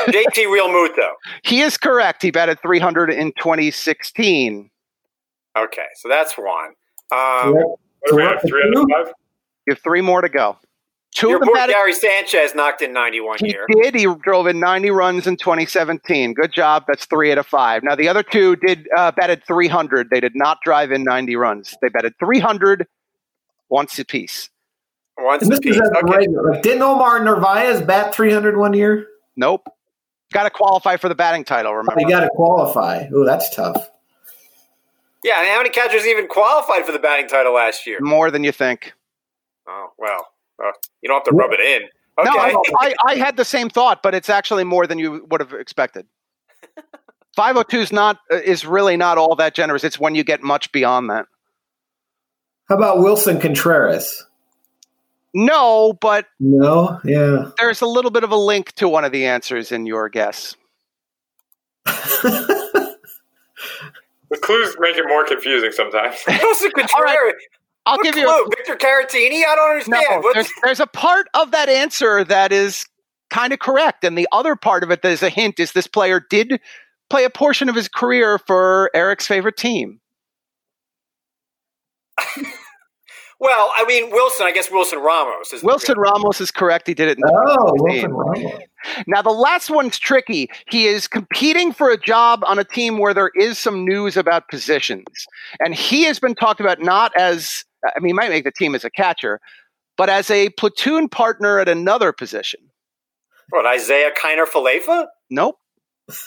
JT 0.07 0.45
Realmuto. 0.45 1.09
he 1.43 1.61
is 1.61 1.77
correct. 1.77 2.21
He 2.21 2.31
batted 2.31 2.59
300 2.61 3.09
in 3.09 3.31
2016. 3.37 4.69
Okay, 5.57 5.85
so 5.95 6.09
that's 6.09 6.37
one. 6.37 6.73
Um, 7.13 7.53
What 7.53 7.79
do 8.09 8.15
we 8.15 8.23
have? 8.23 8.41
Three 8.47 8.61
out 8.63 8.77
of 8.77 9.05
five? 9.07 9.13
You 9.67 9.73
have 9.73 9.79
three 9.83 10.01
more 10.01 10.21
to 10.21 10.29
go. 10.29 10.57
Two 11.15 11.29
your 11.29 11.37
of 11.37 11.41
them 11.45 11.53
boy. 11.53 11.67
Gary 11.67 11.93
Sanchez 11.93 12.53
knocked 12.53 12.81
in 12.81 12.93
91 12.93 13.37
He 13.39 13.47
here. 13.47 13.65
did. 13.81 13.95
He 13.95 14.05
drove 14.23 14.45
in 14.45 14.59
90 14.59 14.91
runs 14.91 15.25
in 15.25 15.35
2017. 15.37 16.33
Good 16.33 16.51
job. 16.53 16.83
That's 16.87 17.05
three 17.05 17.31
out 17.31 17.37
of 17.39 17.47
five. 17.47 17.81
Now 17.83 17.95
the 17.95 18.07
other 18.07 18.21
two 18.23 18.55
did 18.57 18.87
uh, 18.95 19.11
batted 19.13 19.43
300. 19.47 20.09
They 20.11 20.19
did 20.19 20.33
not 20.35 20.59
drive 20.63 20.91
in 20.91 21.03
90 21.03 21.35
runs. 21.35 21.75
They 21.81 21.89
batted 21.89 22.13
300 22.19 22.85
once 23.69 23.97
apiece. 23.97 24.49
Once 25.17 25.41
And 25.43 25.51
this 25.51 25.59
apiece. 25.59 25.75
is 25.77 25.81
Okay. 25.81 26.01
regular. 26.17 26.51
Like, 26.51 26.61
didn't 26.61 26.83
Omar 26.83 27.23
Narvaez 27.23 27.81
bat 27.81 28.13
300 28.13 28.55
one 28.57 28.73
year? 28.73 29.07
Nope. 29.35 29.67
Got 30.33 30.43
to 30.43 30.49
qualify 30.51 30.97
for 30.97 31.09
the 31.09 31.15
batting 31.15 31.45
title. 31.45 31.73
Remember. 31.73 31.99
You 31.99 32.07
got 32.09 32.19
to 32.19 32.29
qualify. 32.29 33.07
Oh, 33.15 33.25
that's 33.25 33.53
tough. 33.55 33.89
Yeah, 35.23 35.39
and 35.39 35.47
how 35.47 35.57
many 35.57 35.69
catchers 35.69 36.05
even 36.05 36.27
qualified 36.27 36.85
for 36.85 36.91
the 36.91 36.99
batting 36.99 37.27
title 37.27 37.53
last 37.53 37.85
year? 37.87 37.97
More 38.01 38.29
than 38.31 38.43
you 38.43 38.51
think. 38.51 38.93
Oh, 39.67 39.87
well, 39.97 40.27
uh, 40.63 40.71
you 41.01 41.09
don't 41.09 41.17
have 41.17 41.23
to 41.25 41.35
rub 41.35 41.51
it 41.51 41.59
in. 41.59 41.83
Okay. 42.19 42.29
No, 42.53 42.63
I, 42.79 42.93
I 43.05 43.15
had 43.15 43.37
the 43.37 43.45
same 43.45 43.69
thought, 43.69 44.01
but 44.01 44.15
it's 44.15 44.29
actually 44.29 44.63
more 44.63 44.87
than 44.87 44.97
you 44.97 45.25
would 45.29 45.39
have 45.41 45.53
expected. 45.53 46.07
502 47.35 47.79
is 47.79 47.91
not 47.91 48.17
uh, 48.31 48.37
is 48.37 48.65
really 48.65 48.97
not 48.97 49.17
all 49.19 49.35
that 49.35 49.53
generous. 49.53 49.83
It's 49.83 49.99
when 49.99 50.15
you 50.15 50.23
get 50.23 50.41
much 50.41 50.71
beyond 50.71 51.09
that. 51.11 51.27
How 52.69 52.75
about 52.75 52.97
Willson 52.97 53.39
Contreras? 53.39 54.25
No, 55.33 55.93
but 56.01 56.25
No, 56.39 56.99
yeah. 57.03 57.51
there's 57.59 57.81
a 57.81 57.85
little 57.85 58.09
bit 58.11 58.23
of 58.23 58.31
a 58.31 58.35
link 58.35 58.71
to 58.73 58.89
one 58.89 59.05
of 59.05 59.11
the 59.11 59.25
answers 59.25 59.71
in 59.71 59.85
your 59.85 60.09
guess. 60.09 60.55
The 64.29 64.37
clues 64.37 64.75
make 64.79 64.97
it 64.97 65.05
more 65.07 65.23
confusing 65.25 65.71
sometimes. 65.71 66.15
Willson 66.27 66.71
Contreras. 66.71 66.91
All 66.95 67.03
right, 67.03 67.33
I'll 67.85 67.97
What 67.97 68.03
give 68.03 68.17
you 68.17 68.25
clue? 68.25 68.43
a, 68.45 68.49
Victor 68.49 68.75
Caratini? 68.75 69.43
I 69.45 69.55
don't 69.55 69.69
understand. 69.69 70.03
no. 70.23 70.31
There's, 70.33 70.51
there's 70.63 70.79
a 70.79 70.87
part 70.87 71.27
of 71.33 71.51
that 71.51 71.69
answer 71.69 72.23
that 72.25 72.51
is 72.51 72.85
kind 73.29 73.53
of 73.53 73.59
correct, 73.59 74.03
and 74.03 74.17
the 74.17 74.27
other 74.31 74.55
part 74.55 74.83
of 74.83 74.91
it 74.91 75.01
that 75.01 75.11
is 75.11 75.23
a 75.23 75.29
hint 75.29 75.59
is 75.59 75.71
this 75.71 75.87
player 75.87 76.19
did 76.29 76.59
play 77.09 77.23
a 77.23 77.29
portion 77.29 77.69
of 77.69 77.75
his 77.75 77.87
career 77.87 78.37
for 78.37 78.91
Eric's 78.93 79.27
favorite 79.27 79.55
team. 79.57 79.99
well, 83.39 83.71
I 83.75 83.85
mean, 83.85 84.09
Wilson, 84.09 84.47
I 84.47 84.51
guess 84.51 84.71
Wilson 84.71 84.99
Ramos. 84.99 85.53
Is 85.53 85.63
Wilson 85.63 85.97
Ramos 85.97 86.41
is 86.41 86.49
correct. 86.49 86.87
He 86.87 86.93
did 86.93 87.07
it. 87.07 87.17
In 87.17 87.23
oh, 87.27 87.73
Wilson 87.77 88.11
Ramos. 88.13 88.61
Now, 89.05 89.21
the 89.21 89.31
last 89.31 89.69
one's 89.69 89.99
tricky. 89.99 90.49
He 90.69 90.87
is 90.87 91.07
competing 91.07 91.71
for 91.71 91.91
a 91.91 91.97
job 91.97 92.43
on 92.45 92.57
a 92.57 92.63
team 92.63 92.97
where 92.97 93.13
there 93.13 93.31
is 93.35 93.59
some 93.59 93.85
news 93.85 94.17
about 94.17 94.47
positions. 94.49 95.05
And 95.59 95.75
he 95.75 96.03
has 96.05 96.19
been 96.19 96.35
talked 96.35 96.59
about 96.59 96.81
not 96.81 97.11
as, 97.17 97.63
I 97.85 97.99
mean, 97.99 98.09
he 98.09 98.13
might 98.13 98.29
make 98.29 98.43
the 98.43 98.51
team 98.51 98.73
as 98.73 98.83
a 98.83 98.89
catcher, 98.89 99.39
but 99.97 100.09
as 100.09 100.31
a 100.31 100.49
platoon 100.49 101.09
partner 101.09 101.59
at 101.59 101.69
another 101.69 102.11
position. 102.11 102.59
What, 103.49 103.71
Isiah 103.75 104.11
Kiner 104.19 104.45
Falefa? 104.45 105.07
Nope. 105.29 105.57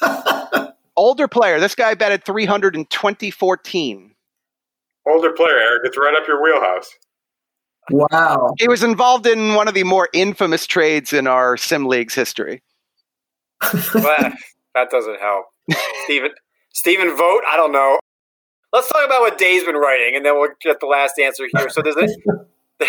Older 0.96 1.28
player. 1.28 1.58
This 1.58 1.74
guy 1.74 1.94
batted 1.94 2.24
300 2.24 2.76
in 2.76 2.84
2014. 2.86 4.14
Older 5.10 5.32
player, 5.32 5.58
Eric. 5.58 5.82
It's 5.84 5.98
right 5.98 6.14
up 6.14 6.26
your 6.28 6.42
wheelhouse. 6.42 6.88
Wow. 7.90 8.54
He 8.58 8.68
was 8.68 8.82
involved 8.82 9.26
in 9.26 9.54
one 9.54 9.66
of 9.68 9.74
the 9.74 9.82
more 9.84 10.08
infamous 10.12 10.66
trades 10.66 11.12
in 11.12 11.26
our 11.26 11.56
Sim 11.56 11.86
League's 11.86 12.14
history. 12.14 12.62
well, 13.94 14.32
that 14.74 14.90
doesn't 14.90 15.20
help. 15.20 15.46
Stephen, 16.04 16.30
Stephen 16.72 17.16
Vogt, 17.16 17.44
I 17.50 17.56
don't 17.56 17.72
know. 17.72 17.98
Let's 18.72 18.88
talk 18.88 19.04
about 19.04 19.20
what 19.22 19.38
Dave's 19.38 19.64
been 19.64 19.74
writing, 19.74 20.14
and 20.14 20.24
then 20.24 20.38
we'll 20.38 20.50
get 20.62 20.78
the 20.78 20.86
last 20.86 21.18
answer 21.18 21.44
here. 21.56 21.68
So 21.70 21.82
there's 21.82 21.96
a, 21.96 22.06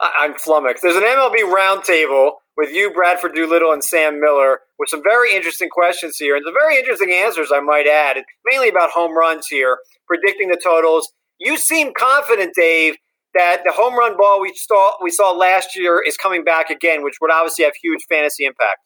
I- 0.00 0.12
I'm 0.20 0.34
flummoxed. 0.34 0.82
There's 0.82 0.96
an 0.96 1.02
MLB 1.04 1.42
roundtable 1.54 2.32
with 2.56 2.72
you, 2.72 2.90
Bradford 2.92 3.34
Doolittle, 3.34 3.72
and 3.72 3.84
Sam 3.84 4.20
Miller 4.20 4.60
with 4.78 4.88
some 4.88 5.02
very 5.02 5.34
interesting 5.34 5.68
questions 5.70 6.16
here, 6.16 6.34
and 6.34 6.44
some 6.44 6.54
very 6.54 6.78
interesting 6.78 7.12
answers, 7.12 7.50
I 7.54 7.60
might 7.60 7.86
add. 7.86 8.16
It's 8.16 8.26
mainly 8.50 8.68
about 8.68 8.90
home 8.90 9.16
runs 9.16 9.46
here, 9.46 9.78
predicting 10.06 10.48
the 10.48 10.60
totals. 10.62 11.12
You 11.40 11.56
seem 11.56 11.92
confident, 11.96 12.54
Dave, 12.54 12.96
that 13.34 13.62
the 13.64 13.72
home 13.72 13.94
run 13.94 14.16
ball 14.16 14.40
we 14.40 14.52
saw 14.54 14.92
we 15.02 15.10
saw 15.10 15.32
last 15.32 15.76
year 15.76 16.02
is 16.06 16.16
coming 16.16 16.44
back 16.44 16.70
again, 16.70 17.02
which 17.02 17.14
would 17.20 17.30
obviously 17.30 17.64
have 17.64 17.74
huge 17.82 18.00
fantasy 18.08 18.44
impact. 18.44 18.78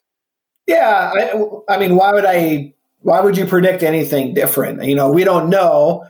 Yeah, 0.66 1.12
I, 1.14 1.74
I 1.74 1.78
mean, 1.78 1.96
why 1.96 2.12
would 2.12 2.24
I? 2.24 2.72
Why 3.00 3.20
would 3.20 3.36
you 3.36 3.44
predict 3.44 3.82
anything 3.82 4.32
different? 4.32 4.82
You 4.84 4.94
know, 4.94 5.10
we 5.10 5.24
don't 5.24 5.50
know, 5.50 6.06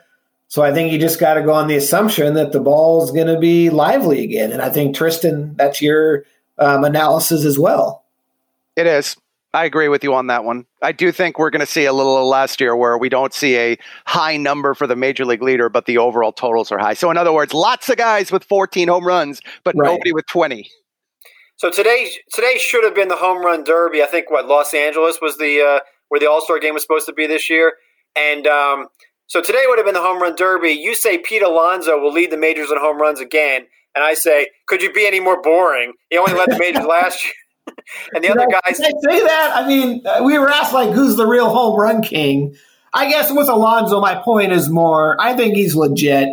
so 0.49 0.63
I 0.63 0.73
think 0.73 0.93
you 0.93 0.99
just 1.01 1.19
got 1.19 1.35
to 1.35 1.43
go 1.43 1.53
on 1.53 1.67
the 1.67 1.77
assumption 1.77 2.35
that 2.35 2.53
the 2.53 2.61
ball's 2.61 3.11
going 3.11 3.27
to 3.27 3.39
be 3.39 3.71
lively 3.71 4.23
again. 4.23 4.53
And 4.53 4.63
I 4.63 4.71
think 4.71 4.95
Tristan, 4.95 5.55
that's 5.57 5.83
your 5.83 6.25
um, 6.59 6.85
analysis 6.85 7.45
as 7.45 7.59
well. 7.59 8.05
It 8.77 8.87
is. 8.87 9.17
I 9.55 9.65
agree 9.65 9.89
with 9.89 10.03
you 10.03 10.13
on 10.15 10.27
that 10.27 10.45
one. 10.45 10.67
I 10.83 10.91
do 10.91 11.13
think 11.13 11.39
we're 11.39 11.51
going 11.51 11.61
to 11.61 11.67
see 11.67 11.85
a 11.85 11.93
little 11.93 12.17
of 12.19 12.25
last 12.25 12.61
year 12.61 12.75
where 12.75 12.99
we 12.99 13.09
don't 13.09 13.33
see 13.33 13.57
a 13.57 13.79
high 14.05 14.37
number 14.37 14.75
for 14.75 14.89
the 14.89 14.97
major 14.97 15.25
league 15.25 15.43
leader, 15.43 15.69
but 15.69 15.87
the 15.87 15.97
overall 15.97 16.33
totals 16.33 16.73
are 16.73 16.79
high. 16.79 16.95
So, 16.95 17.09
in 17.11 17.17
other 17.17 17.33
words, 17.33 17.55
lots 17.55 17.89
of 17.89 17.97
guys 17.97 18.33
with 18.33 18.43
14 18.45 18.89
home 18.89 19.07
runs, 19.07 19.41
but 19.63 19.77
Right. 19.77 19.87
nobody 19.87 20.13
with 20.13 20.27
20. 20.27 20.69
So 21.57 21.71
today, 21.71 22.11
today 22.33 22.59
should 22.59 22.83
have 22.83 22.97
been 22.97 23.07
the 23.07 23.17
home 23.17 23.45
run 23.45 23.63
derby. 23.63 24.03
I 24.03 24.07
think 24.07 24.29
what 24.29 24.49
Los 24.49 24.75
Angeles 24.75 25.21
was 25.23 25.39
the 25.39 25.61
uh, 25.61 25.81
where 26.09 26.19
the 26.19 26.29
All 26.29 26.41
Star 26.41 26.59
game 26.59 26.75
was 26.75 26.83
supposed 26.83 27.07
to 27.07 27.13
be 27.13 27.29
this 27.29 27.49
year, 27.49 27.75
and 28.17 28.49
um, 28.49 28.89
so 29.29 29.41
today 29.41 29.63
would 29.67 29.79
have 29.79 29.87
been 29.87 29.95
the 29.95 30.03
home 30.03 30.21
run 30.21 30.35
derby. 30.35 30.71
You 30.71 30.97
say 30.97 31.17
Pete 31.19 31.43
Alonso 31.43 31.97
will 32.01 32.13
lead 32.13 32.33
the 32.33 32.37
majors 32.37 32.73
in 32.73 32.79
home 32.79 33.01
runs 33.01 33.21
again, 33.21 33.67
and 33.95 34.05
I 34.05 34.15
say, 34.15 34.49
could 34.67 34.83
you 34.83 34.93
be 34.93 35.07
any 35.07 35.21
more 35.21 35.41
boring? 35.41 35.93
He 36.11 36.19
only 36.19 36.33
led 36.35 36.51
the 36.51 36.59
majors 36.59 36.85
last 36.89 37.25
year, 37.25 37.33
and 38.15 38.23
the 38.25 38.31
other 38.31 38.43
I- 38.43 38.61
guys. 38.71 38.79
did 38.79 38.87
I 38.87 38.91
say 39.13 39.21
that? 39.25 39.53
I 39.55 39.67
mean, 39.69 40.07
uh, 40.07 40.23
we 40.25 40.39
were 40.39 40.49
asked 40.49 40.73
like, 40.73 40.91
who's 40.91 41.17
the 41.17 41.27
real 41.27 41.49
home 41.49 41.79
run 41.79 42.03
king? 42.03 42.57
I 42.93 43.09
guess 43.11 43.31
with 43.33 43.49
Alonso, 43.49 44.01
my 44.01 44.15
point 44.17 44.53
is 44.53 44.69
more. 44.71 45.17
I 45.21 45.35
think 45.35 45.55
he's 45.57 45.75
legit. 45.75 46.29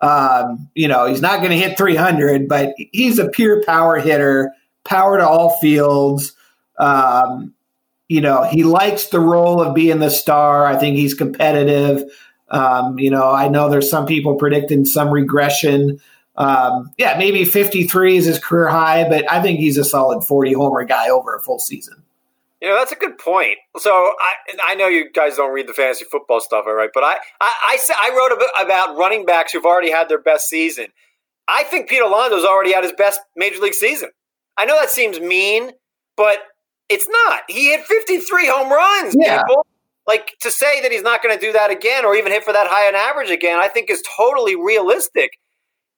Um, 0.00 0.70
you 0.74 0.88
know, 0.88 1.04
he's 1.06 1.20
not 1.20 1.40
going 1.40 1.50
to 1.50 1.58
hit 1.58 1.76
300, 1.76 2.48
but 2.48 2.74
he's 2.92 3.18
a 3.18 3.28
pure 3.28 3.62
power 3.64 3.98
hitter, 3.98 4.50
power 4.84 5.18
to 5.18 5.28
all 5.28 5.58
fields. 5.58 6.32
Um, 6.78 7.52
you 8.08 8.22
know, 8.22 8.44
he 8.44 8.64
likes 8.64 9.08
the 9.08 9.20
role 9.20 9.60
of 9.60 9.74
being 9.74 9.98
the 9.98 10.10
star. 10.10 10.64
I 10.64 10.76
think 10.76 10.96
he's 10.96 11.12
competitive. 11.12 12.02
Um, 12.48 12.98
you 12.98 13.10
know, 13.10 13.30
I 13.30 13.48
know 13.48 13.68
there's 13.68 13.90
some 13.90 14.06
people 14.06 14.36
predicting 14.36 14.86
some 14.86 15.10
regression. 15.10 16.00
Um, 16.40 16.92
yeah, 16.96 17.18
maybe 17.18 17.44
53 17.44 18.16
is 18.16 18.24
his 18.24 18.38
career 18.38 18.68
high, 18.68 19.06
but 19.08 19.30
I 19.30 19.42
think 19.42 19.60
he's 19.60 19.76
a 19.76 19.84
solid 19.84 20.24
40 20.24 20.54
homer 20.54 20.84
guy 20.84 21.10
over 21.10 21.34
a 21.34 21.40
full 21.40 21.58
season. 21.58 22.02
You 22.62 22.68
know, 22.68 22.76
that's 22.76 22.92
a 22.92 22.96
good 22.96 23.18
point. 23.18 23.58
So 23.78 23.90
I, 23.90 24.34
I 24.68 24.74
know 24.74 24.86
you 24.86 25.10
guys 25.10 25.36
don't 25.36 25.52
read 25.52 25.66
the 25.66 25.74
fantasy 25.74 26.04
football 26.10 26.40
stuff, 26.40 26.64
all 26.66 26.74
right? 26.74 26.90
But 26.92 27.04
I, 27.04 27.16
I, 27.40 27.50
I, 27.68 27.78
I 28.00 28.16
wrote 28.16 28.66
about 28.66 28.96
running 28.96 29.26
backs 29.26 29.52
who've 29.52 29.64
already 29.64 29.90
had 29.90 30.08
their 30.08 30.20
best 30.20 30.48
season. 30.48 30.86
I 31.46 31.64
think 31.64 31.88
Pete 31.88 32.02
Alonso's 32.02 32.44
already 32.44 32.72
had 32.72 32.84
his 32.84 32.92
best 32.92 33.20
major 33.36 33.60
league 33.60 33.74
season. 33.74 34.10
I 34.56 34.66
know 34.66 34.78
that 34.78 34.90
seems 34.90 35.20
mean, 35.20 35.72
but 36.16 36.38
it's 36.88 37.08
not. 37.08 37.42
He 37.48 37.70
hit 37.70 37.84
53 37.86 38.46
home 38.46 38.70
runs, 38.70 39.16
yeah. 39.18 39.42
people. 39.42 39.66
Like 40.06 40.34
to 40.40 40.50
say 40.50 40.82
that 40.82 40.90
he's 40.90 41.02
not 41.02 41.22
going 41.22 41.38
to 41.38 41.40
do 41.40 41.52
that 41.52 41.70
again 41.70 42.04
or 42.04 42.14
even 42.14 42.32
hit 42.32 42.44
for 42.44 42.52
that 42.52 42.66
high 42.68 42.88
an 42.88 42.94
average 42.94 43.30
again, 43.30 43.58
I 43.58 43.68
think 43.68 43.90
is 43.90 44.02
totally 44.16 44.56
realistic. 44.56 45.30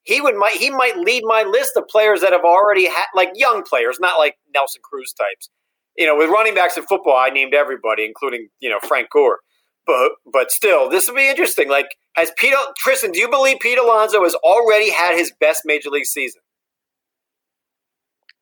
He 0.05 0.21
would 0.21 0.35
might 0.37 0.55
he 0.55 0.71
might 0.71 0.97
lead 0.97 1.23
my 1.25 1.43
list 1.45 1.77
of 1.77 1.87
players 1.88 2.21
that 2.23 2.33
have 2.33 2.45
already 2.45 2.87
had 2.87 3.07
like 3.15 3.31
young 3.35 3.62
players, 3.62 3.99
not 4.01 4.19
like 4.19 4.37
Nelson 4.55 4.83
Cruz 4.83 5.12
types. 5.12 5.49
You 5.97 6.07
know, 6.07 6.17
with 6.17 6.31
running 6.31 6.55
backs 6.55 6.77
in 6.77 6.85
football, 6.85 7.17
I 7.17 7.29
named 7.29 7.55
everybody, 7.55 8.05
including 8.05 8.49
you 8.61 8.71
know 8.71 8.79
Frank 8.87 9.09
Gore. 9.11 9.38
But 9.87 10.12
but 10.33 10.51
still, 10.51 10.91
this 10.91 11.09
will 11.09 11.17
be 11.17 11.29
interesting. 11.29 11.69
Like, 11.69 11.87
has 12.17 12.33
Pete 12.37 12.55
Tristan? 12.79 13.12
Do 13.12 13.21
you 13.21 13.29
believe 13.29 13.59
Pete 13.61 13.79
Alonso 13.79 14.23
has 14.25 14.35
already 14.37 14.91
had 14.91 15.17
his 15.17 15.33
best 15.41 15.62
major 15.65 15.91
league 15.91 16.07
season? 16.07 16.41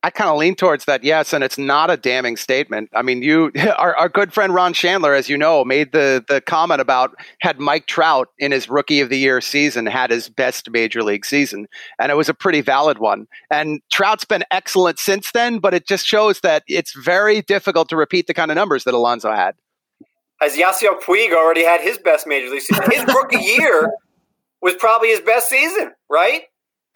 I 0.02 0.08
kind 0.08 0.30
of 0.30 0.38
lean 0.38 0.54
towards 0.54 0.86
that, 0.86 1.04
yes, 1.04 1.34
and 1.34 1.44
it's 1.44 1.58
not 1.58 1.90
a 1.90 1.96
damning 1.96 2.38
statement. 2.38 2.88
I 2.94 3.02
mean, 3.02 3.22
you, 3.22 3.52
our, 3.76 3.94
our 3.96 4.08
good 4.08 4.32
friend 4.32 4.54
Ron 4.54 4.72
Shandler, 4.72 5.14
as 5.14 5.28
you 5.28 5.36
know, 5.36 5.64
made 5.64 5.92
the 5.92 6.24
the 6.26 6.40
comment 6.40 6.80
about 6.80 7.14
had 7.40 7.60
Mike 7.60 7.86
Trout 7.86 8.28
in 8.38 8.50
his 8.50 8.68
rookie 8.68 9.00
of 9.00 9.10
the 9.10 9.18
year 9.18 9.40
season 9.40 9.84
had 9.86 10.10
his 10.10 10.28
best 10.28 10.70
major 10.70 11.02
league 11.02 11.26
season, 11.26 11.68
and 11.98 12.10
it 12.10 12.14
was 12.14 12.28
a 12.28 12.34
pretty 12.34 12.62
valid 12.62 12.98
one. 12.98 13.26
And 13.50 13.80
Trout's 13.92 14.24
been 14.24 14.44
excellent 14.50 14.98
since 14.98 15.32
then, 15.32 15.58
but 15.58 15.74
it 15.74 15.86
just 15.86 16.06
shows 16.06 16.40
that 16.40 16.62
it's 16.66 16.94
very 16.94 17.42
difficult 17.42 17.90
to 17.90 17.96
repeat 17.96 18.26
the 18.26 18.34
kind 18.34 18.50
of 18.50 18.54
numbers 18.54 18.84
that 18.84 18.94
Alonso 18.94 19.32
had. 19.32 19.54
As 20.42 20.56
Yasiel 20.56 20.98
Puig 21.02 21.34
already 21.34 21.64
had 21.64 21.82
his 21.82 21.98
best 21.98 22.26
major 22.26 22.48
league 22.48 22.62
season, 22.62 22.90
his 22.90 23.04
rookie 23.04 23.36
year 23.36 23.92
was 24.62 24.74
probably 24.76 25.08
his 25.08 25.20
best 25.20 25.50
season, 25.50 25.92
right? 26.08 26.44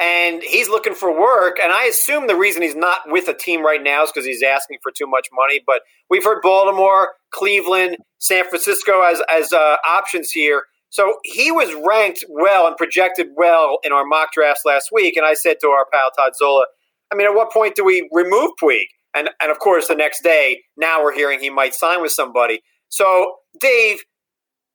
And 0.00 0.42
he's 0.42 0.68
looking 0.68 0.94
for 0.94 1.18
work. 1.18 1.59
And 1.62 1.72
I 1.72 1.85
assume 1.85 2.26
the 2.26 2.37
reason 2.37 2.62
he's 2.62 2.74
not 2.74 3.00
with 3.07 3.28
a 3.28 3.35
team 3.35 3.64
right 3.64 3.83
now 3.83 4.02
is 4.02 4.11
because 4.12 4.26
he's 4.26 4.42
asking 4.42 4.78
for 4.83 4.90
too 4.90 5.07
much 5.07 5.28
money. 5.33 5.61
But 5.64 5.83
we've 6.11 6.24
heard 6.24 6.42
Baltimore, 6.42 7.11
Cleveland, 7.30 7.98
San 8.18 8.44
Francisco 8.48 9.02
as 9.02 9.22
as 9.33 9.52
uh, 9.52 9.76
options 9.87 10.30
here. 10.30 10.64
So 10.90 11.16
he 11.24 11.50
was 11.50 11.74
ranked 11.87 12.24
well 12.28 12.66
and 12.66 12.76
projected 12.76 13.28
well 13.37 13.78
in 13.83 13.92
our 13.92 14.04
mock 14.04 14.33
drafts 14.33 14.62
last 14.64 14.90
week. 14.92 15.16
And 15.16 15.26
I 15.26 15.35
said 15.35 15.57
to 15.61 15.68
our 15.68 15.87
pal 15.92 16.11
Todd 16.16 16.33
Zola, 16.37 16.66
I 17.12 17.16
mean, 17.16 17.26
at 17.26 17.35
what 17.35 17.52
point 17.52 17.74
do 17.74 17.85
we 17.85 18.09
remove 18.12 18.52
Puig? 18.62 18.87
And 19.14 19.30
and 19.40 19.50
of 19.50 19.59
course, 19.59 19.88
the 19.88 19.94
next 19.94 20.22
day, 20.22 20.62
now 20.76 21.02
we're 21.02 21.14
hearing 21.14 21.40
he 21.40 21.50
might 21.50 21.74
sign 21.74 22.02
with 22.02 22.12
somebody. 22.12 22.62
So 22.88 23.37
Dave, 23.61 24.02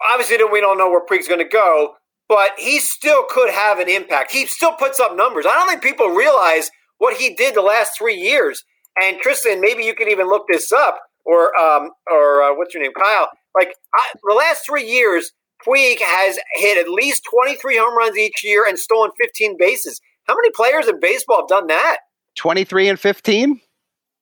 obviously, 0.09 0.37
we 0.51 0.61
don't 0.61 0.77
know 0.77 0.89
where 0.89 1.05
Puig's 1.05 1.27
going 1.27 1.43
to 1.43 1.49
go 1.49 1.95
but 2.29 2.51
he 2.57 2.79
still 2.79 3.25
could 3.27 3.49
have 3.49 3.79
an 3.79 3.89
impact. 3.89 4.31
He 4.31 4.45
still 4.45 4.73
puts 4.73 4.99
up 4.99 5.17
numbers. 5.17 5.45
I 5.45 5.55
don't 5.55 5.67
think 5.67 5.81
people 5.81 6.07
realize 6.09 6.71
what 6.99 7.17
he 7.17 7.33
did 7.33 7.55
the 7.55 7.61
last 7.61 7.97
three 7.97 8.15
years. 8.15 8.63
And 9.01 9.19
Tristan, 9.19 9.59
maybe 9.59 9.83
you 9.83 9.95
could 9.95 10.09
even 10.09 10.27
look 10.27 10.45
this 10.49 10.71
up, 10.71 10.99
or 11.25 11.57
um, 11.57 11.89
or 12.09 12.43
uh, 12.43 12.55
what's 12.55 12.73
your 12.73 12.83
name, 12.83 12.93
Kyle? 12.93 13.29
Like 13.57 13.75
I, 13.93 14.13
the 14.23 14.35
last 14.35 14.65
three 14.65 14.85
years, 14.85 15.31
Puig 15.65 15.99
has 15.99 16.37
hit 16.53 16.77
at 16.77 16.89
least 16.89 17.23
twenty 17.29 17.55
three 17.57 17.77
home 17.77 17.97
runs 17.97 18.17
each 18.17 18.43
year 18.43 18.65
and 18.67 18.77
stolen 18.77 19.11
fifteen 19.19 19.57
bases. 19.57 19.99
How 20.25 20.35
many 20.35 20.51
players 20.51 20.87
in 20.87 20.99
baseball 20.99 21.41
have 21.41 21.47
done 21.47 21.67
that? 21.67 21.97
Twenty 22.35 22.63
three 22.63 22.87
and 22.87 22.99
fifteen. 22.99 23.61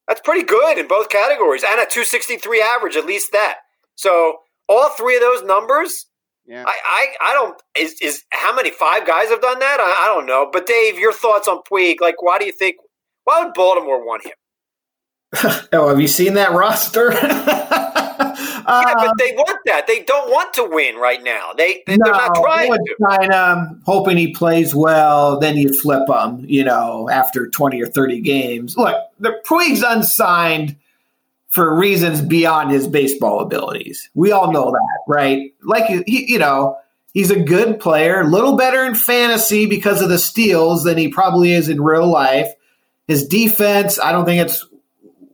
That's 0.08 0.22
pretty 0.22 0.44
good 0.44 0.78
in 0.78 0.88
both 0.88 1.10
categories, 1.10 1.64
and 1.68 1.80
a 1.82 1.86
two 1.86 2.04
sixty 2.04 2.38
three 2.38 2.62
average, 2.62 2.96
at 2.96 3.06
least 3.06 3.32
that. 3.34 3.58
So 3.96 4.38
all 4.70 4.90
three 4.90 5.16
of 5.16 5.22
those 5.22 5.44
numbers 5.44 6.07
yeah. 6.48 6.64
I, 6.66 6.72
I, 6.72 7.30
I 7.30 7.34
don't 7.34 7.62
is 7.78 7.96
is 8.02 8.24
how 8.32 8.56
many 8.56 8.72
five 8.72 9.06
guys 9.06 9.30
have 9.30 9.42
done 9.42 9.60
that? 9.60 9.78
I, 9.80 10.06
I 10.06 10.16
don't 10.16 10.26
know. 10.26 10.50
But 10.52 10.66
Dave, 10.66 10.98
your 10.98 11.14
thoughts 11.14 11.48
on 11.48 11.60
Puig? 11.70 11.98
Like, 12.00 12.22
why 12.22 12.40
do 12.40 12.46
you 12.46 12.54
think? 12.54 12.78
Why 13.26 13.44
would 13.44 13.54
Baltimore 13.54 14.06
want 14.06 14.26
him? 14.26 14.34
oh, 15.74 15.90
have 15.90 16.00
you 16.00 16.08
seen 16.08 16.36
that 16.36 16.54
roster? 16.54 17.12
yeah, 18.68 18.94
but 18.96 19.08
um, 19.10 19.14
they 19.18 19.34
want 19.34 19.60
that. 19.66 19.88
They 19.88 20.04
don't 20.04 20.30
want 20.32 20.54
to 20.54 20.64
win 20.70 20.96
right 20.96 21.22
now. 21.22 21.52
They, 21.58 21.84
they 21.86 21.94
are 21.94 21.98
not 21.98 22.36
trying 22.36 22.72
to. 22.72 22.96
Kind 23.10 23.34
of 23.34 23.68
hoping 23.86 24.18
he 24.18 24.34
plays 24.34 24.74
well. 24.74 25.40
Then 25.40 25.58
you 25.58 25.74
flip 25.74 26.08
him. 26.10 26.46
You 26.48 26.64
know, 26.64 27.10
after 27.10 27.50
twenty 27.50 27.82
or 27.82 27.88
thirty 27.88 28.22
games. 28.22 28.78
Look, 28.78 28.96
the 29.20 29.40
Puig's 29.46 29.84
unsigned 29.84 30.78
for 31.58 31.76
reasons 31.76 32.22
beyond 32.22 32.70
his 32.70 32.88
baseball 32.88 33.40
abilities. 33.40 34.12
We 34.14 34.32
all 34.32 34.52
know 34.52 34.70
that, 34.70 35.00
right? 35.08 35.56
Like 35.64 35.86
he, 36.06 36.32
you 36.32 36.38
know, 36.38 36.78
he's 37.16 37.32
a 37.32 37.40
good 37.40 37.80
player, 37.80 38.22
a 38.22 38.28
little 38.28 38.56
better 38.56 38.86
in 38.86 38.94
fantasy 38.94 39.66
because 39.66 40.04
of 40.04 40.10
the 40.10 40.20
steals 40.20 40.84
than 40.84 41.00
he 41.00 41.08
probably 41.08 41.52
is 41.52 41.68
in 41.68 41.82
real 41.82 42.06
life. 42.06 42.48
His 43.08 43.28
defense, 43.28 44.00
I 44.00 44.12
don't 44.12 44.26
think 44.26 44.46
it's 44.46 44.68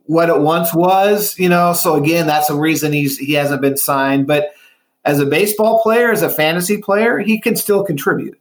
what 0.06 0.30
it 0.30 0.40
once 0.40 0.72
was, 0.72 1.38
you 1.38 1.50
know. 1.50 1.74
So 1.74 1.96
again, 1.96 2.26
that's 2.26 2.48
a 2.48 2.56
reason 2.56 2.94
he's 2.94 3.18
he 3.18 3.34
hasn't 3.34 3.60
been 3.60 3.76
signed. 3.76 4.26
But 4.26 4.54
as 5.04 5.20
a 5.20 5.26
baseball 5.26 5.82
player, 5.82 6.10
as 6.10 6.22
a 6.22 6.30
fantasy 6.30 6.78
player, 6.78 7.18
he 7.18 7.38
can 7.38 7.54
still 7.54 7.84
contribute. 7.84 8.40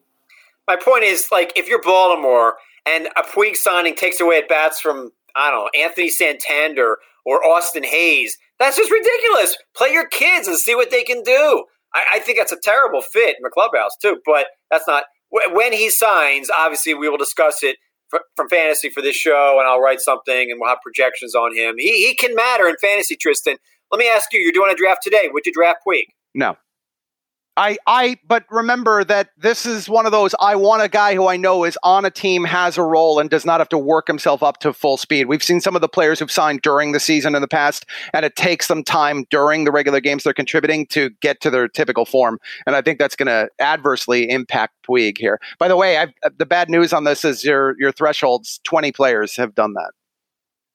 My 0.70 0.78
point 0.78 1.04
is, 1.04 1.28
like, 1.30 1.52
if 1.58 1.68
you're 1.68 1.82
Baltimore 1.82 2.56
and 2.86 3.10
a 3.18 3.24
Puig 3.24 3.58
signing 3.58 3.96
takes 3.96 4.22
away 4.22 4.38
at 4.38 4.48
bats 4.48 4.80
from 4.80 5.12
I 5.36 5.52
don't 5.52 5.66
know 5.66 5.84
Anthony 5.84 6.10
Santander 6.10 7.00
or 7.26 7.46
Austin 7.46 7.84
Hays. 7.84 8.38
That's 8.60 8.78
just 8.78 8.92
ridiculous. 8.92 9.58
Play 9.76 9.92
your 9.92 10.08
kids 10.08 10.48
and 10.48 10.58
see 10.58 10.76
what 10.76 10.92
they 10.92 11.04
can 11.04 11.22
do. 11.24 11.66
I, 11.94 12.04
I 12.16 12.20
think 12.20 12.38
that's 12.38 12.52
a 12.52 12.60
terrible 12.62 13.02
fit 13.02 13.36
in 13.38 13.44
the 13.44 13.50
clubhouse 13.50 13.96
too. 14.02 14.18
But 14.26 14.48
that's 14.70 14.88
not 14.88 15.04
when 15.52 15.74
he 15.74 15.90
signs. 15.90 16.50
Obviously, 16.50 16.94
we 16.94 17.10
will 17.10 17.18
discuss 17.18 17.64
it 17.64 17.78
from 18.36 18.50
fantasy 18.50 18.90
for 18.90 19.02
this 19.02 19.16
show, 19.16 19.58
and 19.60 19.68
I'll 19.68 19.82
write 19.82 20.00
something, 20.00 20.52
and 20.52 20.60
we'll 20.60 20.70
have 20.70 20.80
projections 20.84 21.36
on 21.36 21.56
him. 21.56 21.76
He 21.78 22.06
he 22.06 22.16
can 22.16 22.36
matter 22.36 22.68
in 22.68 22.76
fantasy, 22.82 23.16
Tristan. 23.16 23.58
Let 23.92 24.00
me 24.00 24.10
ask 24.10 24.32
you: 24.34 24.40
You're 24.40 24.52
doing 24.52 24.72
a 24.72 24.76
draft 24.76 25.02
today. 25.04 25.30
Would 25.32 25.46
you 25.46 25.54
draft 25.54 25.80
Puig? 25.88 26.06
No. 26.34 26.56
I, 27.56 27.78
I, 27.86 28.18
but 28.28 28.46
remember 28.50 29.04
that 29.04 29.30
this 29.38 29.68
is 29.68 29.88
one 29.88 30.08
of 30.08 30.12
those. 30.12 30.34
I 30.40 30.56
want 30.56 30.82
a 30.82 30.90
guy 30.90 31.14
who 31.14 31.28
I 31.28 31.38
know 31.38 31.66
is 31.66 31.78
on 31.84 32.04
a 32.04 32.10
team, 32.10 32.44
has 32.46 32.80
a 32.80 32.84
role, 32.84 33.20
and 33.20 33.30
does 33.30 33.46
not 33.46 33.60
have 33.60 33.70
to 33.70 33.78
work 33.78 34.08
himself 34.08 34.42
up 34.42 34.58
to 34.60 34.74
full 34.74 34.98
speed. 34.98 35.28
We've 35.28 35.44
seen 35.44 35.62
some 35.62 35.76
of 35.76 35.82
the 35.82 35.88
players 35.88 36.18
who've 36.18 36.32
signed 36.32 36.64
during 36.64 36.94
the 36.94 37.00
season 37.00 37.36
in 37.36 37.42
the 37.42 37.48
past, 37.48 37.86
and 38.12 38.26
it 38.26 38.36
takes 38.36 38.68
them 38.68 38.84
time 38.84 39.26
during 39.30 39.66
the 39.66 39.72
regular 39.72 40.00
games 40.00 40.24
they're 40.24 40.34
contributing 40.34 40.88
to 40.88 41.12
get 41.22 41.42
to 41.42 41.52
their 41.52 41.68
typical 41.68 42.06
form. 42.06 42.40
And 42.66 42.76
I 42.76 42.82
think 42.82 42.98
that's 42.98 43.16
going 43.16 43.28
to 43.28 43.50
adversely 43.60 44.30
impact 44.30 44.74
Puig 44.88 45.20
here. 45.20 45.40
By 45.60 45.68
the 45.68 45.78
way, 45.78 45.98
I've, 45.98 46.14
the 46.38 46.48
bad 46.48 46.72
news 46.72 46.92
on 46.92 47.04
this 47.04 47.24
is 47.24 47.44
your 47.44 47.76
your 47.80 47.92
thresholds. 47.92 48.60
Twenty 48.64 48.92
players 48.92 49.36
have 49.36 49.54
done 49.54 49.74
that 49.74 49.92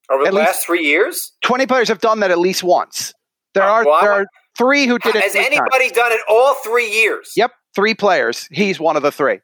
over 0.09 0.23
the 0.23 0.29
at 0.29 0.33
last 0.33 0.65
three 0.65 0.85
years. 0.85 1.33
Twenty 1.41 1.65
players 1.65 1.89
have 1.89 1.99
done 1.99 2.21
that 2.21 2.31
at 2.31 2.39
least 2.39 2.63
once. 2.63 3.13
There 3.53 3.63
uh, 3.63 3.67
are 3.67 3.85
well, 3.85 4.01
there 4.01 4.13
are 4.13 4.25
three 4.59 4.85
who 4.85 4.99
did 4.99 5.15
it. 5.15 5.23
Has 5.23 5.35
anybody 5.35 5.85
times. 5.85 5.91
done 5.93 6.11
it 6.11 6.21
all 6.29 6.53
three 6.55 6.91
years? 6.91 7.31
Yep, 7.35 7.51
three 7.73 7.95
players. 7.95 8.47
He's 8.51 8.79
one 8.79 8.97
of 8.97 9.03
the 9.03 9.11
three. 9.11 9.39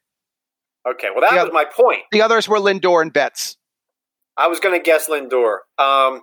Okay, 0.88 1.08
well 1.12 1.22
that 1.22 1.32
the 1.32 1.38
was 1.38 1.44
other, 1.46 1.54
my 1.54 1.66
point. 1.66 2.02
The 2.12 2.22
others 2.22 2.48
were 2.48 2.60
Lindor 2.60 3.02
and 3.02 3.12
Betts. 3.12 3.58
I 4.38 4.48
was 4.48 4.60
going 4.60 4.78
to 4.78 4.84
guess 4.84 5.10
Lindor. 5.10 5.60
Um, 5.80 6.22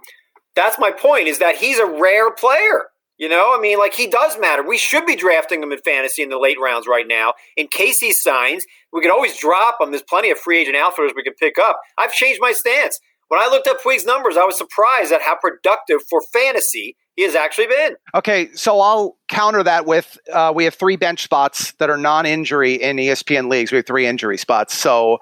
that's 0.55 0.79
my 0.79 0.93
point. 0.93 1.27
Is 1.27 1.39
that 1.39 1.57
he's 1.57 1.79
a 1.79 1.87
rare 1.87 2.33
player. 2.33 2.85
You 3.19 3.29
know, 3.29 3.55
I 3.57 3.61
mean, 3.61 3.79
like 3.79 3.95
he 3.95 4.09
does 4.09 4.39
matter. 4.39 4.67
We 4.67 4.79
should 4.79 5.07
be 5.07 5.17
drafting 5.17 5.63
him 5.63 5.73
in 5.73 5.79
fantasy 5.79 6.23
in 6.23 6.29
the 6.29 6.39
late 6.39 6.59
rounds 6.61 6.87
right 6.89 7.07
now. 7.07 7.35
In 7.57 7.69
case 7.69 8.01
he 8.01 8.13
signs, 8.13 8.65
we 8.93 9.01
could 9.01 9.13
always 9.13 9.37
drop 9.39 9.77
him. 9.81 9.91
There's 9.91 10.03
plenty 10.03 10.31
of 10.31 10.39
free 10.39 10.59
agent 10.59 10.77
outfielders 10.77 11.13
we 11.17 11.23
could 11.23 11.37
pick 11.37 11.59
up. 11.59 11.79
I've 11.99 12.13
changed 12.13 12.41
my 12.41 12.53
stance. 12.53 12.99
When 13.29 13.41
I 13.41 13.49
looked 13.49 13.69
up 13.69 13.83
Puig's 13.83 14.05
numbers, 14.05 14.37
I 14.37 14.45
was 14.45 14.59
surprised 14.59 15.13
at 15.13 15.23
how 15.23 15.37
productive 15.41 16.01
for 16.11 16.21
fantasy 16.33 16.97
he 17.17 17.25
has 17.25 17.35
actually 17.35 17.67
been. 17.67 17.97
Okay, 18.15 18.51
so 18.55 18.81
I'll 18.81 19.19
counter 19.29 19.63
that 19.63 19.87
with 19.87 20.19
uh, 20.33 20.53
we 20.55 20.65
have 20.65 20.75
three 20.75 20.97
bench 20.97 21.23
spots 21.23 21.73
that 21.73 21.91
are 21.91 21.99
non-injury 21.99 22.75
in 22.75 22.97
ESPN 22.97 23.51
leagues. 23.51 23.71
We 23.71 23.77
have 23.77 23.87
three 23.87 24.07
injury 24.07 24.39
spots, 24.39 24.75
so 24.75 25.19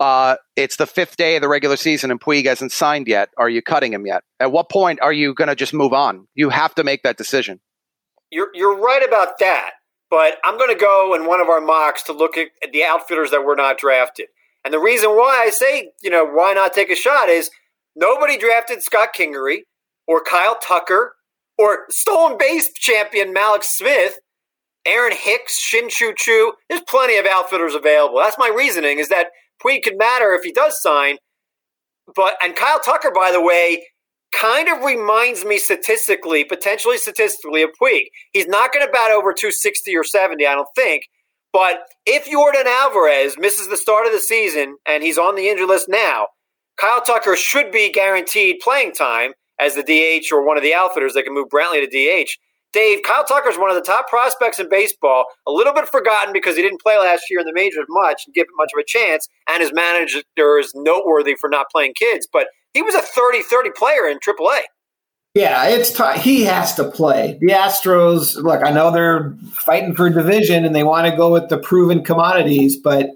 uh, 0.00 0.36
it's 0.56 0.76
the 0.76 0.86
fifth 0.86 1.16
day 1.16 1.36
of 1.36 1.42
the 1.42 1.48
regular 1.48 1.76
season, 1.76 2.10
and 2.10 2.20
Puig 2.20 2.46
hasn't 2.46 2.72
signed 2.72 3.06
yet. 3.06 3.30
Are 3.36 3.48
you 3.48 3.62
cutting 3.62 3.92
him 3.92 4.06
yet? 4.06 4.24
At 4.40 4.52
what 4.52 4.68
point 4.70 5.00
are 5.00 5.12
you 5.12 5.34
going 5.34 5.48
to 5.48 5.54
just 5.54 5.74
move 5.74 5.92
on? 5.92 6.26
You 6.34 6.50
have 6.50 6.74
to 6.76 6.84
make 6.84 7.02
that 7.02 7.16
decision. 7.16 7.60
You're 8.30 8.50
you're 8.54 8.78
right 8.78 9.06
about 9.06 9.38
that, 9.38 9.72
but 10.10 10.38
I'm 10.44 10.58
going 10.58 10.74
to 10.74 10.80
go 10.80 11.14
in 11.14 11.26
one 11.26 11.40
of 11.40 11.48
our 11.48 11.60
mocks 11.60 12.02
to 12.04 12.12
look 12.12 12.36
at 12.36 12.48
the 12.72 12.84
outfielders 12.84 13.30
that 13.30 13.44
were 13.44 13.54
not 13.56 13.78
drafted. 13.78 14.26
And 14.64 14.72
the 14.72 14.78
reason 14.78 15.10
why 15.10 15.44
I 15.46 15.50
say, 15.50 15.90
you 16.02 16.10
know, 16.10 16.24
why 16.24 16.54
not 16.54 16.72
take 16.72 16.90
a 16.90 16.96
shot 16.96 17.28
is 17.28 17.50
nobody 17.94 18.38
drafted 18.38 18.82
Scott 18.82 19.10
Kingery 19.16 19.58
or 20.06 20.22
Kyle 20.22 20.56
Tucker 20.56 21.14
or 21.58 21.84
stolen 21.90 22.36
base 22.38 22.72
champion 22.74 23.34
Mallex 23.34 23.64
Smith, 23.64 24.18
Aaron 24.86 25.16
Hicks, 25.16 25.58
Shin-Soo 25.58 26.14
Choo. 26.16 26.52
There's 26.68 26.82
plenty 26.88 27.16
of 27.18 27.26
outfitters 27.26 27.74
available. 27.74 28.18
That's 28.18 28.38
my 28.38 28.52
reasoning 28.54 28.98
is 28.98 29.08
that 29.08 29.28
Puig 29.64 29.82
could 29.82 29.96
matter 29.98 30.32
if 30.34 30.42
he 30.42 30.52
does 30.52 30.80
sign. 30.82 31.16
But 32.14 32.34
and 32.42 32.54
Kyle 32.56 32.80
Tucker, 32.80 33.10
by 33.14 33.32
the 33.32 33.40
way, 33.40 33.84
kind 34.32 34.68
of 34.68 34.82
reminds 34.84 35.44
me 35.44 35.58
statistically, 35.58 36.44
potentially 36.44 36.98
statistically, 36.98 37.62
of 37.62 37.70
Puig. 37.80 38.06
He's 38.32 38.46
not 38.48 38.72
going 38.72 38.84
to 38.84 38.92
bat 38.92 39.10
over 39.10 39.32
260 39.32 39.96
or 39.96 40.04
70, 40.04 40.46
I 40.46 40.54
don't 40.54 40.68
think, 40.76 41.04
But 41.54 41.82
if 42.04 42.26
Yordan 42.26 42.66
Alvarez 42.66 43.36
misses 43.38 43.68
the 43.68 43.76
start 43.76 44.06
of 44.06 44.12
the 44.12 44.18
season 44.18 44.76
and 44.86 45.04
he's 45.04 45.16
on 45.16 45.36
the 45.36 45.48
injured 45.48 45.68
list 45.68 45.86
now, 45.88 46.26
Kyle 46.76 47.00
Tucker 47.00 47.36
should 47.36 47.70
be 47.70 47.92
guaranteed 47.92 48.56
playing 48.60 48.92
time 48.92 49.32
as 49.58 49.74
the 49.74 49.82
DH 49.82 50.32
or 50.32 50.46
one 50.46 50.56
of 50.56 50.62
the 50.62 50.74
outfitters 50.74 51.14
that 51.14 51.24
can 51.24 51.34
move 51.34 51.48
Brantley 51.48 51.80
to 51.80 51.86
DH. 51.86 52.30
Dave, 52.72 53.02
Kyle 53.04 53.24
Tucker 53.24 53.48
is 53.48 53.56
one 53.56 53.70
of 53.70 53.76
the 53.76 53.82
top 53.82 54.08
prospects 54.08 54.58
in 54.58 54.68
baseball, 54.68 55.26
a 55.46 55.52
little 55.52 55.72
bit 55.72 55.88
forgotten 55.88 56.32
because 56.32 56.56
he 56.56 56.62
didn't 56.62 56.80
play 56.80 56.98
last 56.98 57.22
year 57.30 57.38
in 57.38 57.46
the 57.46 57.52
majors 57.52 57.86
much 57.88 58.22
and 58.26 58.34
give 58.34 58.46
much 58.56 58.70
of 58.74 58.80
a 58.80 58.84
chance, 58.84 59.28
and 59.48 59.62
his 59.62 59.72
manager 59.72 60.22
is 60.58 60.72
noteworthy 60.74 61.36
for 61.36 61.48
not 61.48 61.66
playing 61.70 61.94
kids, 61.94 62.26
but 62.32 62.48
he 62.72 62.82
was 62.82 62.96
a 62.96 63.00
30 63.00 63.42
30 63.42 63.70
player 63.76 64.08
in 64.08 64.18
AAA. 64.18 64.62
Yeah, 65.34 65.66
it's 65.66 65.92
t- 65.92 66.20
he 66.20 66.44
has 66.44 66.74
to 66.74 66.84
play. 66.84 67.38
The 67.40 67.48
Astros, 67.48 68.36
look, 68.36 68.64
I 68.64 68.70
know 68.70 68.90
they're 68.90 69.34
fighting 69.52 69.94
for 69.94 70.08
division 70.08 70.64
and 70.64 70.74
they 70.74 70.84
want 70.84 71.08
to 71.08 71.16
go 71.16 71.32
with 71.32 71.48
the 71.48 71.58
proven 71.58 72.04
commodities, 72.04 72.76
but 72.76 73.10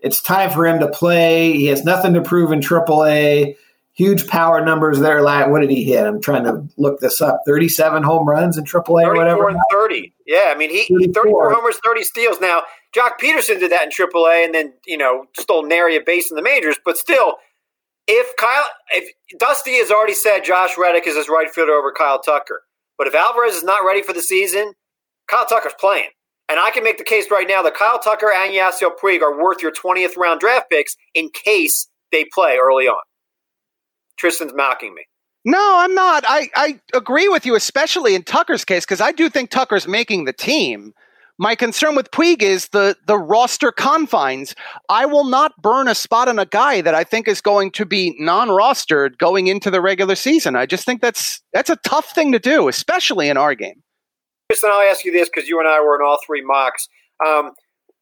it's 0.00 0.20
time 0.20 0.50
for 0.50 0.66
him 0.66 0.80
to 0.80 0.88
play. 0.88 1.52
He 1.52 1.66
has 1.66 1.84
nothing 1.84 2.14
to 2.14 2.20
prove 2.20 2.50
in 2.50 2.60
AAA 2.60 3.56
huge 4.02 4.26
power 4.26 4.64
numbers 4.64 4.98
there. 4.98 5.22
Like, 5.22 5.48
What 5.48 5.60
did 5.60 5.70
he 5.70 5.84
hit? 5.84 6.04
I'm 6.04 6.20
trying 6.20 6.44
to 6.44 6.66
look 6.76 6.98
this 6.98 7.20
up. 7.20 7.42
37 7.46 8.02
home 8.02 8.28
runs 8.28 8.58
in 8.58 8.64
AAA 8.64 9.06
or 9.06 9.14
whatever. 9.14 9.48
And 9.48 9.58
30. 9.70 10.12
Yeah, 10.26 10.46
I 10.48 10.56
mean, 10.56 10.70
he 10.70 10.86
34 11.12 11.54
homers, 11.54 11.76
30 11.84 12.02
steals. 12.02 12.40
Now, 12.40 12.62
Joc 12.96 13.12
Pederson 13.22 13.60
did 13.60 13.70
that 13.70 13.84
in 13.84 13.90
AAA 13.90 14.44
and 14.44 14.54
then, 14.54 14.72
you 14.86 14.98
know, 14.98 15.26
stole 15.38 15.64
nary 15.64 15.96
a 15.96 16.00
base 16.00 16.30
in 16.30 16.36
the 16.36 16.42
majors. 16.42 16.76
But 16.84 16.96
still, 16.96 17.36
if 18.08 18.34
Kyle, 18.36 18.64
if 18.90 19.12
Dusty 19.38 19.76
has 19.78 19.90
already 19.92 20.14
said 20.14 20.40
Josh 20.40 20.72
Reddick 20.76 21.06
is 21.06 21.16
his 21.16 21.28
right 21.28 21.48
fielder 21.48 21.72
over 21.72 21.92
Kyle 21.92 22.20
Tucker, 22.20 22.62
but 22.98 23.06
if 23.06 23.14
Alvarez 23.14 23.54
is 23.54 23.62
not 23.62 23.84
ready 23.86 24.02
for 24.02 24.12
the 24.12 24.22
season, 24.22 24.72
Kyle 25.28 25.46
Tucker's 25.46 25.74
playing. 25.78 26.10
And 26.48 26.58
I 26.58 26.70
can 26.70 26.82
make 26.82 26.98
the 26.98 27.04
case 27.04 27.30
right 27.30 27.46
now 27.48 27.62
that 27.62 27.74
Kyle 27.74 28.00
Tucker 28.00 28.30
and 28.34 28.52
Yasiel 28.52 28.90
Puig 29.02 29.22
are 29.22 29.40
worth 29.40 29.62
your 29.62 29.72
20th 29.72 30.16
round 30.16 30.40
draft 30.40 30.68
picks 30.70 30.96
in 31.14 31.30
case 31.30 31.88
they 32.10 32.26
play 32.34 32.58
early 32.60 32.88
on. 32.88 33.00
Tristan's 34.22 34.52
mocking 34.54 34.94
me. 34.94 35.02
No, 35.44 35.78
I'm 35.80 35.96
not. 35.96 36.22
I, 36.28 36.48
I 36.54 36.80
agree 36.94 37.26
with 37.26 37.44
you, 37.44 37.56
especially 37.56 38.14
in 38.14 38.22
Tucker's 38.22 38.64
case, 38.64 38.84
because 38.84 39.00
I 39.00 39.10
do 39.10 39.28
think 39.28 39.50
Tucker's 39.50 39.88
making 39.88 40.26
the 40.26 40.32
team. 40.32 40.92
My 41.38 41.56
concern 41.56 41.96
with 41.96 42.12
Puig 42.12 42.40
is 42.40 42.68
the 42.68 42.94
the 43.08 43.18
roster 43.18 43.72
confines. 43.72 44.54
I 44.88 45.06
will 45.06 45.24
not 45.24 45.60
burn 45.60 45.88
a 45.88 45.94
spot 45.96 46.28
on 46.28 46.38
a 46.38 46.46
guy 46.46 46.82
that 46.82 46.94
I 46.94 47.02
think 47.02 47.26
is 47.26 47.40
going 47.40 47.72
to 47.72 47.84
be 47.84 48.14
non-rostered 48.20 49.18
going 49.18 49.48
into 49.48 49.68
the 49.68 49.80
regular 49.80 50.14
season. 50.14 50.54
I 50.54 50.66
just 50.66 50.86
think 50.86 51.00
that's 51.00 51.42
that's 51.52 51.70
a 51.70 51.76
tough 51.84 52.14
thing 52.14 52.30
to 52.30 52.38
do, 52.38 52.68
especially 52.68 53.28
in 53.28 53.36
our 53.36 53.56
game. 53.56 53.82
Tristan, 54.52 54.70
I'll 54.72 54.88
ask 54.88 55.04
you 55.04 55.10
this 55.10 55.28
because 55.34 55.48
you 55.48 55.58
and 55.58 55.66
I 55.66 55.80
were 55.80 55.96
in 55.96 56.06
all 56.06 56.18
three 56.24 56.44
mocks. 56.44 56.86
Um, 57.26 57.50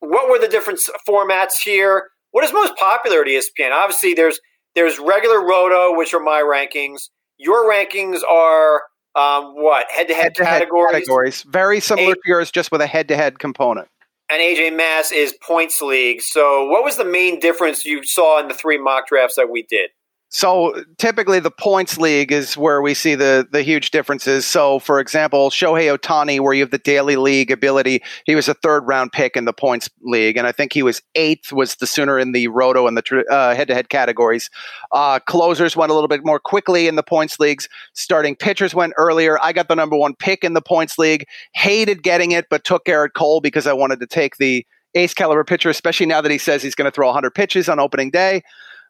what 0.01 0.29
were 0.29 0.39
the 0.39 0.49
different 0.49 0.81
formats 1.09 1.63
here? 1.65 2.09
What 2.33 2.45
is 2.45 2.53
most 2.53 2.77
popular 2.77 3.23
at 3.23 3.27
ESPN? 3.27 3.73
Obviously, 3.73 4.13
there's 4.13 4.39
there's 4.75 4.99
regular 4.99 5.41
roto, 5.41 5.97
which 5.97 6.15
are 6.15 6.21
my 6.21 6.41
rankings. 6.43 7.09
Your 7.39 7.71
rankings 7.71 8.23
are 8.23 8.83
um, 9.15 9.55
what 9.55 9.91
head 9.91 10.09
to 10.09 10.15
head 10.15 10.35
categories. 10.37 10.93
Categories 10.93 11.43
very 11.43 11.81
similar 11.81 12.13
a- 12.13 12.15
to 12.15 12.21
yours, 12.27 12.51
just 12.51 12.71
with 12.71 12.81
a 12.81 12.87
head 12.87 13.09
to 13.09 13.17
head 13.17 13.39
component. 13.39 13.89
And 14.31 14.41
AJ 14.41 14.77
Mass 14.77 15.11
is 15.11 15.35
points 15.43 15.81
league. 15.81 16.23
So, 16.23 16.67
what 16.67 16.85
was 16.85 16.97
the 16.97 17.05
main 17.05 17.41
difference 17.41 17.85
you 17.85 18.05
saw 18.05 18.41
in 18.41 18.47
the 18.47 18.55
three 18.55 18.79
mock 18.79 19.09
drafts 19.09 19.35
that 19.35 19.51
we 19.51 19.63
did? 19.63 19.91
So 20.33 20.85
typically, 20.97 21.41
the 21.41 21.51
points 21.51 21.99
league 21.99 22.31
is 22.31 22.57
where 22.57 22.81
we 22.81 22.95
see 22.95 23.17
the 23.17 23.49
the 23.51 23.63
huge 23.63 23.91
differences. 23.91 24.47
So, 24.47 24.79
for 24.79 25.01
example, 25.01 25.51
Shohei 25.51 25.93
Ohtani, 25.93 26.39
where 26.39 26.55
you 26.55 26.63
have 26.63 26.71
the 26.71 26.79
daily 26.79 27.17
league 27.17 27.51
ability, 27.51 28.01
he 28.27 28.37
was 28.37 28.47
a 28.47 28.55
third 28.55 28.87
round 28.87 29.11
pick 29.11 29.37
in 29.37 29.45
the 29.45 29.53
points 29.53 29.91
league, 30.03 30.37
and 30.37 30.47
I 30.47 30.53
think 30.53 30.73
he 30.73 30.85
was 30.85 31.03
eighth. 31.17 31.53
Was 31.53 31.75
the 31.77 31.87
sooner 31.87 32.17
in 32.17 32.31
the 32.31 32.47
roto 32.47 32.87
and 32.87 32.97
the 32.97 33.25
head 33.57 33.67
to 33.69 33.75
head 33.75 33.89
categories. 33.89 34.51
Uh, 34.93 35.19
closers 35.19 35.77
went 35.77 35.91
a 35.91 35.95
little 35.95 36.09
bit 36.09 36.25
more 36.25 36.39
quickly 36.39 36.87
in 36.87 36.95
the 36.95 37.03
points 37.03 37.41
leagues. 37.41 37.69
Starting 37.95 38.37
pitchers 38.37 38.73
went 38.73 38.93
earlier. 38.97 39.37
I 39.43 39.53
got 39.53 39.67
the 39.67 39.75
number 39.75 39.97
one 39.97 40.15
pick 40.15 40.45
in 40.45 40.55
the 40.55 40.63
points 40.63 40.97
league. 40.97 41.27
Hated 41.55 42.05
getting 42.05 42.31
it, 42.31 42.47
but 42.49 42.63
took 42.63 42.85
Gerrit 42.85 43.15
Cole 43.17 43.41
because 43.41 43.67
I 43.67 43.73
wanted 43.73 43.99
to 43.99 44.07
take 44.07 44.37
the 44.37 44.65
ace 44.95 45.13
caliber 45.13 45.43
pitcher, 45.43 45.71
especially 45.71 46.07
now 46.07 46.21
that 46.21 46.31
he 46.31 46.39
says 46.39 46.63
he's 46.63 46.77
going 46.77 46.89
to 46.89 46.95
throw 46.95 47.09
100 47.09 47.35
pitches 47.35 47.69
on 47.69 47.81
opening 47.81 48.13
day. 48.13 48.43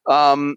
Um, 0.06 0.56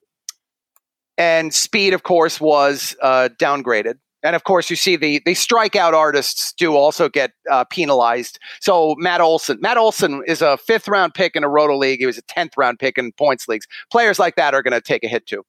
and 1.17 1.53
speed, 1.53 1.93
of 1.93 2.03
course, 2.03 2.41
was 2.41 2.95
uh, 3.01 3.29
downgraded. 3.39 3.95
And 4.23 4.37
of 4.37 4.45
course, 4.45 4.69
you 4.69 4.77
see 4.77 4.95
the 4.95 5.21
the 5.25 5.33
strikeout 5.33 5.93
artists 5.93 6.53
do 6.53 6.75
also 6.75 7.09
get 7.09 7.31
uh, 7.51 7.65
penalized. 7.65 8.39
So 8.61 8.95
Matt 8.97 9.19
Olson, 9.19 9.59
Matt 9.59 9.77
Olson 9.77 10.23
is 10.25 10.41
a 10.41 10.57
fifth 10.57 10.87
round 10.87 11.13
pick 11.13 11.35
in 11.35 11.43
a 11.43 11.49
roto 11.49 11.77
league. 11.77 11.99
He 11.99 12.05
was 12.05 12.17
a 12.17 12.21
tenth 12.23 12.53
round 12.55 12.79
pick 12.79 12.97
in 12.97 13.11
points 13.11 13.49
leagues. 13.49 13.67
Players 13.91 14.19
like 14.19 14.37
that 14.37 14.53
are 14.53 14.63
going 14.63 14.73
to 14.73 14.81
take 14.81 15.03
a 15.03 15.09
hit 15.09 15.27
too. 15.27 15.43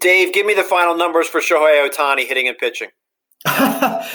Dave, 0.00 0.32
give 0.32 0.46
me 0.46 0.54
the 0.54 0.62
final 0.62 0.96
numbers 0.96 1.26
for 1.26 1.40
Shohei 1.40 1.86
Ohtani 1.86 2.26
hitting 2.26 2.48
and 2.48 2.56
pitching. 2.56 2.88
I 3.46 4.06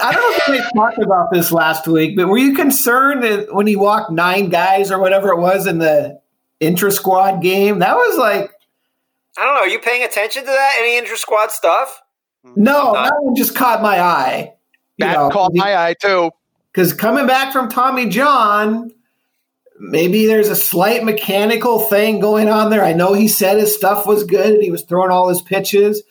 don't 0.00 0.14
know 0.14 0.34
if 0.36 0.48
we 0.48 0.80
talked 0.80 0.98
about 0.98 1.32
this 1.32 1.52
last 1.52 1.86
week, 1.86 2.16
but 2.16 2.28
were 2.28 2.38
you 2.38 2.54
concerned 2.54 3.22
that 3.22 3.54
when 3.54 3.66
he 3.66 3.76
walked 3.76 4.10
nine 4.10 4.50
guys 4.50 4.90
or 4.90 5.00
whatever 5.00 5.30
it 5.30 5.38
was 5.38 5.66
in 5.66 5.78
the 5.78 6.20
intra 6.60 6.90
squad 6.90 7.42
game? 7.42 7.78
That 7.78 7.96
was 7.96 8.18
like 8.18 8.51
I 9.36 9.44
don't 9.44 9.54
know. 9.54 9.60
Are 9.60 9.68
you 9.68 9.78
paying 9.78 10.04
attention 10.04 10.42
to 10.42 10.50
that? 10.50 10.76
Any 10.78 10.98
inter 10.98 11.16
squad 11.16 11.50
stuff? 11.50 12.02
No, 12.56 12.92
that 12.92 13.14
one 13.20 13.34
just 13.34 13.54
caught 13.54 13.82
my 13.82 14.00
eye. 14.00 14.52
that 14.98 15.14
know, 15.14 15.30
caught 15.30 15.52
my 15.54 15.76
eye 15.76 15.94
too. 16.00 16.30
Because 16.72 16.92
coming 16.92 17.26
back 17.26 17.52
from 17.52 17.68
Tommy 17.68 18.08
John, 18.08 18.90
maybe 19.78 20.26
there's 20.26 20.48
a 20.48 20.56
slight 20.56 21.04
mechanical 21.04 21.80
thing 21.80 22.18
going 22.20 22.48
on 22.48 22.70
there. 22.70 22.84
I 22.84 22.92
know 22.92 23.12
he 23.12 23.28
said 23.28 23.58
his 23.58 23.74
stuff 23.74 24.06
was 24.06 24.24
good 24.24 24.54
and 24.54 24.62
he 24.62 24.70
was 24.70 24.82
throwing 24.82 25.10
all 25.10 25.28
his 25.28 25.42
pitches. 25.42 26.02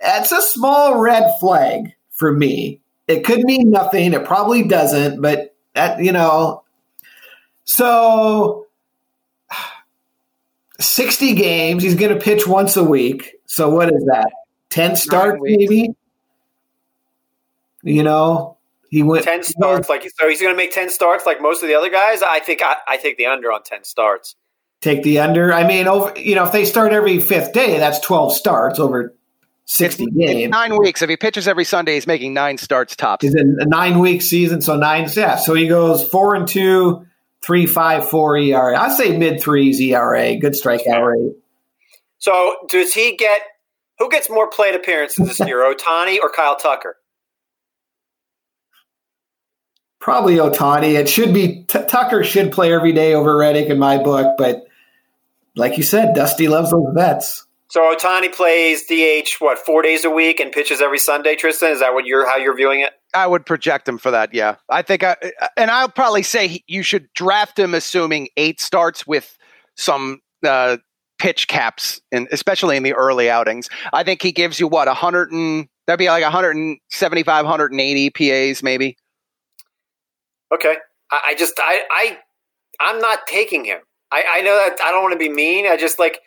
That's 0.00 0.32
a 0.32 0.42
small 0.42 0.98
red 0.98 1.32
flag 1.40 1.92
for 2.10 2.32
me. 2.32 2.80
It 3.08 3.24
could 3.24 3.44
mean 3.44 3.70
nothing. 3.70 4.12
It 4.12 4.24
probably 4.24 4.66
doesn't, 4.66 5.20
but 5.20 5.54
that, 5.74 6.02
you 6.02 6.12
know. 6.12 6.62
So 7.64 8.63
60 10.80 11.34
games. 11.34 11.82
He's 11.82 11.94
going 11.94 12.16
to 12.16 12.20
pitch 12.20 12.46
once 12.46 12.76
a 12.76 12.84
week. 12.84 13.34
So 13.46 13.70
what 13.70 13.88
is 13.92 14.04
that? 14.06 14.30
10 14.70 14.96
starts 14.96 15.38
maybe? 15.40 15.90
You 17.82 18.02
know, 18.02 18.56
he 18.90 19.02
went 19.02 19.24
10 19.24 19.42
starts 19.44 19.88
like 19.88 20.02
so 20.16 20.28
he's 20.28 20.40
going 20.40 20.52
to 20.52 20.56
make 20.56 20.72
10 20.72 20.90
starts 20.90 21.26
like 21.26 21.40
most 21.40 21.62
of 21.62 21.68
the 21.68 21.74
other 21.74 21.90
guys. 21.90 22.22
I 22.22 22.40
think 22.40 22.62
I, 22.62 22.76
I 22.88 22.96
take 22.96 23.18
the 23.18 23.26
under 23.26 23.52
on 23.52 23.62
10 23.62 23.84
starts. 23.84 24.36
Take 24.80 25.02
the 25.02 25.18
under. 25.18 25.52
I 25.52 25.66
mean, 25.66 25.86
over 25.86 26.12
you 26.18 26.34
know, 26.34 26.44
if 26.44 26.52
they 26.52 26.64
start 26.64 26.92
every 26.92 27.20
fifth 27.20 27.52
day, 27.52 27.78
that's 27.78 28.00
12 28.00 28.34
starts 28.34 28.78
over 28.78 29.14
60 29.66 30.04
it's, 30.04 30.16
games. 30.16 30.42
It's 30.44 30.50
nine 30.50 30.78
weeks. 30.78 31.02
If 31.02 31.10
he 31.10 31.16
pitches 31.16 31.48
every 31.48 31.64
Sunday, 31.64 31.94
he's 31.94 32.06
making 32.06 32.34
nine 32.34 32.58
starts 32.58 32.96
tops. 32.96 33.24
He's 33.24 33.34
in 33.34 33.56
a 33.60 33.64
nine 33.64 33.98
week 33.98 34.22
season, 34.22 34.60
so 34.60 34.76
nine. 34.76 35.08
Yeah, 35.14 35.36
so 35.36 35.54
he 35.54 35.68
goes 35.68 36.08
four 36.08 36.34
and 36.34 36.46
two, 36.46 37.06
three 37.44 37.66
five 37.66 38.08
four 38.08 38.36
ERA. 38.36 38.78
I 38.78 38.88
say 38.94 39.16
mid 39.16 39.40
threes 39.40 39.80
ERA, 39.80 40.36
good 40.36 40.54
strikeout 40.54 41.06
rate. 41.06 41.32
So 42.18 42.56
does 42.68 42.94
he 42.94 43.16
get 43.16 43.42
who 43.98 44.08
gets 44.10 44.30
more 44.30 44.48
plate 44.48 44.74
appearances 44.74 45.26
this 45.26 45.40
year, 45.46 45.58
Ohtani 45.58 46.18
or 46.20 46.30
Kyle 46.30 46.56
Tucker? 46.56 46.96
Probably 50.00 50.36
Ohtani. 50.36 50.98
It 50.98 51.08
should 51.08 51.32
be 51.32 51.64
T- 51.64 51.84
Tucker 51.86 52.24
should 52.24 52.52
play 52.52 52.72
every 52.72 52.92
day 52.92 53.14
over 53.14 53.36
Reddick 53.36 53.68
in 53.68 53.78
my 53.78 53.98
book, 53.98 54.36
but 54.36 54.64
like 55.56 55.76
you 55.76 55.82
said, 55.82 56.14
Dusty 56.14 56.48
loves 56.48 56.70
those 56.70 56.92
vets. 56.94 57.46
So 57.74 57.92
Ohtani 57.92 58.32
plays 58.32 58.86
DH 58.86 59.40
what 59.40 59.58
four 59.58 59.82
days 59.82 60.04
a 60.04 60.10
week 60.10 60.38
and 60.38 60.52
pitches 60.52 60.80
every 60.80 61.00
Sunday. 61.00 61.34
Tristan, 61.34 61.72
is 61.72 61.80
that 61.80 61.92
what 61.92 62.06
you're 62.06 62.24
how 62.24 62.36
you're 62.36 62.54
viewing 62.54 62.82
it? 62.82 62.92
I 63.12 63.26
would 63.26 63.44
project 63.44 63.88
him 63.88 63.98
for 63.98 64.12
that. 64.12 64.32
Yeah, 64.32 64.58
I 64.68 64.82
think 64.82 65.02
I 65.02 65.16
and 65.56 65.72
I'll 65.72 65.88
probably 65.88 66.22
say 66.22 66.62
you 66.68 66.84
should 66.84 67.12
draft 67.14 67.58
him 67.58 67.74
assuming 67.74 68.28
eight 68.36 68.60
starts 68.60 69.08
with 69.08 69.36
some 69.76 70.20
uh, 70.46 70.76
pitch 71.18 71.48
caps, 71.48 72.00
and 72.12 72.28
especially 72.30 72.76
in 72.76 72.84
the 72.84 72.92
early 72.92 73.28
outings. 73.28 73.68
I 73.92 74.04
think 74.04 74.22
he 74.22 74.30
gives 74.30 74.60
you 74.60 74.68
what 74.68 74.86
a 74.86 74.94
hundred 74.94 75.32
and 75.32 75.66
that'd 75.88 75.98
be 75.98 76.06
like 76.06 76.22
175, 76.22 77.44
180 77.44 78.10
PAs 78.10 78.62
maybe. 78.62 78.96
Okay, 80.54 80.76
I, 81.10 81.20
I 81.26 81.34
just 81.34 81.54
I 81.58 81.82
I 81.90 82.18
I'm 82.78 83.00
not 83.00 83.26
taking 83.26 83.64
him. 83.64 83.80
I, 84.12 84.22
I 84.34 84.42
know 84.42 84.54
that 84.54 84.80
I 84.80 84.92
don't 84.92 85.02
want 85.02 85.14
to 85.14 85.18
be 85.18 85.28
mean. 85.28 85.66
I 85.66 85.76
just 85.76 85.98
like 85.98 86.20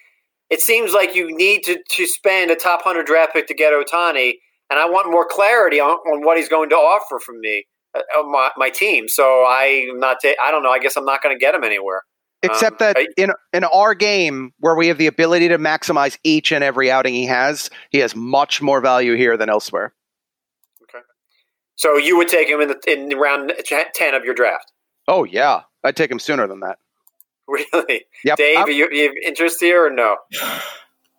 it 0.49 0.61
seems 0.61 0.93
like 0.93 1.15
you 1.15 1.35
need 1.35 1.63
to, 1.63 1.79
to 1.89 2.05
spend 2.07 2.51
a 2.51 2.55
top 2.55 2.85
100 2.85 3.05
draft 3.05 3.33
pick 3.33 3.47
to 3.47 3.53
get 3.53 3.73
Ohtani, 3.73 4.33
and 4.69 4.79
I 4.79 4.85
want 4.89 5.11
more 5.11 5.25
clarity 5.29 5.79
on, 5.79 5.97
on 5.97 6.25
what 6.25 6.37
he's 6.37 6.49
going 6.49 6.69
to 6.69 6.75
offer 6.75 7.19
from 7.19 7.39
me, 7.39 7.65
uh, 7.95 8.23
my, 8.23 8.51
my 8.57 8.69
team. 8.69 9.07
So 9.09 9.45
I'm 9.47 9.99
not, 9.99 10.17
ta- 10.21 10.35
I 10.41 10.51
don't 10.51 10.63
know, 10.63 10.71
I 10.71 10.79
guess 10.79 10.95
I'm 10.95 11.05
not 11.05 11.21
going 11.21 11.35
to 11.35 11.39
get 11.39 11.55
him 11.55 11.63
anywhere. 11.63 12.03
Except 12.43 12.81
um, 12.81 12.87
that 12.87 12.97
I, 12.97 13.07
in 13.17 13.31
in 13.51 13.63
our 13.63 13.95
game, 13.95 14.53
where 14.59 14.75
we 14.75 14.87
have 14.89 14.99
the 14.99 15.07
ability 15.07 15.47
to 15.47 15.57
maximize 15.57 16.19
each 16.23 16.51
and 16.51 16.63
every 16.63 16.91
outing 16.91 17.15
he 17.15 17.25
has, 17.25 17.71
he 17.89 17.97
has 17.97 18.15
much 18.15 18.61
more 18.61 18.79
value 18.79 19.15
here 19.15 19.37
than 19.37 19.49
elsewhere. 19.49 19.95
Okay, 20.83 21.03
so 21.75 21.97
you 21.97 22.15
would 22.15 22.27
take 22.27 22.47
him 22.47 22.61
in 22.61 22.67
the 22.67 22.79
in 22.85 23.17
round 23.17 23.53
ten 23.65 24.13
of 24.13 24.23
your 24.23 24.35
draft. 24.35 24.71
Oh 25.07 25.23
yeah, 25.23 25.61
I'd 25.83 25.95
take 25.95 26.11
him 26.11 26.19
sooner 26.19 26.45
than 26.45 26.59
that. 26.59 26.77
Really, 27.73 28.05
Yep. 28.25 28.37
Dave, 28.37 28.57
I'm- 28.57 28.69
you, 28.69 28.89
you 28.91 29.03
have 29.07 29.15
interest 29.23 29.59
here 29.61 29.85
or 29.85 29.89
no? 29.89 30.17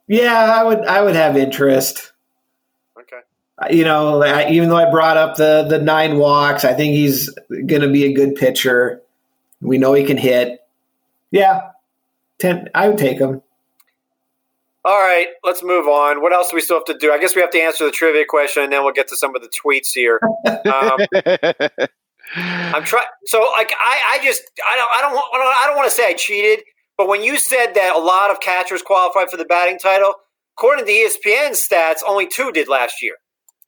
Yeah, 0.07 0.35
I 0.55 0.62
would 0.64 0.81
I 0.85 1.03
would 1.03 1.16
have 1.16 1.37
interest. 1.37 2.12
Okay. 3.01 3.20
You 3.76 3.85
know, 3.85 4.22
I, 4.22 4.51
even 4.51 4.68
though 4.68 4.76
I 4.76 4.91
brought 4.91 5.16
up 5.16 5.37
the 5.37 5.66
the 5.68 5.79
nine 5.79 6.18
walks, 6.18 6.64
I 6.64 6.74
think 6.74 6.95
he's 6.95 7.31
going 7.51 7.81
to 7.83 7.89
be 7.89 8.05
a 8.05 8.12
good 8.12 8.35
pitcher. 8.35 9.03
We 9.61 9.79
know 9.79 9.95
he 9.95 10.05
can 10.05 10.16
hit. 10.16 10.61
Yeah, 11.31 11.70
ten. 12.39 12.68
I 12.74 12.89
would 12.89 12.99
take 12.99 13.18
him. 13.18 13.43
All 14.85 14.99
right, 14.99 15.26
let's 15.45 15.62
move 15.62 15.87
on. 15.89 16.22
What 16.22 16.33
else 16.33 16.51
do 16.51 16.55
we 16.57 16.61
still 16.62 16.76
have 16.76 16.85
to 16.87 16.97
do? 16.97 17.11
I 17.12 17.18
guess 17.18 17.35
we 17.35 17.43
have 17.43 17.51
to 17.51 17.61
answer 17.61 17.85
the 17.85 17.91
trivia 17.91 18.24
question, 18.26 18.62
and 18.62 18.72
then 18.72 18.85
we'll 18.85 18.95
get 18.95 19.09
to 19.09 19.16
some 19.16 19.35
of 19.37 19.43
the 19.43 19.49
tweets 19.49 19.93
here. 19.95 20.20
Um, 20.64 21.89
I'm 22.37 22.85
trying. 22.85 23.07
So, 23.26 23.39
like, 23.57 23.70
I, 23.81 24.18
I 24.18 24.24
just, 24.24 24.43
I 24.70 24.76
don't, 24.76 24.91
I 24.97 25.01
don't, 25.01 25.12
want, 25.14 25.26
I 25.33 25.66
don't 25.66 25.76
want 25.76 25.89
to 25.89 25.95
say 25.95 26.07
I 26.07 26.14
cheated, 26.14 26.64
but 26.97 27.09
when 27.09 27.22
you 27.22 27.39
said 27.39 27.74
that 27.74 27.95
a 27.97 27.99
lot 28.01 28.31
of 28.31 28.41
catchers 28.41 28.83
qualified 28.83 29.31
for 29.31 29.37
the 29.37 29.45
batting 29.45 29.79
title, 29.79 30.14
according 30.59 30.87
to 30.87 30.91
ESPN 30.93 31.51
stats, 31.51 32.01
only 32.07 32.26
two 32.26 32.51
did 32.53 32.68
last 32.68 33.03
year. 33.03 33.14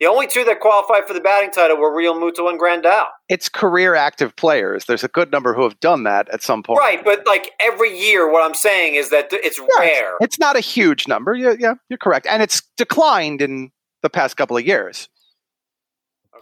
The 0.01 0.07
only 0.07 0.27
two 0.27 0.45
that 0.45 0.61
qualified 0.61 1.07
for 1.07 1.13
the 1.13 1.21
batting 1.21 1.51
title 1.51 1.77
were 1.77 1.91
Realmuto 1.95 2.49
and 2.49 2.59
Grandal. 2.59 3.05
it's 3.29 3.51
career 3.51 3.95
active 3.95 4.35
players. 4.35 4.87
There's 4.87 5.05
a 5.05 5.09
good 5.09 5.31
number 5.31 5.53
who 5.53 5.63
have 5.63 5.79
done 5.81 6.05
that 6.05 6.27
at 6.33 6.43
some 6.43 6.63
point. 6.63 6.79
Right, 6.79 7.05
but 7.05 7.27
like 7.27 7.51
every 7.61 7.95
year, 7.99 8.31
what 8.33 8.43
I'm 8.43 8.55
saying 8.55 8.95
is 8.95 9.11
that 9.11 9.29
it's 9.31 9.59
Yeah, 9.59 9.67
rare. 9.79 10.13
It's 10.23 10.39
not 10.39 10.57
a 10.57 10.61
huge 10.61 11.07
number. 11.07 11.35
Yeah, 11.35 11.55
yeah, 11.59 11.75
you're 11.91 11.99
correct. 11.99 12.27
And 12.27 12.43
it's 12.43 12.63
declined 12.79 13.43
in 13.43 13.73
the 14.03 14.09
past 14.09 14.39
couple 14.39 14.57
of 14.57 14.65
years. 14.67 15.11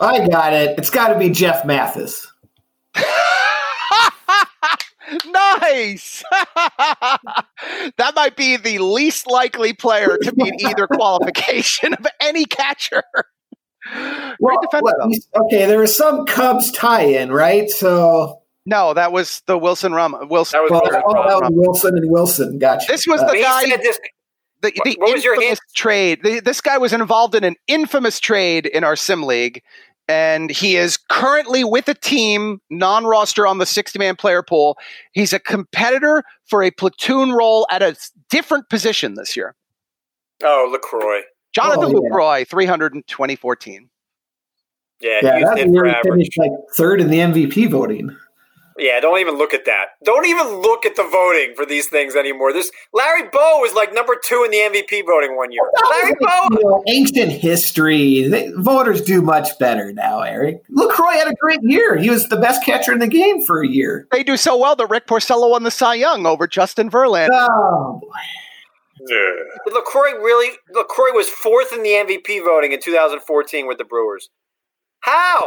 I 0.01 0.27
got 0.29 0.53
it. 0.53 0.79
It's 0.79 0.91
got 0.91 1.09
to 1.09 1.19
be 1.19 1.31
Jeff 1.31 1.65
Mathis. 1.65 2.31
nice. 5.27 6.23
that 7.97 8.13
might 8.15 8.37
be 8.37 8.57
the 8.57 8.79
least 8.79 9.27
likely 9.27 9.73
player 9.73 10.17
to 10.23 10.33
meet 10.37 10.63
either 10.63 10.87
qualification 10.93 11.95
of 11.95 12.07
any 12.21 12.45
catcher. 12.45 13.03
Great 13.93 14.39
Well, 14.41 14.59
well, 14.83 15.11
okay, 15.47 15.65
there 15.67 15.79
was 15.81 15.97
some 15.97 16.27
Cubs 16.27 16.71
tie-in, 16.73 17.33
right? 17.33 17.71
So, 17.71 18.43
No, 18.67 18.93
that 18.95 19.13
was 19.13 19.43
the 19.47 19.57
Wilson 19.57 19.93
Rum. 19.95 20.29
Wilson. 20.29 20.59
That 20.61 20.63
was 20.65 20.71
well, 20.71 20.83
Wilson 20.83 21.03
oh, 21.07 21.13
that 21.15 21.41
Rum. 21.43 21.55
was 21.55 21.67
Wilson 21.67 21.97
and 21.97 22.11
Wilson. 22.11 22.59
Gotcha. 22.59 22.87
This 22.91 23.07
was 23.07 23.23
Uh, 23.23 23.29
the 23.29 23.37
He 23.37 23.43
guy. 23.43 23.65
said 23.65 23.81
this. 23.81 23.99
the, 24.61 24.73
the 24.85 24.97
what 24.99 25.15
was 25.15 25.25
your 25.25 25.35
infamous 25.35 25.49
hint? 25.49 25.75
trade. 25.75 26.21
The, 26.23 26.41
this 26.41 26.61
guy 26.61 26.77
was 26.77 26.93
involved 26.93 27.35
in 27.35 27.45
an 27.45 27.55
infamous 27.67 28.21
trade 28.21 28.67
in 28.67 28.85
our 28.85 28.97
sim 28.97 29.23
league, 29.23 29.63
and 30.09 30.51
he 30.51 30.77
is 30.77 30.97
currently 30.97 31.65
with 31.65 31.87
a 31.89 31.95
team 31.95 32.61
non-roster 32.71 33.47
on 33.47 33.59
the 33.59 33.65
60-man 33.67 34.17
player 34.17 34.43
pool. 34.43 34.79
He's 35.13 35.33
a 35.33 35.39
competitor 35.39 36.25
for 36.47 36.63
a 36.63 36.71
platoon 36.71 37.33
role 37.33 37.67
at 37.71 37.83
a 37.83 37.89
s- 37.89 38.11
different 38.31 38.69
position 38.71 39.15
this 39.15 39.37
year. 39.37 39.55
Oh, 40.43 40.75
Lucroy. 40.75 41.21
Jonathan 41.53 41.85
Oh, 41.97 42.03
yeah. 42.03 42.11
Lucroy, 42.11 42.49
300 42.49 42.95
in 42.95 43.03
2014. 43.05 43.89
Yeah, 45.01 45.21
yeah, 45.23 45.37
he 45.37 45.43
was 45.45 45.51
that's 45.51 45.61
hit 45.61 45.69
where 45.71 45.85
for 45.85 45.89
he 45.89 46.11
finished 46.11 46.39
like 46.39 46.51
third 46.75 47.01
in 47.01 47.09
the 47.09 47.19
MVP 47.19 47.71
voting. 47.71 48.17
Yeah, 48.79 49.01
don't 49.01 49.19
even 49.19 49.37
look 49.37 49.53
at 49.53 49.65
that. 49.65 49.87
Don't 50.05 50.27
even 50.27 50.47
look 50.47 50.87
at 50.87 50.95
the 50.95 51.03
voting 51.03 51.55
for 51.57 51.67
these 51.67 51.89
things 51.89 52.15
anymore. 52.15 52.53
This 52.53 52.71
Larry 52.93 53.29
Bowa 53.29 53.61
was 53.61 53.75
like 53.75 53.93
number 53.93 54.17
two 54.25 54.45
in 54.45 54.51
the 54.51 54.59
MVP 54.59 55.05
voting 55.05 55.37
one 55.37 55.51
year. 55.51 55.63
Larry 55.91 56.15
Bowa. 56.21 56.49
You 56.53 56.65
know, 56.65 56.85
ancient 56.87 57.33
history. 57.33 58.23
They, 58.29 58.53
voters 58.57 59.03
do 59.03 59.21
much 59.21 59.59
better 59.59 59.93
now, 59.93 60.21
Eric. 60.21 60.63
Lucroy 60.71 61.15
had 61.15 61.29
a 61.29 61.35
great 61.41 61.61
year. 61.63 61.97
He 61.97 62.09
was 62.09 62.29
the 62.29 62.37
best 62.37 62.65
catcher 62.65 62.93
in 62.93 63.01
the 63.01 63.09
game 63.09 63.45
for 63.45 63.63
a 63.63 63.69
year. 63.69 64.07
They 64.13 64.23
do 64.23 64.37
so 64.37 64.57
well 64.57 64.77
that 64.77 64.87
Rick 64.87 65.07
Porcello 65.07 65.51
won 65.51 65.65
the 65.65 65.71
Cy 65.71 65.95
Young 65.95 66.25
over 66.25 66.47
Justin 66.47 66.91
Verlander. 66.91 67.29
Oh, 67.33 68.01
boy. 68.01 68.09
Ugh. 69.01 69.73
Lucroy 69.73 70.13
really 70.15 70.57
Lucroy 70.75 71.15
was 71.15 71.29
fourth 71.29 71.73
in 71.73 71.83
the 71.83 71.91
MVP 71.91 72.45
voting 72.45 72.73
in 72.73 72.81
2014 72.81 73.67
with 73.67 73.79
the 73.79 73.85
Brewers. 73.85 74.29
How? 75.01 75.45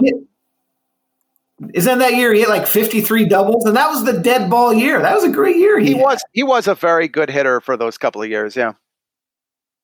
Isn't 1.73 1.99
that 1.99 2.15
year 2.15 2.33
he 2.33 2.41
hit 2.41 2.49
like 2.49 2.67
53 2.67 3.25
doubles? 3.25 3.65
And 3.65 3.75
that 3.75 3.89
was 3.89 4.03
the 4.03 4.19
dead 4.19 4.49
ball 4.49 4.73
year. 4.73 5.01
That 5.01 5.15
was 5.15 5.23
a 5.23 5.29
great 5.29 5.57
year. 5.57 5.79
He 5.79 5.93
had. 5.93 6.01
was 6.01 6.23
he 6.31 6.43
was 6.43 6.67
a 6.67 6.75
very 6.75 7.07
good 7.07 7.29
hitter 7.29 7.61
for 7.61 7.77
those 7.77 7.97
couple 7.97 8.21
of 8.21 8.29
years. 8.29 8.55
Yeah. 8.55 8.73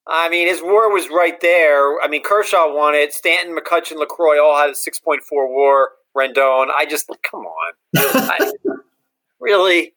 I 0.07 0.29
mean, 0.29 0.47
his 0.47 0.61
WAR 0.61 0.89
was 0.89 1.09
right 1.09 1.39
there. 1.41 1.99
I 2.01 2.07
mean, 2.07 2.23
Kershaw 2.23 2.73
won 2.73 2.95
it. 2.95 3.13
Stanton, 3.13 3.55
McCutcheon, 3.55 3.97
Lucroy 3.97 4.41
all 4.41 4.57
had 4.57 4.69
a 4.69 4.73
6.4 4.73 5.19
WAR. 5.31 5.91
Rendon. 6.17 6.67
I 6.75 6.85
just 6.89 7.07
come 7.29 7.41
on. 7.41 7.73
I, 7.95 8.51
really? 9.39 9.93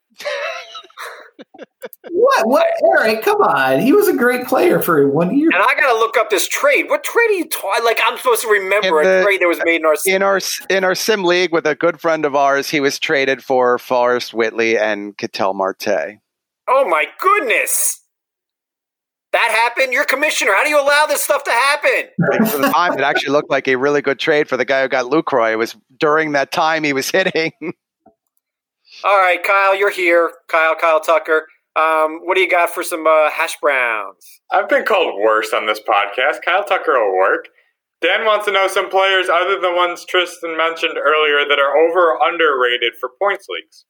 What? 2.10 2.46
What? 2.46 2.66
Eric, 2.98 3.22
come 3.22 3.40
on. 3.40 3.80
He 3.80 3.92
was 3.92 4.08
a 4.08 4.16
great 4.16 4.46
player 4.46 4.80
for 4.80 5.08
one 5.08 5.36
year. 5.36 5.48
And 5.52 5.62
I 5.62 5.74
got 5.80 5.92
to 5.92 5.98
look 5.98 6.16
up 6.16 6.30
this 6.30 6.46
trade. 6.48 6.88
What 6.88 7.04
trade 7.04 7.30
are 7.30 7.34
you 7.34 7.48
talking? 7.48 7.84
Like 7.84 7.98
I'm 8.04 8.16
supposed 8.18 8.42
to 8.42 8.48
remember 8.48 9.00
In 9.02 9.08
a 9.08 9.22
trade 9.22 9.40
that 9.40 9.48
was 9.48 9.60
made 9.64 9.80
in 9.80 9.86
our 9.86 9.96
in 10.06 10.22
our 10.22 10.40
in 10.68 10.84
our 10.84 10.94
sim 10.94 11.24
league 11.24 11.52
with 11.52 11.66
a 11.66 11.74
good 11.74 12.00
friend 12.00 12.24
of 12.24 12.34
ours, 12.34 12.68
he 12.70 12.80
was 12.80 12.98
traded 12.98 13.42
for 13.42 13.78
Forrest 13.78 14.34
Whitley 14.34 14.76
and 14.76 15.16
Ketel 15.16 15.54
Marte. 15.54 16.18
Oh 16.68 16.88
my 16.88 17.06
goodness. 17.18 18.00
That 19.32 19.50
happened? 19.50 19.92
You're 19.92 20.04
commissioner. 20.04 20.52
How 20.54 20.64
do 20.64 20.70
you 20.70 20.80
allow 20.80 21.06
this 21.06 21.22
stuff 21.22 21.44
to 21.44 21.50
happen? 21.50 22.08
For 22.50 22.58
the 22.58 22.70
time, 22.74 22.94
it 22.94 23.00
actually 23.00 23.32
looked 23.32 23.50
like 23.50 23.68
a 23.68 23.76
really 23.76 24.02
good 24.02 24.18
trade 24.18 24.48
for 24.48 24.56
the 24.56 24.64
guy 24.64 24.82
who 24.82 24.88
got 24.88 25.06
Lucroy. 25.06 25.52
It 25.52 25.56
was 25.56 25.76
during 25.98 26.32
that 26.32 26.50
time 26.50 26.82
he 26.82 26.92
was 26.92 27.10
hitting. 27.10 27.52
All 29.02 29.18
right, 29.18 29.42
Kyle, 29.42 29.74
you're 29.74 29.90
here. 29.90 30.30
Kyle, 30.48 30.74
Kyle 30.74 31.00
Tucker. 31.00 31.46
Um, 31.74 32.20
what 32.24 32.34
do 32.34 32.42
you 32.42 32.50
got 32.50 32.68
for 32.68 32.82
some 32.82 33.06
uh, 33.06 33.30
hash 33.30 33.56
browns? 33.60 34.42
I've 34.52 34.68
been 34.68 34.84
called 34.84 35.18
worse 35.18 35.54
on 35.54 35.66
this 35.66 35.80
podcast. 35.80 36.42
Kyle 36.44 36.64
Tucker 36.64 36.92
will 36.92 37.16
work. 37.16 37.46
Dan 38.02 38.26
wants 38.26 38.46
to 38.46 38.52
know 38.52 38.68
some 38.68 38.90
players 38.90 39.28
other 39.28 39.52
than 39.52 39.62
the 39.62 39.74
ones 39.74 40.04
Tristan 40.04 40.56
mentioned 40.56 40.98
earlier 40.98 41.46
that 41.48 41.58
are 41.58 41.76
over 41.76 42.12
or 42.12 42.28
underrated 42.28 42.94
for 43.00 43.10
points 43.18 43.46
leagues. 43.48 43.84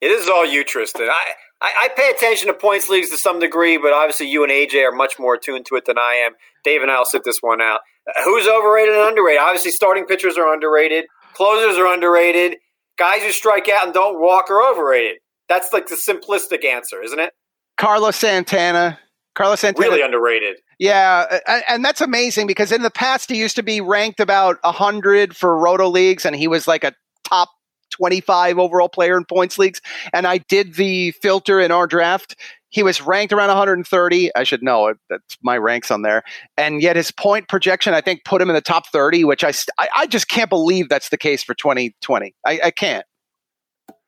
It 0.00 0.10
is 0.10 0.28
all 0.28 0.44
you, 0.44 0.64
Tristan. 0.64 1.08
I, 1.08 1.32
I, 1.60 1.72
I 1.82 1.88
pay 1.96 2.10
attention 2.10 2.48
to 2.48 2.54
points 2.54 2.88
leagues 2.88 3.10
to 3.10 3.16
some 3.16 3.40
degree, 3.40 3.78
but 3.78 3.92
obviously 3.92 4.28
you 4.28 4.42
and 4.42 4.52
AJ 4.52 4.84
are 4.86 4.94
much 4.94 5.18
more 5.18 5.34
attuned 5.34 5.66
to 5.66 5.76
it 5.76 5.86
than 5.86 5.98
I 5.98 6.22
am. 6.24 6.32
Dave 6.62 6.82
and 6.82 6.90
I 6.90 6.98
will 6.98 7.04
sit 7.04 7.24
this 7.24 7.38
one 7.40 7.60
out. 7.60 7.80
Uh, 8.06 8.22
who's 8.24 8.46
overrated 8.46 8.94
and 8.94 9.08
underrated? 9.08 9.40
Obviously, 9.40 9.70
starting 9.70 10.04
pitchers 10.04 10.36
are 10.36 10.52
underrated. 10.52 11.06
Closers 11.34 11.78
are 11.78 11.92
underrated. 11.92 12.56
Guys 12.98 13.22
who 13.22 13.30
strike 13.30 13.68
out 13.68 13.84
and 13.84 13.94
don't 13.94 14.20
walk 14.20 14.50
are 14.50 14.62
overrated. 14.70 15.18
That's 15.48 15.72
like 15.72 15.86
the 15.86 15.94
simplistic 15.94 16.64
answer, 16.64 17.02
isn't 17.02 17.18
it? 17.18 17.32
Carlos 17.78 18.16
Santana. 18.16 18.98
Carlos 19.34 19.60
Santana. 19.60 19.88
Really 19.88 20.02
underrated. 20.02 20.56
Yeah, 20.78 21.38
and 21.68 21.84
that's 21.84 22.00
amazing 22.00 22.46
because 22.46 22.72
in 22.72 22.82
the 22.82 22.90
past 22.90 23.30
he 23.30 23.36
used 23.36 23.56
to 23.56 23.62
be 23.62 23.80
ranked 23.80 24.20
about 24.20 24.58
100 24.62 25.34
for 25.34 25.56
roto 25.56 25.88
leagues 25.88 26.24
and 26.24 26.36
he 26.36 26.48
was 26.48 26.68
like 26.68 26.84
a 26.84 26.92
top 27.24 27.48
25 27.92 28.58
overall 28.58 28.88
player 28.88 29.16
in 29.16 29.24
points 29.24 29.58
leagues 29.58 29.80
and 30.12 30.26
I 30.26 30.38
did 30.38 30.74
the 30.74 31.12
filter 31.12 31.60
in 31.60 31.70
our 31.70 31.86
draft. 31.86 32.36
He 32.70 32.82
was 32.82 33.00
ranked 33.00 33.32
around 33.32 33.48
130. 33.48 34.30
I 34.34 34.44
should 34.44 34.62
know 34.62 34.88
it. 34.88 34.98
That's 35.08 35.38
my 35.42 35.56
ranks 35.56 35.90
on 35.90 36.02
there. 36.02 36.22
And 36.56 36.82
yet 36.82 36.96
his 36.96 37.10
point 37.10 37.48
projection, 37.48 37.94
I 37.94 38.00
think, 38.00 38.24
put 38.24 38.42
him 38.42 38.50
in 38.50 38.54
the 38.54 38.60
top 38.60 38.88
30, 38.88 39.24
which 39.24 39.42
I, 39.42 39.52
I, 39.78 39.88
I 39.96 40.06
just 40.06 40.28
can't 40.28 40.50
believe 40.50 40.88
that's 40.88 41.08
the 41.08 41.16
case 41.16 41.42
for 41.42 41.54
2020. 41.54 42.34
I, 42.46 42.60
I 42.64 42.70
can't. 42.70 43.06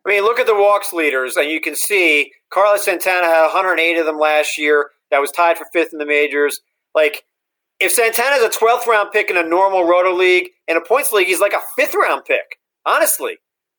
I 0.06 0.08
mean, 0.08 0.22
look 0.22 0.38
at 0.38 0.46
the 0.46 0.54
walks 0.54 0.92
leaders, 0.92 1.36
and 1.36 1.50
you 1.50 1.60
can 1.60 1.76
see 1.76 2.32
Carlos 2.50 2.84
Santana 2.84 3.26
had 3.26 3.42
108 3.42 3.98
of 3.98 4.06
them 4.06 4.18
last 4.18 4.56
year. 4.56 4.90
That 5.10 5.20
was 5.20 5.30
tied 5.30 5.58
for 5.58 5.66
fifth 5.72 5.92
in 5.92 5.98
the 5.98 6.06
majors. 6.06 6.60
Like, 6.94 7.22
if 7.78 7.92
Santana's 7.92 8.42
a 8.42 8.48
12th 8.48 8.86
round 8.86 9.10
pick 9.12 9.30
in 9.30 9.36
a 9.36 9.42
normal 9.42 9.84
roto 9.84 10.14
league, 10.14 10.50
in 10.68 10.76
a 10.76 10.80
points 10.80 11.12
league, 11.12 11.26
he's 11.26 11.40
like 11.40 11.52
a 11.52 11.60
fifth 11.76 11.94
round 11.94 12.24
pick, 12.24 12.58
honestly. 12.86 13.36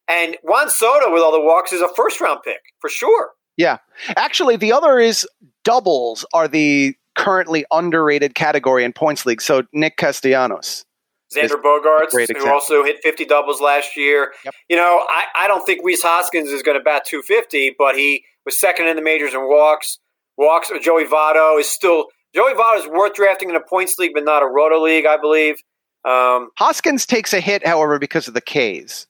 And 0.08 0.38
Juan 0.44 0.70
Soto, 0.70 1.12
with 1.12 1.22
all 1.22 1.32
the 1.32 1.40
walks, 1.40 1.72
is 1.72 1.82
a 1.82 1.88
first 1.96 2.20
round 2.20 2.40
pick 2.44 2.60
for 2.80 2.90
sure. 2.90 3.30
Yeah. 3.58 3.78
Actually, 4.16 4.56
the 4.56 4.72
other 4.72 5.00
is 5.00 5.28
doubles 5.64 6.26
are 6.34 6.48
the 6.48 6.96
currently 7.16 7.66
underrated 7.72 8.36
category 8.36 8.84
in 8.84 8.94
points 8.94 9.26
league. 9.26 9.42
So 9.42 9.64
Nick 9.74 9.98
Castellanos. 9.98 10.86
Xander 11.34 11.62
Bogaerts, 11.62 12.38
who 12.38 12.50
also 12.50 12.84
hit 12.84 12.98
50 13.02 13.24
doubles 13.24 13.62
last 13.62 13.96
year. 13.96 14.34
Yep. 14.44 14.54
You 14.68 14.76
know, 14.76 15.06
I, 15.10 15.26
I 15.36 15.48
don't 15.48 15.66
think 15.66 15.80
Rhys 15.82 16.02
Hoskins 16.02 16.50
is 16.50 16.62
going 16.62 16.78
to 16.78 16.84
bat 16.84 17.04
250, 17.06 17.76
but 17.78 17.96
he 17.96 18.26
was 18.46 18.60
second 18.60 18.88
in 18.88 18.98
the 18.98 19.02
majors 19.02 19.34
in 19.34 19.40
walks. 19.48 20.00
Walks. 20.38 20.72
Joey 20.82 21.06
Votto 21.06 21.58
is 21.60 21.70
still 21.70 22.08
Joey 22.34 22.54
Votto 22.54 22.80
is 22.80 22.88
worth 22.88 23.14
drafting 23.14 23.50
in 23.50 23.56
a 23.56 23.62
points 23.62 23.98
league, 23.98 24.12
but 24.14 24.24
not 24.24 24.44
a 24.44 24.48
roto 24.48 24.82
league, 24.82 25.06
I 25.06 25.18
believe. 25.18 25.56
Um, 26.04 26.50
Hoskins 26.58 27.06
takes 27.06 27.34
a 27.34 27.40
hit, 27.40 27.66
however, 27.66 28.00
because 28.00 28.28
of 28.28 28.34
the 28.34 28.42
K's. 28.42 29.08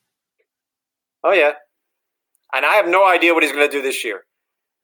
oh 1.23 1.31
yeah, 1.31 1.53
and 2.53 2.65
I 2.65 2.73
have 2.75 2.87
no 2.87 3.07
idea 3.07 3.33
what 3.33 3.43
he's 3.43 3.51
going 3.51 3.67
to 3.67 3.71
do 3.71 3.81
this 3.81 4.03
year. 4.03 4.25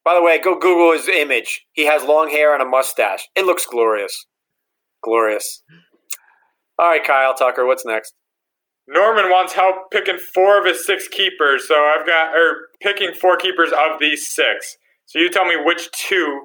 By 0.08 0.14
the 0.14 0.22
way, 0.22 0.40
go 0.40 0.58
Google 0.58 0.94
his 0.94 1.10
image. 1.10 1.66
He 1.74 1.86
has 1.86 2.02
long 2.02 2.30
hair 2.30 2.54
and 2.54 2.64
a 2.64 2.66
mustache. 2.66 3.28
It 3.36 3.46
looks 3.46 3.66
glorious, 3.66 4.26
glorious. 5.04 5.64
All 6.80 6.88
right, 6.88 7.04
Kyle 7.04 7.34
Tucker, 7.34 7.66
what's 7.66 7.86
next? 7.86 8.14
Norman 8.88 9.26
wants 9.26 9.52
help 9.52 9.92
picking 9.92 10.18
four 10.18 10.58
of 10.58 10.66
his 10.66 10.86
six 10.86 11.10
keepers, 11.10 11.68
so 11.68 11.76
I've 11.76 12.08
got 12.08 12.34
or 12.34 12.70
picking 12.82 13.16
four 13.16 13.36
keepers 13.36 13.74
of 13.74 14.00
these 14.00 14.30
six. 14.30 14.78
So 15.08 15.20
you 15.20 15.30
tell 15.30 15.44
me 15.44 15.58
which 15.62 15.92
two 15.92 16.44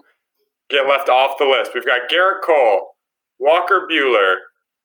get 0.68 0.88
left 0.88 1.08
off 1.08 1.38
the 1.38 1.44
list. 1.44 1.70
We've 1.72 1.86
got 1.86 2.10
Gerrit 2.10 2.42
Cole, 2.44 2.96
Walker 3.38 3.86
Buehler, 3.88 4.38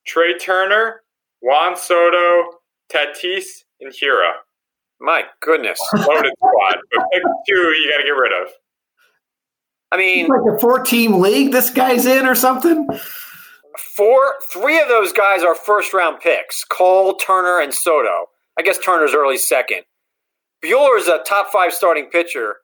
Trea 0.06 0.38
Turner, 0.38 1.00
Juan 1.42 1.76
Soto, 1.76 2.58
Tatis, 2.88 3.64
and 3.80 3.92
Hiura. 3.92 4.34
My 5.00 5.24
goodness. 5.42 5.80
Loaded 5.94 6.32
squad, 6.36 6.76
but 6.92 7.04
pick 7.12 7.22
two 7.48 7.54
you 7.54 7.90
got 7.90 7.96
to 7.96 8.04
get 8.04 8.10
rid 8.10 8.40
of. 8.40 8.52
I 9.90 9.96
mean, 9.96 10.28
like 10.28 10.56
a 10.56 10.58
four-team 10.60 11.20
league. 11.20 11.52
This 11.52 11.70
guy's 11.70 12.04
in 12.04 12.26
or 12.26 12.34
something. 12.34 12.86
four, 13.96 14.34
three 14.52 14.78
of 14.80 14.88
those 14.88 15.12
guys 15.12 15.42
are 15.42 15.54
first 15.54 15.94
round 15.94 16.20
picks: 16.20 16.64
Cole, 16.64 17.16
Turner, 17.16 17.60
and 17.60 17.72
Soto. 17.72 18.26
I 18.58 18.62
guess 18.62 18.78
Turner's 18.78 19.14
early 19.14 19.38
second. 19.38 19.82
Buehler 20.62 20.98
is 20.98 21.06
a 21.06 21.20
top 21.24 21.50
five 21.50 21.72
starting 21.72 22.06
pitcher. 22.10 22.56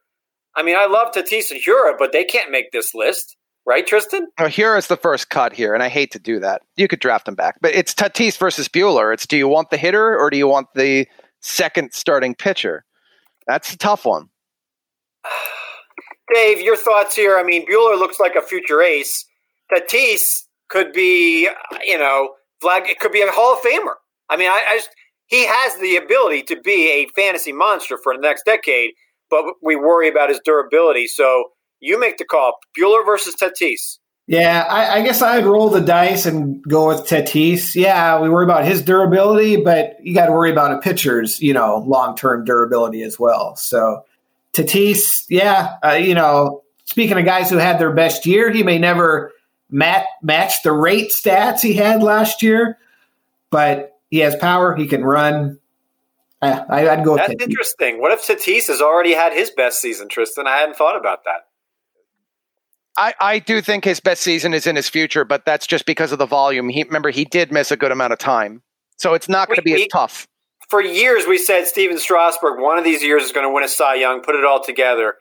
I 0.57 0.63
mean, 0.63 0.77
I 0.77 0.87
love 0.87 1.13
Tatis 1.13 1.51
and 1.51 1.61
Hiura, 1.61 1.95
but 1.99 2.13
they 2.13 2.25
can't 2.25 2.51
make 2.51 2.73
this 2.73 2.95
list, 2.95 3.37
right, 3.67 3.87
Tristan? 3.87 4.29
Now, 4.39 4.47
here 4.47 4.77
is 4.77 4.89
the 4.89 4.97
first 4.97 5.31
cut 5.31 5.53
here, 5.53 5.75
and 5.75 5.83
I 5.83 5.89
hate 5.89 6.13
to 6.13 6.19
do 6.19 6.41
that. 6.41 6.63
You 6.77 6.89
could 6.89 7.01
draft 7.01 7.27
him 7.27 7.35
back, 7.35 7.57
but 7.61 7.75
it's 7.75 7.95
Tatis 7.95 8.37
versus 8.37 8.69
Buehler. 8.69 9.13
It's 9.13 9.27
do 9.27 9.37
you 9.37 9.49
want 9.49 9.71
the 9.71 9.77
hitter 9.77 10.17
or 10.19 10.31
do 10.31 10.37
you 10.37 10.49
want 10.49 10.69
the 10.75 11.07
second 11.41 11.93
starting 11.93 12.35
pitcher? 12.35 12.85
That's 13.47 13.73
a 13.73 13.79
tough 13.79 14.05
one. 14.05 14.29
Dave, 16.33 16.61
your 16.61 16.77
thoughts 16.77 17.15
here? 17.15 17.39
I 17.39 17.43
mean, 17.43 17.67
Buehler 17.67 17.99
looks 17.99 18.21
like 18.21 18.35
a 18.35 18.43
future 18.43 18.81
ace. 18.81 19.27
Tatis 19.73 20.45
could 20.69 20.93
be, 20.93 21.49
you 21.85 21.99
know. 21.99 22.31
It 22.67 22.99
could 22.99 23.13
be 23.13 23.21
a 23.21 23.31
Hall 23.31 23.53
of 23.53 23.61
Famer. 23.61 23.93
I 24.31 24.39
mean, 24.39 24.49
I, 24.49 24.65
I 24.71 24.77
just, 24.79 24.89
he 25.27 25.45
has 25.45 25.79
the 25.81 25.97
ability 25.97 26.45
to 26.45 26.61
be 26.63 26.91
a 26.91 27.07
fantasy 27.15 27.53
monster 27.53 27.99
for 28.03 28.15
the 28.15 28.23
next 28.23 28.45
decade, 28.47 28.93
but 29.29 29.45
we 29.63 29.77
worry 29.77 30.09
about 30.09 30.31
his 30.31 30.41
durability. 30.43 31.07
So 31.07 31.51
you 31.81 32.01
make 32.01 32.17
the 32.17 32.25
call: 32.25 32.55
Buehler 32.79 33.05
versus 33.05 33.35
Tatis. 33.35 33.99
Yeah, 34.27 34.67
I, 34.71 35.01
I 35.01 35.03
guess 35.03 35.21
I'd 35.21 35.45
roll 35.45 35.69
the 35.69 35.83
dice 35.83 36.25
and 36.25 36.63
go 36.63 36.89
with 36.89 37.01
Tatis. 37.01 37.75
Yeah, 37.75 38.19
we 38.19 38.31
worry 38.31 38.45
about 38.45 38.65
his 38.65 38.81
durability, 38.81 39.57
but 39.57 39.97
you 40.03 40.15
got 40.15 40.27
to 40.27 40.33
worry 40.33 40.51
about 40.51 40.73
a 40.73 40.79
pitcher's, 40.79 41.43
you 41.43 41.53
know, 41.53 41.85
long 41.87 42.17
term 42.17 42.47
durability 42.47 43.03
as 43.03 43.19
well. 43.19 43.57
So 43.57 44.03
Tatis, 44.55 45.25
yeah, 45.29 45.77
uh, 45.85 45.93
you 45.93 46.15
know, 46.15 46.63
speaking 46.85 47.19
of 47.19 47.25
guys 47.25 47.51
who 47.51 47.57
had 47.57 47.79
their 47.79 47.93
best 47.93 48.25
year, 48.27 48.51
he 48.51 48.63
may 48.63 48.79
never 48.79 49.33
mat- 49.71 50.07
match 50.23 50.63
the 50.63 50.73
rate 50.73 51.11
stats 51.11 51.61
he 51.61 51.75
had 51.75 52.03
last 52.03 52.43
year, 52.43 52.79
but 53.51 53.99
he 54.11 54.19
has 54.19 54.37
power. 54.37 54.75
He 54.77 54.87
can 54.87 55.05
run. 55.05 55.59
Uh, 56.41 56.65
I, 56.69 56.89
I'd 56.89 57.05
go. 57.05 57.17
That's 57.17 57.31
with 57.31 57.43
interesting. 57.43 58.01
What 58.01 58.13
if 58.13 58.23
Tatis 58.23 58.69
has 58.69 58.81
already 58.81 59.13
had 59.13 59.33
his 59.33 59.51
best 59.51 59.81
season, 59.81 60.09
Tristan? 60.09 60.47
I 60.47 60.59
hadn't 60.59 60.77
thought 60.77 60.97
about 60.97 61.25
that. 61.25 61.47
I, 62.97 63.15
I 63.19 63.39
do 63.41 63.61
think 63.61 63.85
his 63.85 63.99
best 63.99 64.23
season 64.23 64.55
is 64.55 64.67
in 64.69 64.77
his 64.77 64.89
future, 64.89 65.25
but 65.25 65.45
that's 65.45 65.67
just 65.67 65.85
because 65.85 66.13
of 66.13 66.19
the 66.19 66.27
volume. 66.27 66.69
He 66.69 66.85
remember 66.85 67.11
he 67.11 67.25
did 67.25 67.51
miss 67.51 67.73
a 67.73 67.77
good 67.77 67.91
amount 67.91 68.13
of 68.13 68.21
time, 68.21 68.63
so 68.99 69.15
it's 69.15 69.29
not 69.29 69.49
going 69.49 69.57
to 69.57 69.63
be 69.63 69.75
We- 69.75 69.83
as 69.83 69.89
tough. 69.91 70.29
For 70.75 70.83
years, 70.83 71.25
we 71.25 71.39
said 71.39 71.69
Stephen 71.69 71.99
Strasburg, 71.99 72.59
one 72.59 72.79
of 72.79 72.85
these 72.85 73.01
years 73.01 73.23
is 73.23 73.31
going 73.31 73.47
to 73.47 73.53
win 73.55 73.63
a 73.63 73.69
Cy 73.69 73.95
Young. 73.95 74.23
Put 74.23 74.35
it 74.35 74.45
all 74.45 74.61
together, 74.61 75.15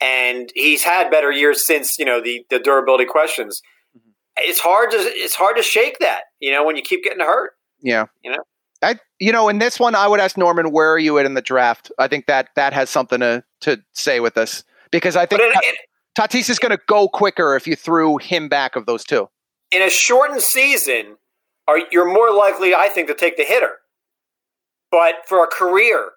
and 0.00 0.48
he's 0.54 0.84
had 0.84 1.10
better 1.10 1.32
years 1.32 1.66
since 1.66 1.98
you 1.98 2.04
know 2.04 2.20
the 2.20 2.46
the 2.50 2.60
durability 2.60 3.04
questions. 3.04 3.62
Mm-hmm. 3.98 4.10
It's 4.36 4.60
hard 4.60 4.92
to 4.92 4.98
it's 4.98 5.34
hard 5.34 5.56
to 5.56 5.62
shake 5.64 5.98
that 5.98 6.20
you 6.38 6.52
know 6.52 6.64
when 6.64 6.76
you 6.76 6.82
keep 6.82 7.02
getting 7.02 7.18
hurt. 7.18 7.54
Yeah, 7.80 8.04
You 8.22 8.30
know? 8.30 8.44
I 8.80 8.94
you 9.18 9.32
know 9.32 9.48
in 9.48 9.58
this 9.58 9.80
one 9.80 9.96
I 9.96 10.06
would 10.06 10.20
ask 10.20 10.36
Norman 10.36 10.70
where 10.70 10.92
are 10.92 11.00
you 11.00 11.18
at 11.18 11.26
in 11.26 11.34
the 11.34 11.42
draft? 11.42 11.90
I 11.98 12.06
think 12.06 12.26
that 12.26 12.50
that 12.54 12.72
has 12.72 12.88
something 12.88 13.18
to 13.18 13.42
to 13.62 13.82
say 13.94 14.20
with 14.20 14.34
this 14.34 14.62
because 14.92 15.16
I 15.16 15.26
think 15.26 15.42
in, 15.42 15.50
Ta- 16.14 16.28
Tatis 16.28 16.48
is 16.48 16.60
going 16.60 16.70
to 16.70 16.80
go 16.86 17.08
quicker 17.08 17.56
if 17.56 17.66
you 17.66 17.74
threw 17.74 18.18
him 18.18 18.48
back 18.48 18.76
of 18.76 18.86
those 18.86 19.02
two. 19.02 19.28
in, 19.72 19.80
in 19.80 19.88
a 19.88 19.90
shortened 19.90 20.42
season, 20.42 21.16
are 21.66 21.78
you're 21.90 22.06
more 22.06 22.32
likely, 22.32 22.72
I 22.72 22.88
think, 22.88 23.08
to 23.08 23.14
take 23.14 23.36
the 23.36 23.42
hitter. 23.42 23.78
But 24.92 25.26
for 25.26 25.42
a 25.42 25.48
career, 25.48 26.10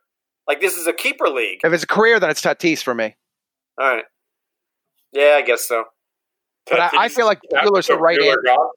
like 0.47 0.61
this 0.61 0.76
is 0.76 0.86
a 0.86 0.93
keeper 0.93 1.30
league. 1.30 1.61
If 1.63 1.73
it's 1.73 1.84
a 1.84 1.88
career, 1.88 2.19
then 2.19 2.30
it's 2.30 2.41
Tatis 2.41 2.84
for 2.84 2.93
me. 2.93 3.15
All 3.80 3.95
right. 3.95 4.03
Yeah, 5.13 5.36
I 5.38 5.41
guess 5.41 5.65
so. 5.65 5.86
But 6.69 6.80
I, 6.80 6.89
I 7.05 7.09
feel 7.09 7.26
like 7.26 7.39
Buehler's 7.51 7.88
the 7.88 7.93
So 7.93 7.99
right 7.99 8.19
Buehler 8.19 8.38
answer. 8.38 8.67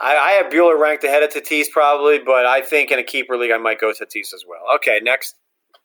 I, 0.00 0.16
I 0.16 0.30
have 0.32 0.50
Buehler 0.50 0.78
ranked 0.78 1.04
ahead 1.04 1.22
of 1.22 1.30
Tatis 1.30 1.66
probably, 1.70 2.18
but 2.18 2.46
I 2.46 2.62
think 2.62 2.90
in 2.90 2.98
a 2.98 3.02
keeper 3.02 3.36
league 3.36 3.52
I 3.52 3.58
might 3.58 3.78
go 3.78 3.92
Tatis 3.92 4.32
as 4.32 4.44
well. 4.48 4.62
Okay, 4.76 5.00
next. 5.02 5.36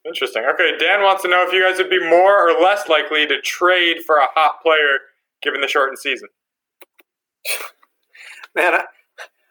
Interesting. 0.05 0.45
Okay, 0.53 0.77
Dan 0.79 1.01
wants 1.01 1.23
to 1.23 1.27
know 1.27 1.45
if 1.45 1.51
you 1.51 1.67
guys 1.67 1.77
would 1.77 1.89
be 1.89 1.99
more 1.99 2.47
or 2.47 2.61
less 2.61 2.87
likely 2.87 3.27
to 3.27 3.41
trade 3.41 3.97
for 4.05 4.17
a 4.17 4.27
hot 4.35 4.61
player 4.61 4.99
given 5.41 5.59
the 5.61 5.67
shortened 5.67 5.99
season. 5.99 6.29
Man, 8.55 8.75
I, 8.75 8.83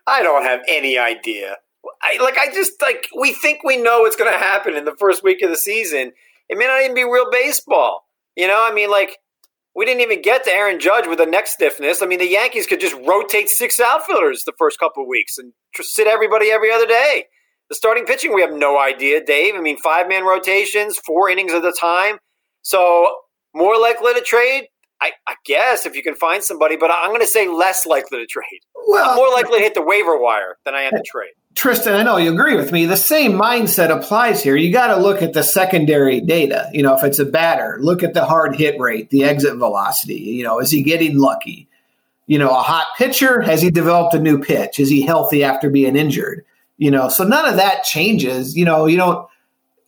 I 0.06 0.22
don't 0.22 0.44
have 0.44 0.60
any 0.68 0.96
idea. 0.96 1.56
I 2.04 2.22
like 2.22 2.36
I 2.36 2.52
just 2.52 2.80
like 2.82 3.08
we 3.18 3.32
think 3.32 3.64
we 3.64 3.76
know 3.76 4.00
what's 4.00 4.16
going 4.16 4.30
to 4.30 4.38
happen 4.38 4.76
in 4.76 4.84
the 4.84 4.94
first 4.98 5.24
week 5.24 5.42
of 5.42 5.50
the 5.50 5.56
season. 5.56 6.12
It 6.48 6.58
may 6.58 6.66
not 6.66 6.82
even 6.82 6.94
be 6.94 7.04
real 7.04 7.30
baseball. 7.30 8.06
You 8.36 8.46
know, 8.46 8.66
I 8.68 8.74
mean, 8.74 8.90
like 8.90 9.18
we 9.74 9.86
didn't 9.86 10.02
even 10.02 10.22
get 10.22 10.44
to 10.44 10.52
Aaron 10.52 10.78
Judge 10.78 11.06
with 11.06 11.18
the 11.18 11.26
neck 11.26 11.46
stiffness. 11.46 12.02
I 12.02 12.06
mean, 12.06 12.18
the 12.18 12.28
Yankees 12.28 12.66
could 12.66 12.80
just 12.80 12.94
rotate 13.06 13.48
six 13.48 13.80
outfielders 13.80 14.44
the 14.44 14.52
first 14.58 14.78
couple 14.78 15.02
of 15.02 15.08
weeks 15.08 15.38
and 15.38 15.52
sit 15.80 16.06
everybody 16.06 16.50
every 16.50 16.70
other 16.70 16.86
day. 16.86 17.24
The 17.70 17.74
starting 17.74 18.04
pitching, 18.04 18.34
we 18.34 18.42
have 18.42 18.52
no 18.52 18.78
idea, 18.78 19.24
Dave. 19.24 19.54
I 19.54 19.60
mean, 19.60 19.78
five 19.78 20.06
man 20.06 20.24
rotations, 20.24 20.98
four 20.98 21.30
innings 21.30 21.52
at 21.52 21.64
a 21.64 21.72
time. 21.72 22.18
So 22.62 23.08
more 23.54 23.78
likely 23.80 24.12
to 24.14 24.20
trade, 24.20 24.68
I, 25.00 25.12
I 25.26 25.34
guess, 25.44 25.86
if 25.86 25.96
you 25.96 26.02
can 26.02 26.14
find 26.14 26.42
somebody. 26.44 26.76
But 26.76 26.90
I'm 26.92 27.08
going 27.08 27.20
to 27.20 27.26
say 27.26 27.48
less 27.48 27.86
likely 27.86 28.18
to 28.18 28.26
trade. 28.26 28.60
I'm 28.94 29.16
more 29.16 29.30
likely 29.30 29.58
to 29.58 29.64
hit 29.64 29.74
the 29.74 29.82
waiver 29.82 30.18
wire 30.18 30.58
than 30.64 30.74
I 30.74 30.82
am 30.82 30.92
to 30.92 31.02
trade. 31.04 31.32
Tristan, 31.54 31.94
I 31.94 32.02
know 32.02 32.16
you 32.16 32.32
agree 32.32 32.56
with 32.56 32.72
me. 32.72 32.86
The 32.86 32.96
same 32.96 33.32
mindset 33.32 33.90
applies 33.90 34.42
here. 34.42 34.56
You 34.56 34.72
got 34.72 34.88
to 34.88 34.96
look 34.96 35.22
at 35.22 35.34
the 35.34 35.42
secondary 35.42 36.20
data. 36.20 36.68
You 36.72 36.82
know, 36.82 36.96
if 36.96 37.04
it's 37.04 37.20
a 37.20 37.24
batter, 37.24 37.78
look 37.80 38.02
at 38.02 38.12
the 38.12 38.24
hard 38.24 38.56
hit 38.56 38.80
rate, 38.80 39.10
the 39.10 39.24
exit 39.24 39.56
velocity. 39.56 40.14
You 40.14 40.44
know, 40.44 40.58
is 40.58 40.70
he 40.70 40.82
getting 40.82 41.18
lucky? 41.18 41.68
You 42.26 42.38
know, 42.38 42.50
a 42.50 42.62
hot 42.62 42.86
pitcher, 42.98 43.40
has 43.42 43.62
he 43.62 43.70
developed 43.70 44.14
a 44.14 44.18
new 44.18 44.42
pitch? 44.42 44.80
Is 44.80 44.88
he 44.88 45.02
healthy 45.02 45.44
after 45.44 45.70
being 45.70 45.94
injured? 45.94 46.44
You 46.76 46.90
know, 46.90 47.08
so 47.08 47.22
none 47.22 47.48
of 47.48 47.56
that 47.56 47.84
changes. 47.84 48.56
You 48.56 48.64
know, 48.64 48.86
you 48.86 48.96
don't, 48.96 49.28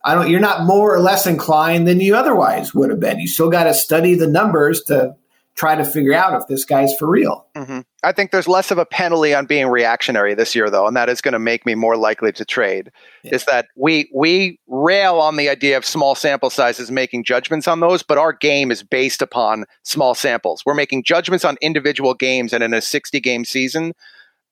I 0.05 0.15
don't, 0.15 0.29
you're 0.29 0.39
not 0.39 0.65
more 0.65 0.95
or 0.95 0.99
less 0.99 1.27
inclined 1.27 1.87
than 1.87 1.99
you 1.99 2.15
otherwise 2.15 2.73
would 2.73 2.91
have 2.91 2.99
been. 2.99 3.19
You 3.19 3.27
still 3.27 3.49
got 3.49 3.65
to 3.65 3.73
study 3.73 4.15
the 4.15 4.27
numbers 4.27 4.83
to 4.83 5.15
try 5.55 5.75
to 5.75 5.83
figure 5.83 6.13
out 6.13 6.39
if 6.39 6.47
this 6.47 6.63
guy's 6.63 6.95
for 6.95 7.09
real. 7.09 7.45
hmm 7.55 7.81
I 8.03 8.11
think 8.11 8.31
there's 8.31 8.47
less 8.47 8.69
of 8.69 8.77
a 8.77 8.85
penalty 8.85 9.33
on 9.33 9.47
being 9.47 9.67
reactionary 9.67 10.35
this 10.35 10.53
year, 10.53 10.69
though, 10.69 10.85
and 10.85 10.95
that 10.95 11.09
is 11.09 11.19
going 11.19 11.33
to 11.33 11.39
make 11.39 11.65
me 11.65 11.73
more 11.73 11.97
likely 11.97 12.31
to 12.33 12.45
trade. 12.45 12.91
Yeah. 13.23 13.35
Is 13.35 13.45
that 13.45 13.67
we 13.75 14.09
we 14.13 14.59
rail 14.67 15.15
on 15.15 15.35
the 15.35 15.49
idea 15.49 15.77
of 15.77 15.85
small 15.85 16.13
sample 16.13 16.51
sizes 16.51 16.91
making 16.91 17.23
judgments 17.23 17.67
on 17.67 17.79
those, 17.79 18.03
but 18.03 18.19
our 18.19 18.33
game 18.33 18.69
is 18.69 18.83
based 18.83 19.21
upon 19.21 19.65
small 19.83 20.13
samples. 20.13 20.61
We're 20.65 20.75
making 20.75 21.03
judgments 21.03 21.43
on 21.43 21.57
individual 21.59 22.13
games, 22.13 22.53
and 22.53 22.63
in 22.63 22.73
a 22.73 22.81
60 22.81 23.19
game 23.19 23.45
season, 23.45 23.93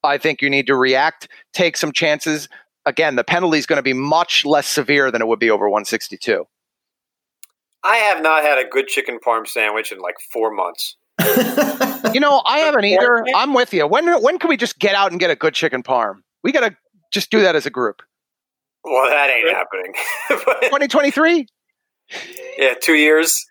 I 0.03 0.17
think 0.17 0.41
you 0.41 0.49
need 0.49 0.67
to 0.67 0.75
react, 0.75 1.27
take 1.53 1.77
some 1.77 1.91
chances. 1.91 2.49
Again, 2.87 3.15
the 3.15 3.23
penalty 3.23 3.59
is 3.59 3.67
going 3.67 3.77
to 3.77 3.83
be 3.83 3.93
much 3.93 4.45
less 4.45 4.67
severe 4.67 5.11
than 5.11 5.21
it 5.21 5.27
would 5.27 5.39
be 5.39 5.51
over 5.51 5.69
162. 5.69 6.45
I 7.83 7.97
have 7.97 8.23
not 8.23 8.43
had 8.43 8.57
a 8.57 8.67
good 8.67 8.87
chicken 8.87 9.19
parm 9.23 9.47
sandwich 9.47 9.91
in 9.91 9.99
like 9.99 10.15
four 10.19 10.51
months. 10.51 10.97
You 11.19 12.19
know, 12.19 12.41
I 12.45 12.59
haven't 12.59 12.85
either. 12.85 13.25
I'm 13.35 13.53
with 13.53 13.73
you. 13.73 13.87
When 13.87 14.21
when 14.21 14.39
can 14.39 14.49
we 14.49 14.57
just 14.57 14.79
get 14.79 14.95
out 14.95 15.11
and 15.11 15.19
get 15.19 15.29
a 15.29 15.35
good 15.35 15.53
chicken 15.53 15.83
parm? 15.83 16.21
We 16.43 16.51
got 16.51 16.61
to 16.61 16.75
just 17.11 17.31
do 17.31 17.41
that 17.41 17.55
as 17.55 17.65
a 17.65 17.69
group. 17.69 18.01
Well, 18.83 19.09
that 19.09 19.29
ain't 19.29 19.49
happening. 19.49 19.93
2023? 20.69 21.47
yeah, 22.57 22.73
two 22.79 22.93
years 22.93 23.45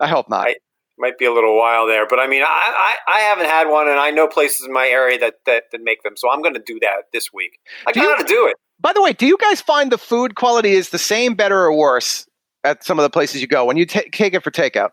I 0.00 0.08
hope 0.08 0.28
not. 0.28 0.48
I- 0.48 0.54
might 1.00 1.18
be 1.18 1.24
a 1.24 1.32
little 1.32 1.56
while 1.56 1.86
there. 1.86 2.06
But 2.06 2.20
I 2.20 2.26
mean, 2.26 2.42
I, 2.42 2.96
I, 3.08 3.16
I 3.16 3.20
haven't 3.20 3.46
had 3.46 3.68
one, 3.68 3.88
and 3.88 3.98
I 3.98 4.10
know 4.10 4.28
places 4.28 4.66
in 4.66 4.72
my 4.72 4.86
area 4.86 5.18
that, 5.18 5.36
that, 5.46 5.64
that 5.72 5.80
make 5.82 6.02
them. 6.02 6.12
So 6.16 6.30
I'm 6.30 6.42
going 6.42 6.54
to 6.54 6.62
do 6.64 6.78
that 6.82 7.04
this 7.12 7.32
week. 7.32 7.58
I 7.86 7.92
Do 7.92 8.00
got 8.00 8.18
to 8.18 8.24
do 8.24 8.46
it. 8.46 8.56
By 8.78 8.92
the 8.92 9.02
way, 9.02 9.12
do 9.12 9.26
you 9.26 9.36
guys 9.38 9.60
find 9.60 9.90
the 9.90 9.98
food 9.98 10.34
quality 10.34 10.72
is 10.72 10.90
the 10.90 10.98
same, 10.98 11.34
better, 11.34 11.58
or 11.58 11.74
worse 11.74 12.26
at 12.64 12.84
some 12.84 12.98
of 12.98 13.02
the 13.02 13.10
places 13.10 13.40
you 13.40 13.46
go 13.46 13.64
when 13.64 13.76
you 13.76 13.86
ta 13.86 14.00
take 14.12 14.34
it 14.34 14.44
for 14.44 14.50
takeout? 14.50 14.90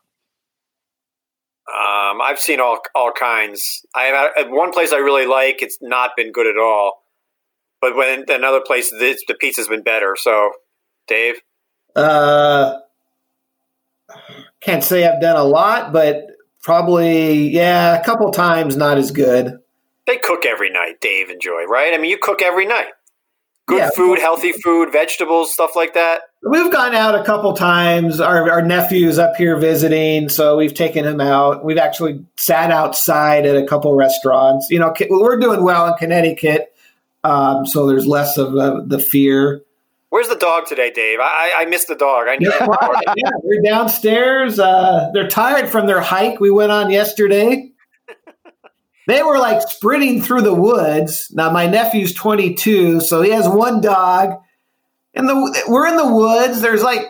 Um, 1.70 2.22
I've 2.22 2.39
seen 2.39 2.59
all 2.61 2.80
all 2.95 3.11
kinds. 3.11 3.86
I 3.93 4.03
have 4.03 4.32
at 4.38 4.49
one 4.49 4.72
place 4.72 4.93
I 4.93 4.97
really 4.97 5.26
like. 5.26 5.61
It's 5.61 5.78
not 5.82 6.11
been 6.15 6.32
good 6.32 6.47
at 6.47 6.57
all. 6.57 7.03
But 7.82 7.95
when 7.95 8.24
another 8.30 8.61
place, 8.65 8.89
the, 8.89 9.18
the 9.28 9.36
pizza's 9.36 9.68
been 9.68 9.84
better. 9.84 10.15
So, 10.18 10.51
Dave, 11.07 11.36
Uh, 11.95 12.80
can't 14.61 14.84
say 14.84 15.05
I've 15.07 15.22
done 15.22 15.36
a 15.36 15.43
lot, 15.43 15.91
but 15.93 16.26
probably 16.63 17.49
yeah, 17.49 17.95
a 17.99 18.03
couple 18.03 18.32
times 18.32 18.76
not 18.78 18.97
as 18.97 19.11
good. 19.11 19.59
they 20.05 20.18
cook 20.18 20.45
every 20.45 20.70
night. 20.72 21.01
Dave 21.01 21.30
and 21.30 21.41
Joy, 21.41 21.65
right? 21.65 21.93
I 21.93 21.97
mean, 21.97 22.09
you 22.09 22.18
cook 22.18 22.41
every 22.41 22.65
night. 22.65 22.88
Good 23.68 23.80
Yeah. 23.80 23.89
food, 23.89 24.20
healthy 24.20 24.53
food, 24.53 24.91
vegetables, 24.93 25.53
stuff 25.53 25.76
like 25.76 25.93
that. 25.93 26.22
We've 26.41 26.72
gone 26.72 26.95
out 26.95 27.15
a 27.15 27.24
couple 27.26 27.51
times. 27.53 28.22
Our, 28.22 28.49
our 28.49 28.61
nephew's 28.61 29.20
up 29.20 29.36
here 29.36 29.57
visiting, 29.57 30.30
so 30.30 30.55
we've 30.55 30.74
taken 30.74 31.03
him 31.03 31.20
out. 31.20 31.65
We've 31.65 31.78
actually 31.78 32.24
sat 32.38 32.72
outside 32.72 33.45
at 33.45 33.57
a 33.57 33.65
couple 33.65 33.93
restaurants. 33.95 34.70
You 34.70 34.80
know, 34.80 34.93
we're 35.09 35.38
doing 35.38 35.63
well 35.63 35.86
in 35.88 35.95
Connecticut, 35.95 36.74
um, 37.26 37.65
so 37.65 37.88
there's 37.88 38.07
less 38.07 38.38
of 38.38 38.55
uh, 38.55 38.82
the 38.86 38.99
fear. 38.99 39.61
Where's 40.09 40.30
the 40.30 40.36
dog 40.36 40.65
today, 40.68 40.89
Dave? 40.89 41.20
I, 41.22 41.51
I 41.57 41.65
missed 41.65 41.89
the 41.89 41.95
dog. 41.95 42.28
I 42.30 42.38
need 42.38 42.47
Yeah, 42.47 42.65
yeah, 43.18 43.30
they're 43.43 43.61
downstairs. 43.61 44.57
Uh, 44.57 45.09
they're 45.13 45.28
tired 45.28 45.68
from 45.70 45.88
their 45.88 45.99
hike 45.99 46.39
we 46.39 46.49
went 46.49 46.72
on 46.72 46.89
yesterday. 46.89 47.70
They 49.08 49.24
were 49.24 49.39
like 49.39 49.62
sprinting 49.62 50.22
through 50.22 50.41
the 50.41 50.53
woods. 50.53 51.32
Now 51.34 51.49
my 51.49 51.66
nephew's 51.66 52.14
22, 52.14 52.99
so 52.99 53.22
he 53.22 53.32
has 53.32 53.47
one 53.47 53.80
dog, 53.80 54.38
and 55.14 55.30
the 55.30 55.66
we're 55.68 55.88
in 55.88 55.95
the 55.95 56.14
woods. 56.14 56.62
There's 56.62 56.84
like 56.84 57.08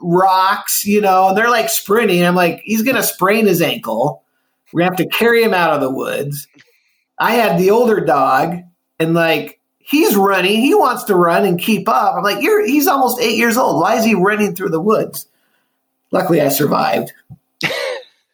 rocks, 0.00 0.84
you 0.84 1.00
know, 1.00 1.28
and 1.28 1.36
they're 1.36 1.50
like 1.50 1.68
sprinting. 1.68 2.24
I'm 2.24 2.36
like, 2.36 2.62
he's 2.64 2.82
gonna 2.82 3.02
sprain 3.02 3.46
his 3.46 3.60
ankle. 3.60 4.22
Gonna 4.72 4.84
have 4.84 4.96
to 4.96 5.08
carry 5.08 5.42
him 5.42 5.52
out 5.52 5.72
of 5.72 5.80
the 5.80 5.90
woods. 5.90 6.46
I 7.18 7.32
had 7.32 7.58
the 7.58 7.70
older 7.70 8.00
dog, 8.00 8.58
and 9.00 9.14
like 9.14 9.60
he's 9.78 10.14
running. 10.14 10.60
He 10.60 10.72
wants 10.76 11.02
to 11.04 11.16
run 11.16 11.44
and 11.44 11.58
keep 11.58 11.88
up. 11.88 12.14
I'm 12.14 12.22
like, 12.22 12.40
you're 12.40 12.64
he's 12.64 12.86
almost 12.86 13.20
eight 13.20 13.36
years 13.36 13.56
old. 13.56 13.80
Why 13.80 13.96
is 13.96 14.04
he 14.04 14.14
running 14.14 14.54
through 14.54 14.70
the 14.70 14.80
woods? 14.80 15.26
Luckily, 16.12 16.40
I 16.40 16.48
survived. 16.48 17.12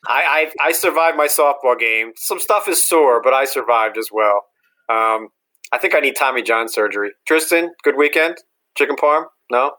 I, 0.06 0.50
I 0.60 0.68
I 0.68 0.72
survived 0.72 1.16
my 1.16 1.26
softball 1.26 1.78
game. 1.78 2.12
Some 2.16 2.40
stuff 2.40 2.68
is 2.68 2.82
sore, 2.82 3.20
but 3.22 3.32
I 3.32 3.44
survived 3.44 3.98
as 3.98 4.08
well. 4.12 4.44
Um, 4.88 5.28
I 5.72 5.78
think 5.78 5.94
I 5.94 6.00
need 6.00 6.16
Tommy 6.16 6.42
John 6.42 6.68
surgery. 6.68 7.10
Tristan, 7.26 7.70
good 7.82 7.96
weekend. 7.96 8.36
Chicken 8.76 8.96
parm? 8.96 9.24
No, 9.50 9.72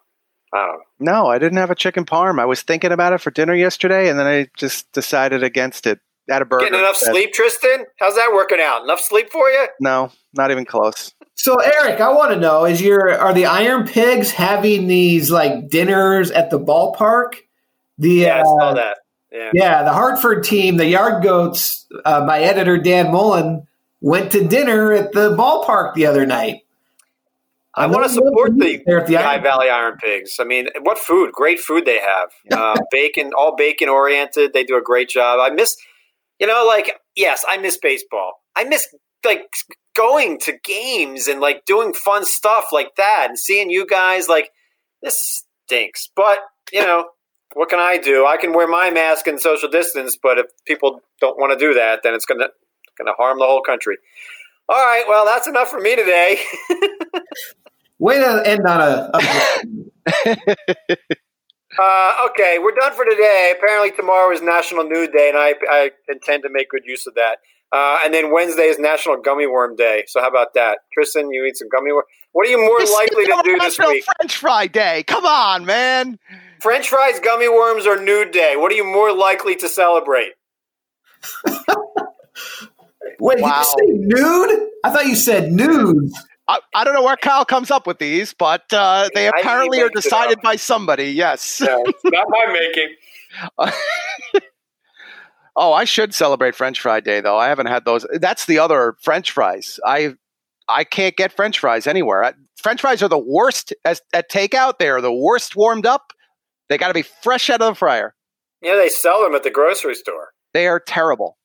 I 0.53 0.57
don't 0.57 0.67
know. 0.67 1.13
No, 1.13 1.27
I 1.27 1.37
didn't 1.37 1.57
have 1.57 1.71
a 1.71 1.75
chicken 1.75 2.05
parm. 2.05 2.39
I 2.39 2.45
was 2.45 2.61
thinking 2.61 2.91
about 2.91 3.13
it 3.13 3.21
for 3.21 3.31
dinner 3.31 3.55
yesterday, 3.55 4.09
and 4.09 4.19
then 4.19 4.27
I 4.27 4.47
just 4.57 4.91
decided 4.91 5.43
against 5.43 5.87
it. 5.87 5.99
At 6.29 6.41
a 6.41 6.45
burger. 6.45 6.65
Getting 6.65 6.79
enough 6.79 6.95
instead. 6.95 7.13
sleep, 7.13 7.31
Tristan? 7.31 7.85
How's 7.99 8.15
that 8.15 8.31
working 8.33 8.59
out? 8.59 8.83
Enough 8.83 8.99
sleep 8.99 9.29
for 9.31 9.47
you? 9.47 9.67
No, 9.79 10.11
not 10.33 10.51
even 10.51 10.65
close. 10.65 11.13
So, 11.35 11.55
Eric, 11.61 12.01
I 12.01 12.11
want 12.11 12.33
to 12.33 12.37
know: 12.37 12.65
is 12.65 12.81
your 12.81 13.17
are 13.17 13.33
the 13.33 13.45
Iron 13.45 13.87
Pigs 13.87 14.31
having 14.31 14.87
these 14.87 15.31
like 15.31 15.69
dinners 15.69 16.29
at 16.31 16.49
the 16.49 16.59
ballpark? 16.59 17.35
The 17.97 18.09
Yeah, 18.11 18.37
I 18.37 18.41
uh, 18.41 18.43
saw 18.43 18.73
that. 18.73 18.97
Yeah. 19.37 19.51
Yeah, 19.53 19.83
the 19.83 19.93
Hartford 19.93 20.43
team, 20.43 20.77
the 20.77 20.87
Yard 20.87 21.21
Goats, 21.21 21.85
uh, 22.05 22.23
my 22.25 22.39
editor 22.39 22.77
Dan 22.77 23.11
Mullen 23.11 23.67
went 24.01 24.31
to 24.31 24.47
dinner 24.47 24.91
at 24.93 25.11
the 25.11 25.35
ballpark 25.35 25.93
the 25.93 26.07
other 26.07 26.25
night. 26.25 26.63
I 27.75 27.85
want 27.85 28.05
to 28.05 28.09
support 28.09 28.57
the 28.57 28.81
there 28.87 28.99
at 28.99 29.05
the 29.05 29.15
High 29.15 29.37
Valley 29.37 29.69
Iron 29.69 29.97
Pigs. 29.97 30.37
I 30.39 30.45
mean, 30.45 30.67
what 30.81 30.97
food? 30.97 31.31
Great 31.31 31.59
food 31.59 31.85
they 31.85 31.99
have. 31.99 32.29
Uh, 32.51 32.75
bacon, 32.89 33.33
all 33.37 33.55
bacon 33.55 33.87
oriented. 33.87 34.51
They 34.51 34.63
do 34.63 34.77
a 34.77 34.81
great 34.81 35.09
job. 35.09 35.39
I 35.39 35.53
miss, 35.53 35.75
you 36.39 36.47
know, 36.47 36.65
like 36.65 36.99
yes, 37.15 37.45
I 37.47 37.57
miss 37.57 37.77
baseball. 37.77 38.41
I 38.55 38.63
miss 38.63 38.87
like 39.23 39.53
going 39.95 40.39
to 40.39 40.57
games 40.63 41.27
and 41.27 41.39
like 41.39 41.65
doing 41.65 41.93
fun 41.93 42.25
stuff 42.25 42.69
like 42.71 42.95
that 42.95 43.27
and 43.29 43.37
seeing 43.37 43.69
you 43.69 43.85
guys. 43.85 44.27
Like 44.27 44.49
this 45.03 45.45
stinks, 45.67 46.09
but 46.15 46.39
you 46.73 46.81
know. 46.81 47.05
What 47.53 47.69
can 47.69 47.79
I 47.79 47.97
do? 47.97 48.25
I 48.25 48.37
can 48.37 48.53
wear 48.53 48.67
my 48.67 48.89
mask 48.89 49.27
and 49.27 49.39
social 49.39 49.69
distance, 49.69 50.17
but 50.21 50.37
if 50.37 50.45
people 50.65 51.01
don't 51.19 51.37
want 51.37 51.57
to 51.57 51.57
do 51.57 51.73
that, 51.73 52.01
then 52.03 52.13
it's 52.13 52.25
gonna 52.25 52.49
gonna 52.97 53.13
harm 53.13 53.39
the 53.39 53.45
whole 53.45 53.61
country. 53.61 53.97
All 54.69 54.75
right, 54.75 55.05
well, 55.07 55.25
that's 55.25 55.47
enough 55.47 55.69
for 55.69 55.79
me 55.79 55.95
today. 55.95 56.39
Way 57.99 58.19
to 58.19 58.43
end 58.45 58.65
on 58.67 58.81
a. 58.81 59.11
a 59.13 60.37
Uh, 61.79 62.27
okay, 62.29 62.57
we're 62.59 62.73
done 62.73 62.93
for 62.93 63.05
today. 63.05 63.53
Apparently, 63.55 63.91
tomorrow 63.91 64.33
is 64.33 64.41
National 64.41 64.83
Nude 64.83 65.11
Day, 65.11 65.29
and 65.29 65.37
I, 65.37 65.53
I 65.69 65.91
intend 66.09 66.41
to 66.43 66.49
make 66.49 66.69
good 66.69 66.85
use 66.85 67.05
of 67.05 67.13
that. 67.15 67.37
Uh, 67.71 67.99
and 68.03 68.13
then 68.13 68.31
Wednesday 68.31 68.63
is 68.63 68.79
National 68.79 69.17
Gummy 69.17 69.45
Worm 69.45 69.75
Day. 69.75 70.05
So, 70.07 70.21
how 70.21 70.27
about 70.29 70.53
that? 70.55 70.79
Tristan, 70.93 71.29
you 71.31 71.45
eat 71.45 71.57
some 71.57 71.67
gummy 71.69 71.91
worm? 71.91 72.05
What 72.37 72.45
are 72.45 72.51
you 72.51 72.59
more 72.63 72.79
This 72.79 72.93
likely 72.93 73.25
to 73.25 73.41
do 73.43 73.53
this 73.53 73.79
National 73.79 73.89
week? 73.89 74.05
French 74.19 74.37
Fry 74.37 74.67
Day. 74.67 75.01
Come 75.07 75.25
on, 75.25 75.65
man. 75.65 76.19
French 76.61 76.87
fries, 76.87 77.19
gummy 77.19 77.49
worms, 77.49 77.87
or 77.87 77.99
Nude 77.99 78.29
Day? 78.29 78.53
What 78.55 78.71
are 78.71 78.75
you 78.75 78.83
more 78.83 79.11
likely 79.11 79.55
to 79.55 79.67
celebrate? 79.67 80.33
wait, 83.19 83.39
Wow. 83.41 83.63
did 83.75 83.87
you 83.89 84.03
say 84.03 84.19
nude? 84.21 84.69
I 84.83 84.91
thought 84.91 85.07
you 85.07 85.15
said 85.15 85.51
nude. 85.51 86.11
I, 86.47 86.59
I 86.75 86.83
don't 86.83 86.93
know 86.93 87.01
where 87.01 87.17
Kyle 87.17 87.43
comes 87.43 87.71
up 87.71 87.87
with 87.87 87.97
these, 87.97 88.35
but 88.35 88.71
uh, 88.71 89.09
they 89.15 89.29
I 89.29 89.31
apparently 89.39 89.81
are 89.81 89.89
decided 89.89 90.39
by 90.43 90.57
somebody. 90.57 91.05
Yes. 91.05 91.59
No, 91.59 91.85
it's 91.87 92.03
not 92.03 92.27
my 92.29 92.45
making. 92.53 92.95
oh, 95.55 95.73
I 95.73 95.85
should 95.85 96.13
celebrate 96.13 96.53
French 96.53 96.79
Fry 96.81 96.99
Day 96.99 97.19
though. 97.19 97.39
I 97.39 97.47
haven't 97.47 97.65
had 97.65 97.83
those. 97.83 98.05
That's 98.13 98.45
the 98.45 98.59
other 98.59 98.95
French 99.01 99.31
fries. 99.31 99.79
I 99.83 100.13
I 100.69 100.83
can't 100.83 101.15
get 101.15 101.31
French 101.33 101.59
fries 101.59 101.87
anywhere. 101.87 102.23
I- 102.23 102.33
French 102.61 102.81
fries 102.81 103.01
are 103.03 103.07
the 103.07 103.17
worst 103.17 103.73
as, 103.85 104.01
at 104.13 104.29
takeout. 104.29 104.79
They 104.79 104.89
are 104.89 105.01
the 105.01 105.13
worst 105.13 105.55
warmed 105.55 105.85
up. 105.85 106.13
They 106.69 106.77
got 106.77 106.89
to 106.89 106.93
be 106.93 107.03
fresh 107.03 107.49
out 107.49 107.61
of 107.61 107.71
the 107.73 107.75
fryer. 107.75 108.13
Yeah, 108.61 108.75
they 108.75 108.89
sell 108.89 109.23
them 109.23 109.35
at 109.35 109.43
the 109.43 109.51
grocery 109.51 109.95
store. 109.95 110.29
They 110.53 110.67
are 110.67 110.79
terrible. 110.79 111.37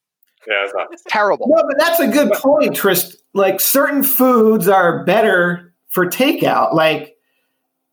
Yeah, 0.47 0.65
it's 0.65 0.75
not. 0.75 0.89
Terrible. 1.09 1.47
No, 1.49 1.63
but 1.63 1.77
that's 1.79 2.01
a 2.01 2.09
good 2.09 2.33
point, 2.33 2.75
Trist. 2.75 3.17
Like 3.35 3.61
certain 3.61 4.03
foods 4.03 4.67
are 4.69 5.05
better 5.05 5.73
for 5.89 6.07
takeout. 6.07 6.75
Like 6.75 7.15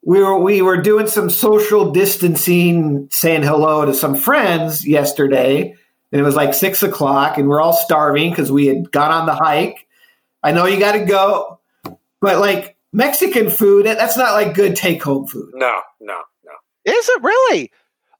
we 0.03 0.23
were 0.23 0.39
we 0.39 0.61
were 0.61 0.81
doing 0.81 1.07
some 1.07 1.29
social 1.29 1.91
distancing, 1.91 3.07
saying 3.11 3.43
hello 3.43 3.85
to 3.85 3.93
some 3.93 4.15
friends 4.15 4.87
yesterday, 4.87 5.75
and 6.11 6.21
it 6.21 6.23
was 6.23 6.35
like 6.35 6.53
six 6.53 6.81
o'clock, 6.81 7.37
and 7.37 7.47
we're 7.47 7.61
all 7.61 7.73
starving 7.73 8.31
because 8.31 8.51
we 8.51 8.65
had 8.65 8.91
gone 8.91 9.11
on 9.11 9.25
the 9.27 9.35
hike. 9.35 9.85
I 10.43 10.51
know 10.51 10.65
you 10.65 10.79
got 10.79 10.93
to 10.93 11.05
go, 11.05 11.59
but 12.21 12.39
like 12.39 12.77
Mexican 12.93 13.49
food, 13.49 13.85
that's 13.85 14.17
not 14.17 14.33
like 14.33 14.53
good 14.53 14.75
take 14.75 15.03
home 15.03 15.27
food. 15.27 15.51
No, 15.53 15.81
no, 15.99 16.21
no. 16.45 16.51
Is 16.85 17.09
it 17.09 17.23
really? 17.23 17.71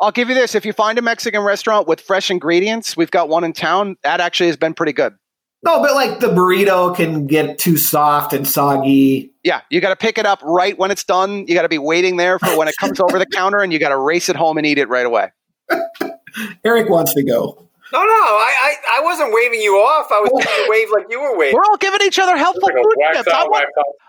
I'll 0.01 0.11
give 0.11 0.29
you 0.29 0.35
this. 0.35 0.55
If 0.55 0.65
you 0.65 0.73
find 0.73 0.97
a 0.97 1.01
Mexican 1.01 1.41
restaurant 1.41 1.87
with 1.87 1.99
fresh 1.99 2.31
ingredients, 2.31 2.95
we've 2.95 3.11
got 3.11 3.27
one 3.27 3.43
in 3.43 3.53
town. 3.53 3.97
That 4.03 4.21
actually 4.21 4.47
has 4.47 4.57
been 4.57 4.73
pretty 4.73 4.93
good. 4.93 5.15
No, 5.61 5.81
but 5.81 5.93
like 5.93 6.21
the 6.21 6.27
burrito 6.27 6.95
can 6.95 7.27
get 7.27 7.57
too 7.57 7.75
soft 7.75 8.31
and 8.31 8.47
soggy. 8.47 9.33
Yeah, 9.43 9.61
you 9.69 9.81
got 9.81 9.89
to 9.89 9.97
pick 9.97 10.17
it 10.17 10.25
up 10.25 10.39
right 10.41 10.77
when 10.77 10.89
it's 10.89 11.03
done. 11.03 11.45
You 11.47 11.53
got 11.53 11.63
to 11.63 11.69
be 11.69 11.77
waiting 11.77 12.15
there 12.15 12.39
for 12.39 12.57
when 12.57 12.69
it 12.69 12.75
comes 12.79 12.99
over 13.01 13.19
the 13.19 13.25
counter, 13.25 13.59
and 13.59 13.73
you 13.73 13.79
got 13.79 13.89
to 13.89 13.97
race 13.97 14.29
it 14.29 14.37
home 14.37 14.57
and 14.57 14.65
eat 14.65 14.77
it 14.77 14.87
right 14.87 15.05
away. 15.05 15.31
Eric 16.63 16.89
wants 16.89 17.13
to 17.15 17.23
go. 17.23 17.68
No, 17.91 17.99
no, 17.99 18.05
I, 18.05 18.53
I, 18.61 18.99
I 18.99 19.01
wasn't 19.03 19.33
waving 19.33 19.61
you 19.61 19.73
off. 19.77 20.07
I 20.11 20.19
was 20.19 20.29
trying 20.43 20.63
to 20.63 20.69
wave 20.69 20.87
like 20.91 21.05
you 21.09 21.19
were 21.19 21.35
waving. 21.37 21.55
We're 21.55 21.63
all 21.65 21.77
giving 21.77 22.01
each 22.03 22.19
other 22.19 22.37
helpful 22.37 22.61
Like 22.71 22.75
food 22.75 22.93
wax 22.97 23.17
tips. 23.17 23.27
I 23.33 23.43
want. 23.45 23.65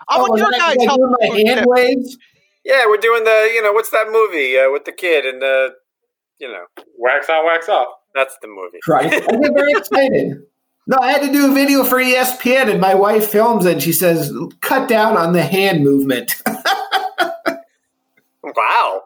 I 0.07 0.17
want 0.19 0.31
Oh, 0.33 0.37
your 0.37 0.51
guys 0.51 0.75
like 0.75 0.87
helpful 0.87 1.15
food 1.21 1.47
hand 1.47 1.59
tips. 1.59 1.67
waves. 1.67 2.17
Yeah, 2.63 2.85
we're 2.87 2.97
doing 2.97 3.23
the, 3.23 3.49
you 3.55 3.63
know, 3.63 3.71
what's 3.73 3.89
that 3.89 4.07
movie 4.11 4.55
uh, 4.57 4.69
with 4.71 4.85
the 4.85 4.91
kid 4.91 5.25
and 5.25 5.41
the, 5.41 5.69
you 6.39 6.47
know, 6.47 6.65
Wax 6.99 7.27
on, 7.29 7.43
wax 7.45 7.67
off. 7.69 7.87
that's 8.13 8.35
the 8.43 8.47
movie. 8.47 8.77
Christ. 8.83 9.13
I 9.27 9.35
get 9.37 9.53
very 9.55 9.71
excited. 9.75 10.43
No, 10.87 10.97
I 11.01 11.11
had 11.11 11.21
to 11.23 11.31
do 11.31 11.49
a 11.49 11.53
video 11.53 11.83
for 11.83 11.97
ESPN, 11.97 12.69
and 12.69 12.79
my 12.81 12.93
wife 12.95 13.27
films 13.29 13.65
it. 13.65 13.73
And 13.73 13.81
she 13.83 13.93
says, 13.93 14.31
"Cut 14.61 14.89
down 14.89 15.15
on 15.15 15.33
the 15.33 15.43
hand 15.43 15.83
movement." 15.83 16.35
Wow. 18.43 19.03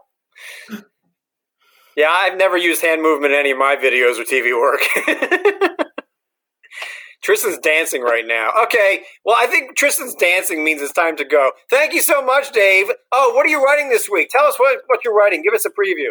Yeah, 1.95 2.09
I've 2.09 2.37
never 2.37 2.57
used 2.57 2.81
hand 2.81 3.01
movement 3.01 3.33
in 3.33 3.39
any 3.39 3.51
of 3.51 3.57
my 3.57 3.75
videos 3.77 4.19
or 4.19 4.23
TV 4.23 4.51
work. 4.59 4.81
Tristan's 7.21 7.57
dancing 7.57 8.01
right 8.03 8.25
now. 8.27 8.51
Okay, 8.65 9.01
well, 9.23 9.35
I 9.37 9.47
think 9.47 9.75
Tristan's 9.75 10.13
dancing 10.13 10.63
means 10.63 10.81
it's 10.81 10.93
time 10.93 11.15
to 11.17 11.25
go. 11.25 11.51
Thank 11.71 11.93
you 11.93 12.01
so 12.01 12.23
much, 12.23 12.51
Dave. 12.51 12.91
Oh, 13.11 13.33
what 13.33 13.45
are 13.47 13.49
you 13.49 13.63
writing 13.63 13.89
this 13.89 14.07
week? 14.07 14.29
Tell 14.29 14.45
us 14.45 14.59
what, 14.59 14.81
what 14.87 15.03
you're 15.03 15.15
writing. 15.15 15.41
Give 15.41 15.53
us 15.53 15.65
a 15.65 15.69
preview. 15.69 16.09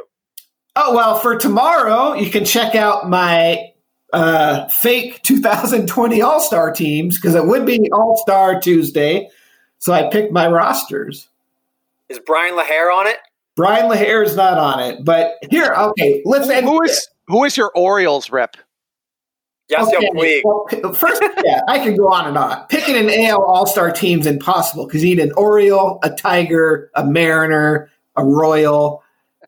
oh 0.74 0.94
well, 0.94 1.16
for 1.18 1.38
tomorrow, 1.38 2.14
you 2.14 2.30
can 2.30 2.44
check 2.44 2.74
out 2.74 3.08
my 3.08 3.70
uh, 4.12 4.66
fake 4.68 5.22
2020 5.22 6.22
All 6.22 6.40
Star 6.40 6.72
teams 6.72 7.16
because 7.20 7.34
it 7.36 7.46
would 7.46 7.64
be 7.64 7.88
All 7.92 8.16
Star 8.16 8.58
Tuesday. 8.58 9.28
So 9.78 9.92
I 9.92 10.08
picked 10.10 10.32
my 10.32 10.48
rosters. 10.48 11.28
Is 12.08 12.18
Bryan 12.18 12.56
LaHair 12.56 12.92
on 12.92 13.06
it? 13.06 13.18
Bryan 13.56 13.90
LaHair 13.90 14.24
is 14.24 14.34
not 14.36 14.58
on 14.58 14.80
it, 14.80 15.04
but 15.04 15.34
here, 15.50 15.72
okay, 15.72 16.22
let's 16.24 16.48
end 16.48 16.66
Who 16.66 16.80
with 16.80 16.90
is 16.90 17.08
who 17.28 17.44
is 17.44 17.56
your 17.56 17.70
Orioles 17.74 18.30
rep? 18.30 18.56
Yes, 19.68 19.86
Okay, 19.88 20.10
Puig. 20.14 20.42
well, 20.44 20.92
first, 20.92 21.22
yeah, 21.42 21.62
I 21.68 21.78
can 21.78 21.96
go 21.96 22.08
on 22.08 22.26
and 22.26 22.36
on. 22.36 22.66
Picking 22.66 22.96
an 22.96 23.08
AL 23.08 23.42
All 23.42 23.66
Star 23.66 23.90
team 23.90 24.20
is 24.20 24.26
impossible 24.26 24.86
because 24.86 25.02
you 25.02 25.16
need 25.16 25.22
an 25.22 25.32
Oriole, 25.32 25.98
a 26.02 26.10
Tiger, 26.10 26.90
a 26.94 27.04
Mariner, 27.04 27.90
a 28.16 28.24
Royal. 28.24 29.02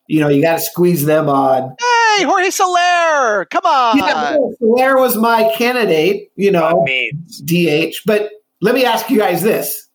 You 0.07 0.21
know, 0.21 0.29
you 0.29 0.41
got 0.41 0.55
to 0.55 0.61
squeeze 0.61 1.05
them 1.05 1.29
on. 1.29 1.77
Hey, 2.17 2.25
Jorge 2.25 2.49
Soler! 2.51 3.45
Come 3.47 3.67
on! 3.67 3.99
Yeah, 3.99 4.37
Soler 4.59 4.97
was 4.99 5.17
my 5.17 5.53
candidate. 5.57 6.31
You 6.37 6.51
know, 6.53 6.83
mean, 6.85 7.23
DH. 7.45 7.97
But 8.07 8.31
let 8.63 8.75
me 8.75 8.85
ask 8.87 9.11
you 9.11 9.19
guys 9.19 9.43
this: 9.43 9.89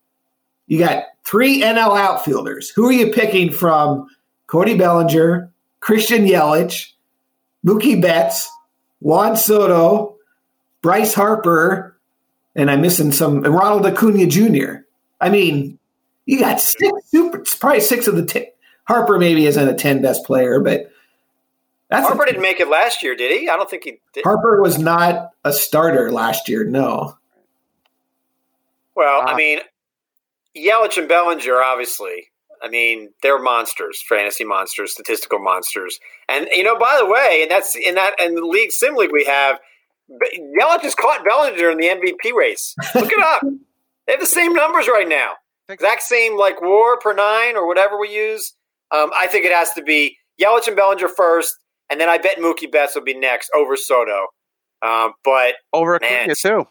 You 0.67 0.77
got 0.79 1.05
three 1.31 1.61
NL 1.61 1.97
outfielders. 1.97 2.69
Who 2.71 2.85
are 2.87 2.91
you 2.91 3.13
picking 3.13 3.51
from 3.51 4.07
Cody 4.47 4.77
Bellinger, 4.77 5.49
Christian 5.79 6.25
Yelich, 6.25 6.91
Mookie 7.65 8.01
Betts, 8.01 8.49
Juan 8.99 9.37
Soto, 9.37 10.17
Bryce 10.81 11.13
Harper, 11.13 11.97
and 12.53 12.69
I'm 12.69 12.81
missing 12.81 13.13
some 13.13 13.41
Ronald 13.43 13.85
Acuna 13.85 14.27
Jr. 14.27 14.83
I 15.21 15.29
mean, 15.29 15.79
you 16.25 16.39
got 16.39 16.59
six 16.59 16.91
super, 17.05 17.43
probably 17.59 17.79
six 17.79 18.07
of 18.07 18.17
the 18.17 18.25
ten. 18.25 18.47
Harper 18.83 19.17
maybe 19.17 19.45
isn't 19.45 19.69
a 19.69 19.73
ten 19.73 20.01
best 20.01 20.25
player, 20.25 20.59
but 20.59 20.91
that's 21.89 22.07
Harper 22.07 22.23
a, 22.23 22.25
didn't 22.25 22.41
make 22.41 22.59
it 22.59 22.67
last 22.67 23.01
year, 23.01 23.15
did 23.15 23.39
he? 23.39 23.47
I 23.47 23.55
don't 23.55 23.69
think 23.69 23.85
he 23.85 23.99
did. 24.13 24.25
Harper 24.25 24.61
was 24.61 24.77
not 24.77 25.29
a 25.45 25.53
starter 25.53 26.11
last 26.11 26.49
year. 26.49 26.65
No. 26.65 27.17
Well, 28.95 29.23
I 29.25 29.35
mean, 29.35 29.59
Yelich 30.57 30.97
and 30.97 31.07
Bellinger, 31.07 31.61
obviously. 31.61 32.27
I 32.61 32.69
mean, 32.69 33.09
they're 33.23 33.41
monsters, 33.41 34.03
fantasy 34.07 34.43
monsters, 34.43 34.91
statistical 34.91 35.39
monsters. 35.39 35.99
And 36.29 36.47
you 36.51 36.63
know, 36.63 36.77
by 36.77 36.97
the 36.99 37.07
way, 37.07 37.39
and 37.41 37.49
that's 37.49 37.75
in 37.75 37.95
that 37.95 38.13
and 38.19 38.37
the 38.37 38.45
league 38.45 38.71
sim 38.71 38.95
league 38.95 39.11
we 39.11 39.25
have, 39.25 39.59
Yelich 40.09 40.81
has 40.81 40.95
caught 40.95 41.25
Bellinger 41.25 41.71
in 41.71 41.77
the 41.77 41.87
MVP 41.87 42.33
race. 42.33 42.75
Look 42.93 43.11
it 43.11 43.19
up. 43.19 43.41
they 44.07 44.13
have 44.13 44.19
the 44.19 44.27
same 44.27 44.53
numbers 44.53 44.87
right 44.87 45.07
now. 45.07 45.33
Exact 45.69 46.03
same 46.03 46.37
like 46.37 46.61
WAR 46.61 46.99
per 46.99 47.13
nine 47.13 47.55
or 47.55 47.65
whatever 47.65 47.97
we 47.97 48.13
use. 48.13 48.53
Um, 48.91 49.09
I 49.15 49.27
think 49.27 49.45
it 49.45 49.53
has 49.53 49.71
to 49.73 49.81
be 49.81 50.17
Yelich 50.39 50.67
and 50.67 50.75
Bellinger 50.75 51.07
first, 51.07 51.55
and 51.89 51.99
then 51.99 52.09
I 52.09 52.17
bet 52.17 52.37
Mookie 52.37 52.71
Betts 52.71 52.93
will 52.93 53.03
be 53.03 53.17
next 53.17 53.49
over 53.55 53.75
Soto. 53.75 54.27
Um, 54.83 55.13
but 55.23 55.55
over 55.73 55.95
Acuna 55.95 56.35
too 56.35 56.67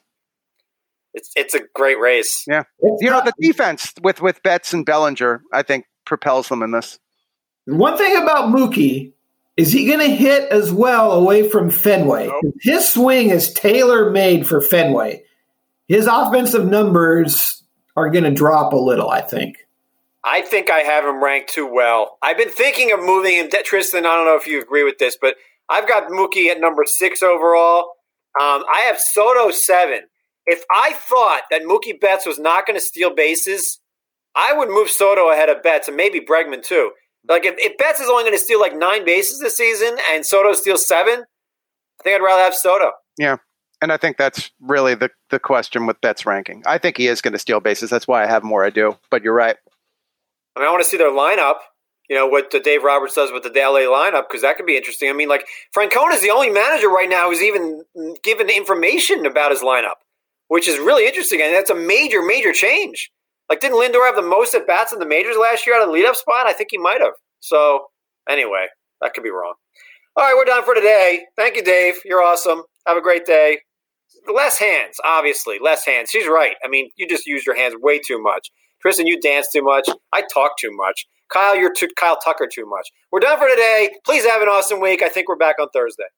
it's 1.15 1.31
it's 1.37 1.55
a 1.55 1.61
great 1.75 1.99
race. 1.99 2.45
Yeah, 2.47 2.65
you 2.81 3.11
know 3.11 3.23
the 3.25 3.33
defense 3.41 3.93
with 4.03 4.21
with 4.21 4.43
Betts 4.43 4.73
and 4.73 4.85
Bellinger, 4.85 5.43
I 5.53 5.63
think 5.63 5.87
propels 6.05 6.49
them 6.49 6.63
in 6.63 6.71
this. 6.73 6.99
One 7.67 7.97
thing 7.97 8.17
about 8.17 8.53
Mookie 8.53 9.13
is 9.57 9.73
he 9.73 9.87
going 9.87 10.01
to 10.01 10.15
hit 10.15 10.51
as 10.51 10.73
well 10.73 11.13
away 11.13 11.49
from 11.49 11.71
Fenway. 11.71 12.29
Nope. 12.29 12.55
His 12.61 12.89
swing 12.89 13.31
is 13.31 13.53
tailor 13.53 14.11
made 14.11 14.47
for 14.47 14.61
Fenway. 14.61 15.23
His 15.87 16.07
offensive 16.07 16.67
numbers 16.67 17.63
are 17.97 18.11
going 18.11 18.25
to 18.25 18.31
drop 18.31 18.73
a 18.73 18.77
little, 18.77 19.11
I 19.11 19.21
think. 19.21 19.59
I 20.23 20.43
think 20.43 20.71
I 20.71 20.81
have 20.81 21.05
him 21.05 21.23
ranked 21.23 21.53
too 21.53 21.71
well. 21.71 22.19
I've 22.23 22.37
been 22.37 22.51
thinking 22.51 22.93
of 22.93 23.01
moving 23.01 23.35
him. 23.35 23.49
Tristan, 23.65 24.07
I 24.07 24.15
don't 24.15 24.27
know 24.27 24.37
if 24.37 24.47
you 24.47 24.61
agree 24.61 24.85
with 24.85 24.99
this, 24.99 25.17
but 25.21 25.37
I've 25.69 25.89
got 25.89 26.11
Mookie 26.11 26.49
at 26.49 26.61
number 26.61 26.85
six 26.87 27.23
overall. 27.23 27.95
Um, 28.41 28.65
I 28.73 28.85
have 28.87 28.99
Soto 28.99 29.51
seven 29.51 30.01
if 30.51 30.65
I 30.71 30.93
thought 30.95 31.43
that 31.51 31.63
Mookie 31.63 31.99
Betts 31.99 32.27
was 32.27 32.39
not 32.39 32.67
going 32.67 32.79
to 32.79 32.85
steal 32.85 33.15
bases, 33.15 33.79
I 34.35 34.53
would 34.53 34.69
move 34.69 34.91
Soto 34.91 35.31
ahead 35.31 35.49
of 35.49 35.63
Betts 35.63 35.87
and 35.87 35.97
maybe 35.97 36.21
Bregman 36.21 36.63
too. 36.63 36.91
Like 37.29 37.45
if, 37.45 37.55
if 37.59 37.79
Betts 37.79 38.01
is 38.01 38.09
only 38.09 38.25
going 38.25 38.35
to 38.35 38.43
steal 38.43 38.61
like 38.61 38.77
nine 38.77 39.05
bases 39.05 39.39
this 39.39 39.57
season 39.57 39.97
and 40.11 40.27
Soto 40.27 40.53
steals 40.53 40.89
seven, 40.89 41.25
I 42.01 42.03
think 42.03 42.17
I'd 42.17 42.25
rather 42.25 42.43
have 42.43 42.55
Soto. 42.55 42.91
Yeah. 43.17 43.37
And 43.81 43.93
I 43.93 43.97
think 43.97 44.17
that's 44.17 44.51
really 44.61 44.95
the, 44.95 45.11
the 45.31 45.39
question 45.39 45.87
with 45.87 46.01
Betts 46.01 46.27
ranking. 46.27 46.63
I 46.67 46.79
think 46.79 46.97
he 46.97 47.07
is 47.07 47.21
going 47.21 47.33
to 47.33 47.39
steal 47.39 47.61
bases. 47.61 47.89
That's 47.89 48.09
why 48.09 48.25
I 48.25 48.27
have 48.27 48.43
more 48.43 48.65
I 48.65 48.71
do. 48.71 48.99
But 49.11 49.23
you're 49.23 49.35
right. 49.35 49.57
I 50.57 50.61
mean, 50.61 50.69
I 50.69 50.73
want 50.73 50.83
to 50.83 50.89
see 50.89 50.97
their 50.97 51.13
lineup. 51.13 51.57
You 52.09 52.17
know 52.17 52.27
what 52.27 52.51
Dave 52.65 52.83
Roberts 52.83 53.15
does 53.15 53.31
with 53.31 53.45
the 53.45 53.51
LA 53.51 53.83
lineup 53.87 54.25
because 54.29 54.43
that 54.43 54.57
could 54.57 54.67
be 54.67 54.77
interesting. 54.77 55.09
I 55.09 55.13
mean, 55.13 55.29
like 55.29 55.47
Francona 55.73 56.13
is 56.15 56.23
the 56.23 56.31
only 56.31 56.51
manager 56.51 56.89
right 56.89 57.09
now 57.09 57.31
who's 57.31 57.41
even 57.41 57.85
mm, 57.97 58.21
given 58.25 58.51
information 58.51 59.27
about 59.27 59.53
his 59.53 59.61
lineup 59.61 59.95
which 60.51 60.67
is 60.67 60.79
really 60.79 61.07
interesting. 61.07 61.41
And 61.41 61.55
that's 61.55 61.71
a 61.71 61.77
major, 61.77 62.23
major 62.23 62.53
change. 62.53 63.13
Like, 63.49 63.61
didn't 63.61 63.79
Lindor 63.79 64.05
have 64.05 64.17
the 64.17 64.23
most 64.23 64.53
at 64.53 64.67
bats 64.67 64.93
in 64.93 64.99
the 64.99 65.07
majors 65.07 65.37
last 65.37 65.65
year 65.65 65.77
out 65.77 65.89
of 65.89 65.95
the 65.95 65.99
leadoff 65.99 66.17
spot? 66.17 66.47
I 66.47 66.53
think 66.53 66.71
he 66.73 66.79
might 66.79 67.01
have. 67.01 67.13
So, 67.39 67.87
anyway, 68.29 68.67
that 69.01 69.15
could 69.15 69.23
be 69.23 69.31
wrong. 69.31 69.55
All 70.17 70.25
right, 70.25 70.35
we're 70.37 70.45
done 70.45 70.65
for 70.65 70.75
today. 70.75 71.27
Thank 71.37 71.55
you, 71.55 71.63
Dave. 71.63 72.01
You're 72.05 72.23
awesome. 72.23 72.65
Have 72.85 72.97
a 72.97 73.01
great 73.01 73.25
day. 73.25 73.61
Less 74.33 74.59
hands, 74.59 74.97
obviously. 75.05 75.59
Less 75.63 75.87
hands. 75.87 76.11
She's 76.11 76.27
right. 76.27 76.57
I 76.65 76.69
mean, 76.69 76.91
you 76.97 77.07
just 77.09 77.27
use 77.27 77.47
your 77.47 77.57
hands 77.57 77.77
way 77.81 78.01
too 78.01 78.21
much. 78.21 78.51
Tristan, 78.83 79.07
you 79.07 79.21
dance 79.21 79.47
too 79.53 79.63
much. 79.63 79.89
I 80.13 80.25
talk 80.35 80.59
too 80.59 80.73
much. 80.73 81.07
Kyle, 81.33 81.57
you're 81.57 81.73
too, 81.73 81.89
Kyle 81.97 82.19
Tucker 82.19 82.49
too 82.53 82.67
much. 82.67 82.89
We're 83.13 83.21
done 83.21 83.39
for 83.39 83.49
today. 83.49 83.91
Please 84.05 84.27
have 84.27 84.43
an 84.43 84.49
awesome 84.49 84.81
week. 84.81 85.01
I 85.01 85.09
think 85.09 85.29
we're 85.29 85.37
back 85.37 85.57
on 85.61 85.69
Thursday. 85.73 86.11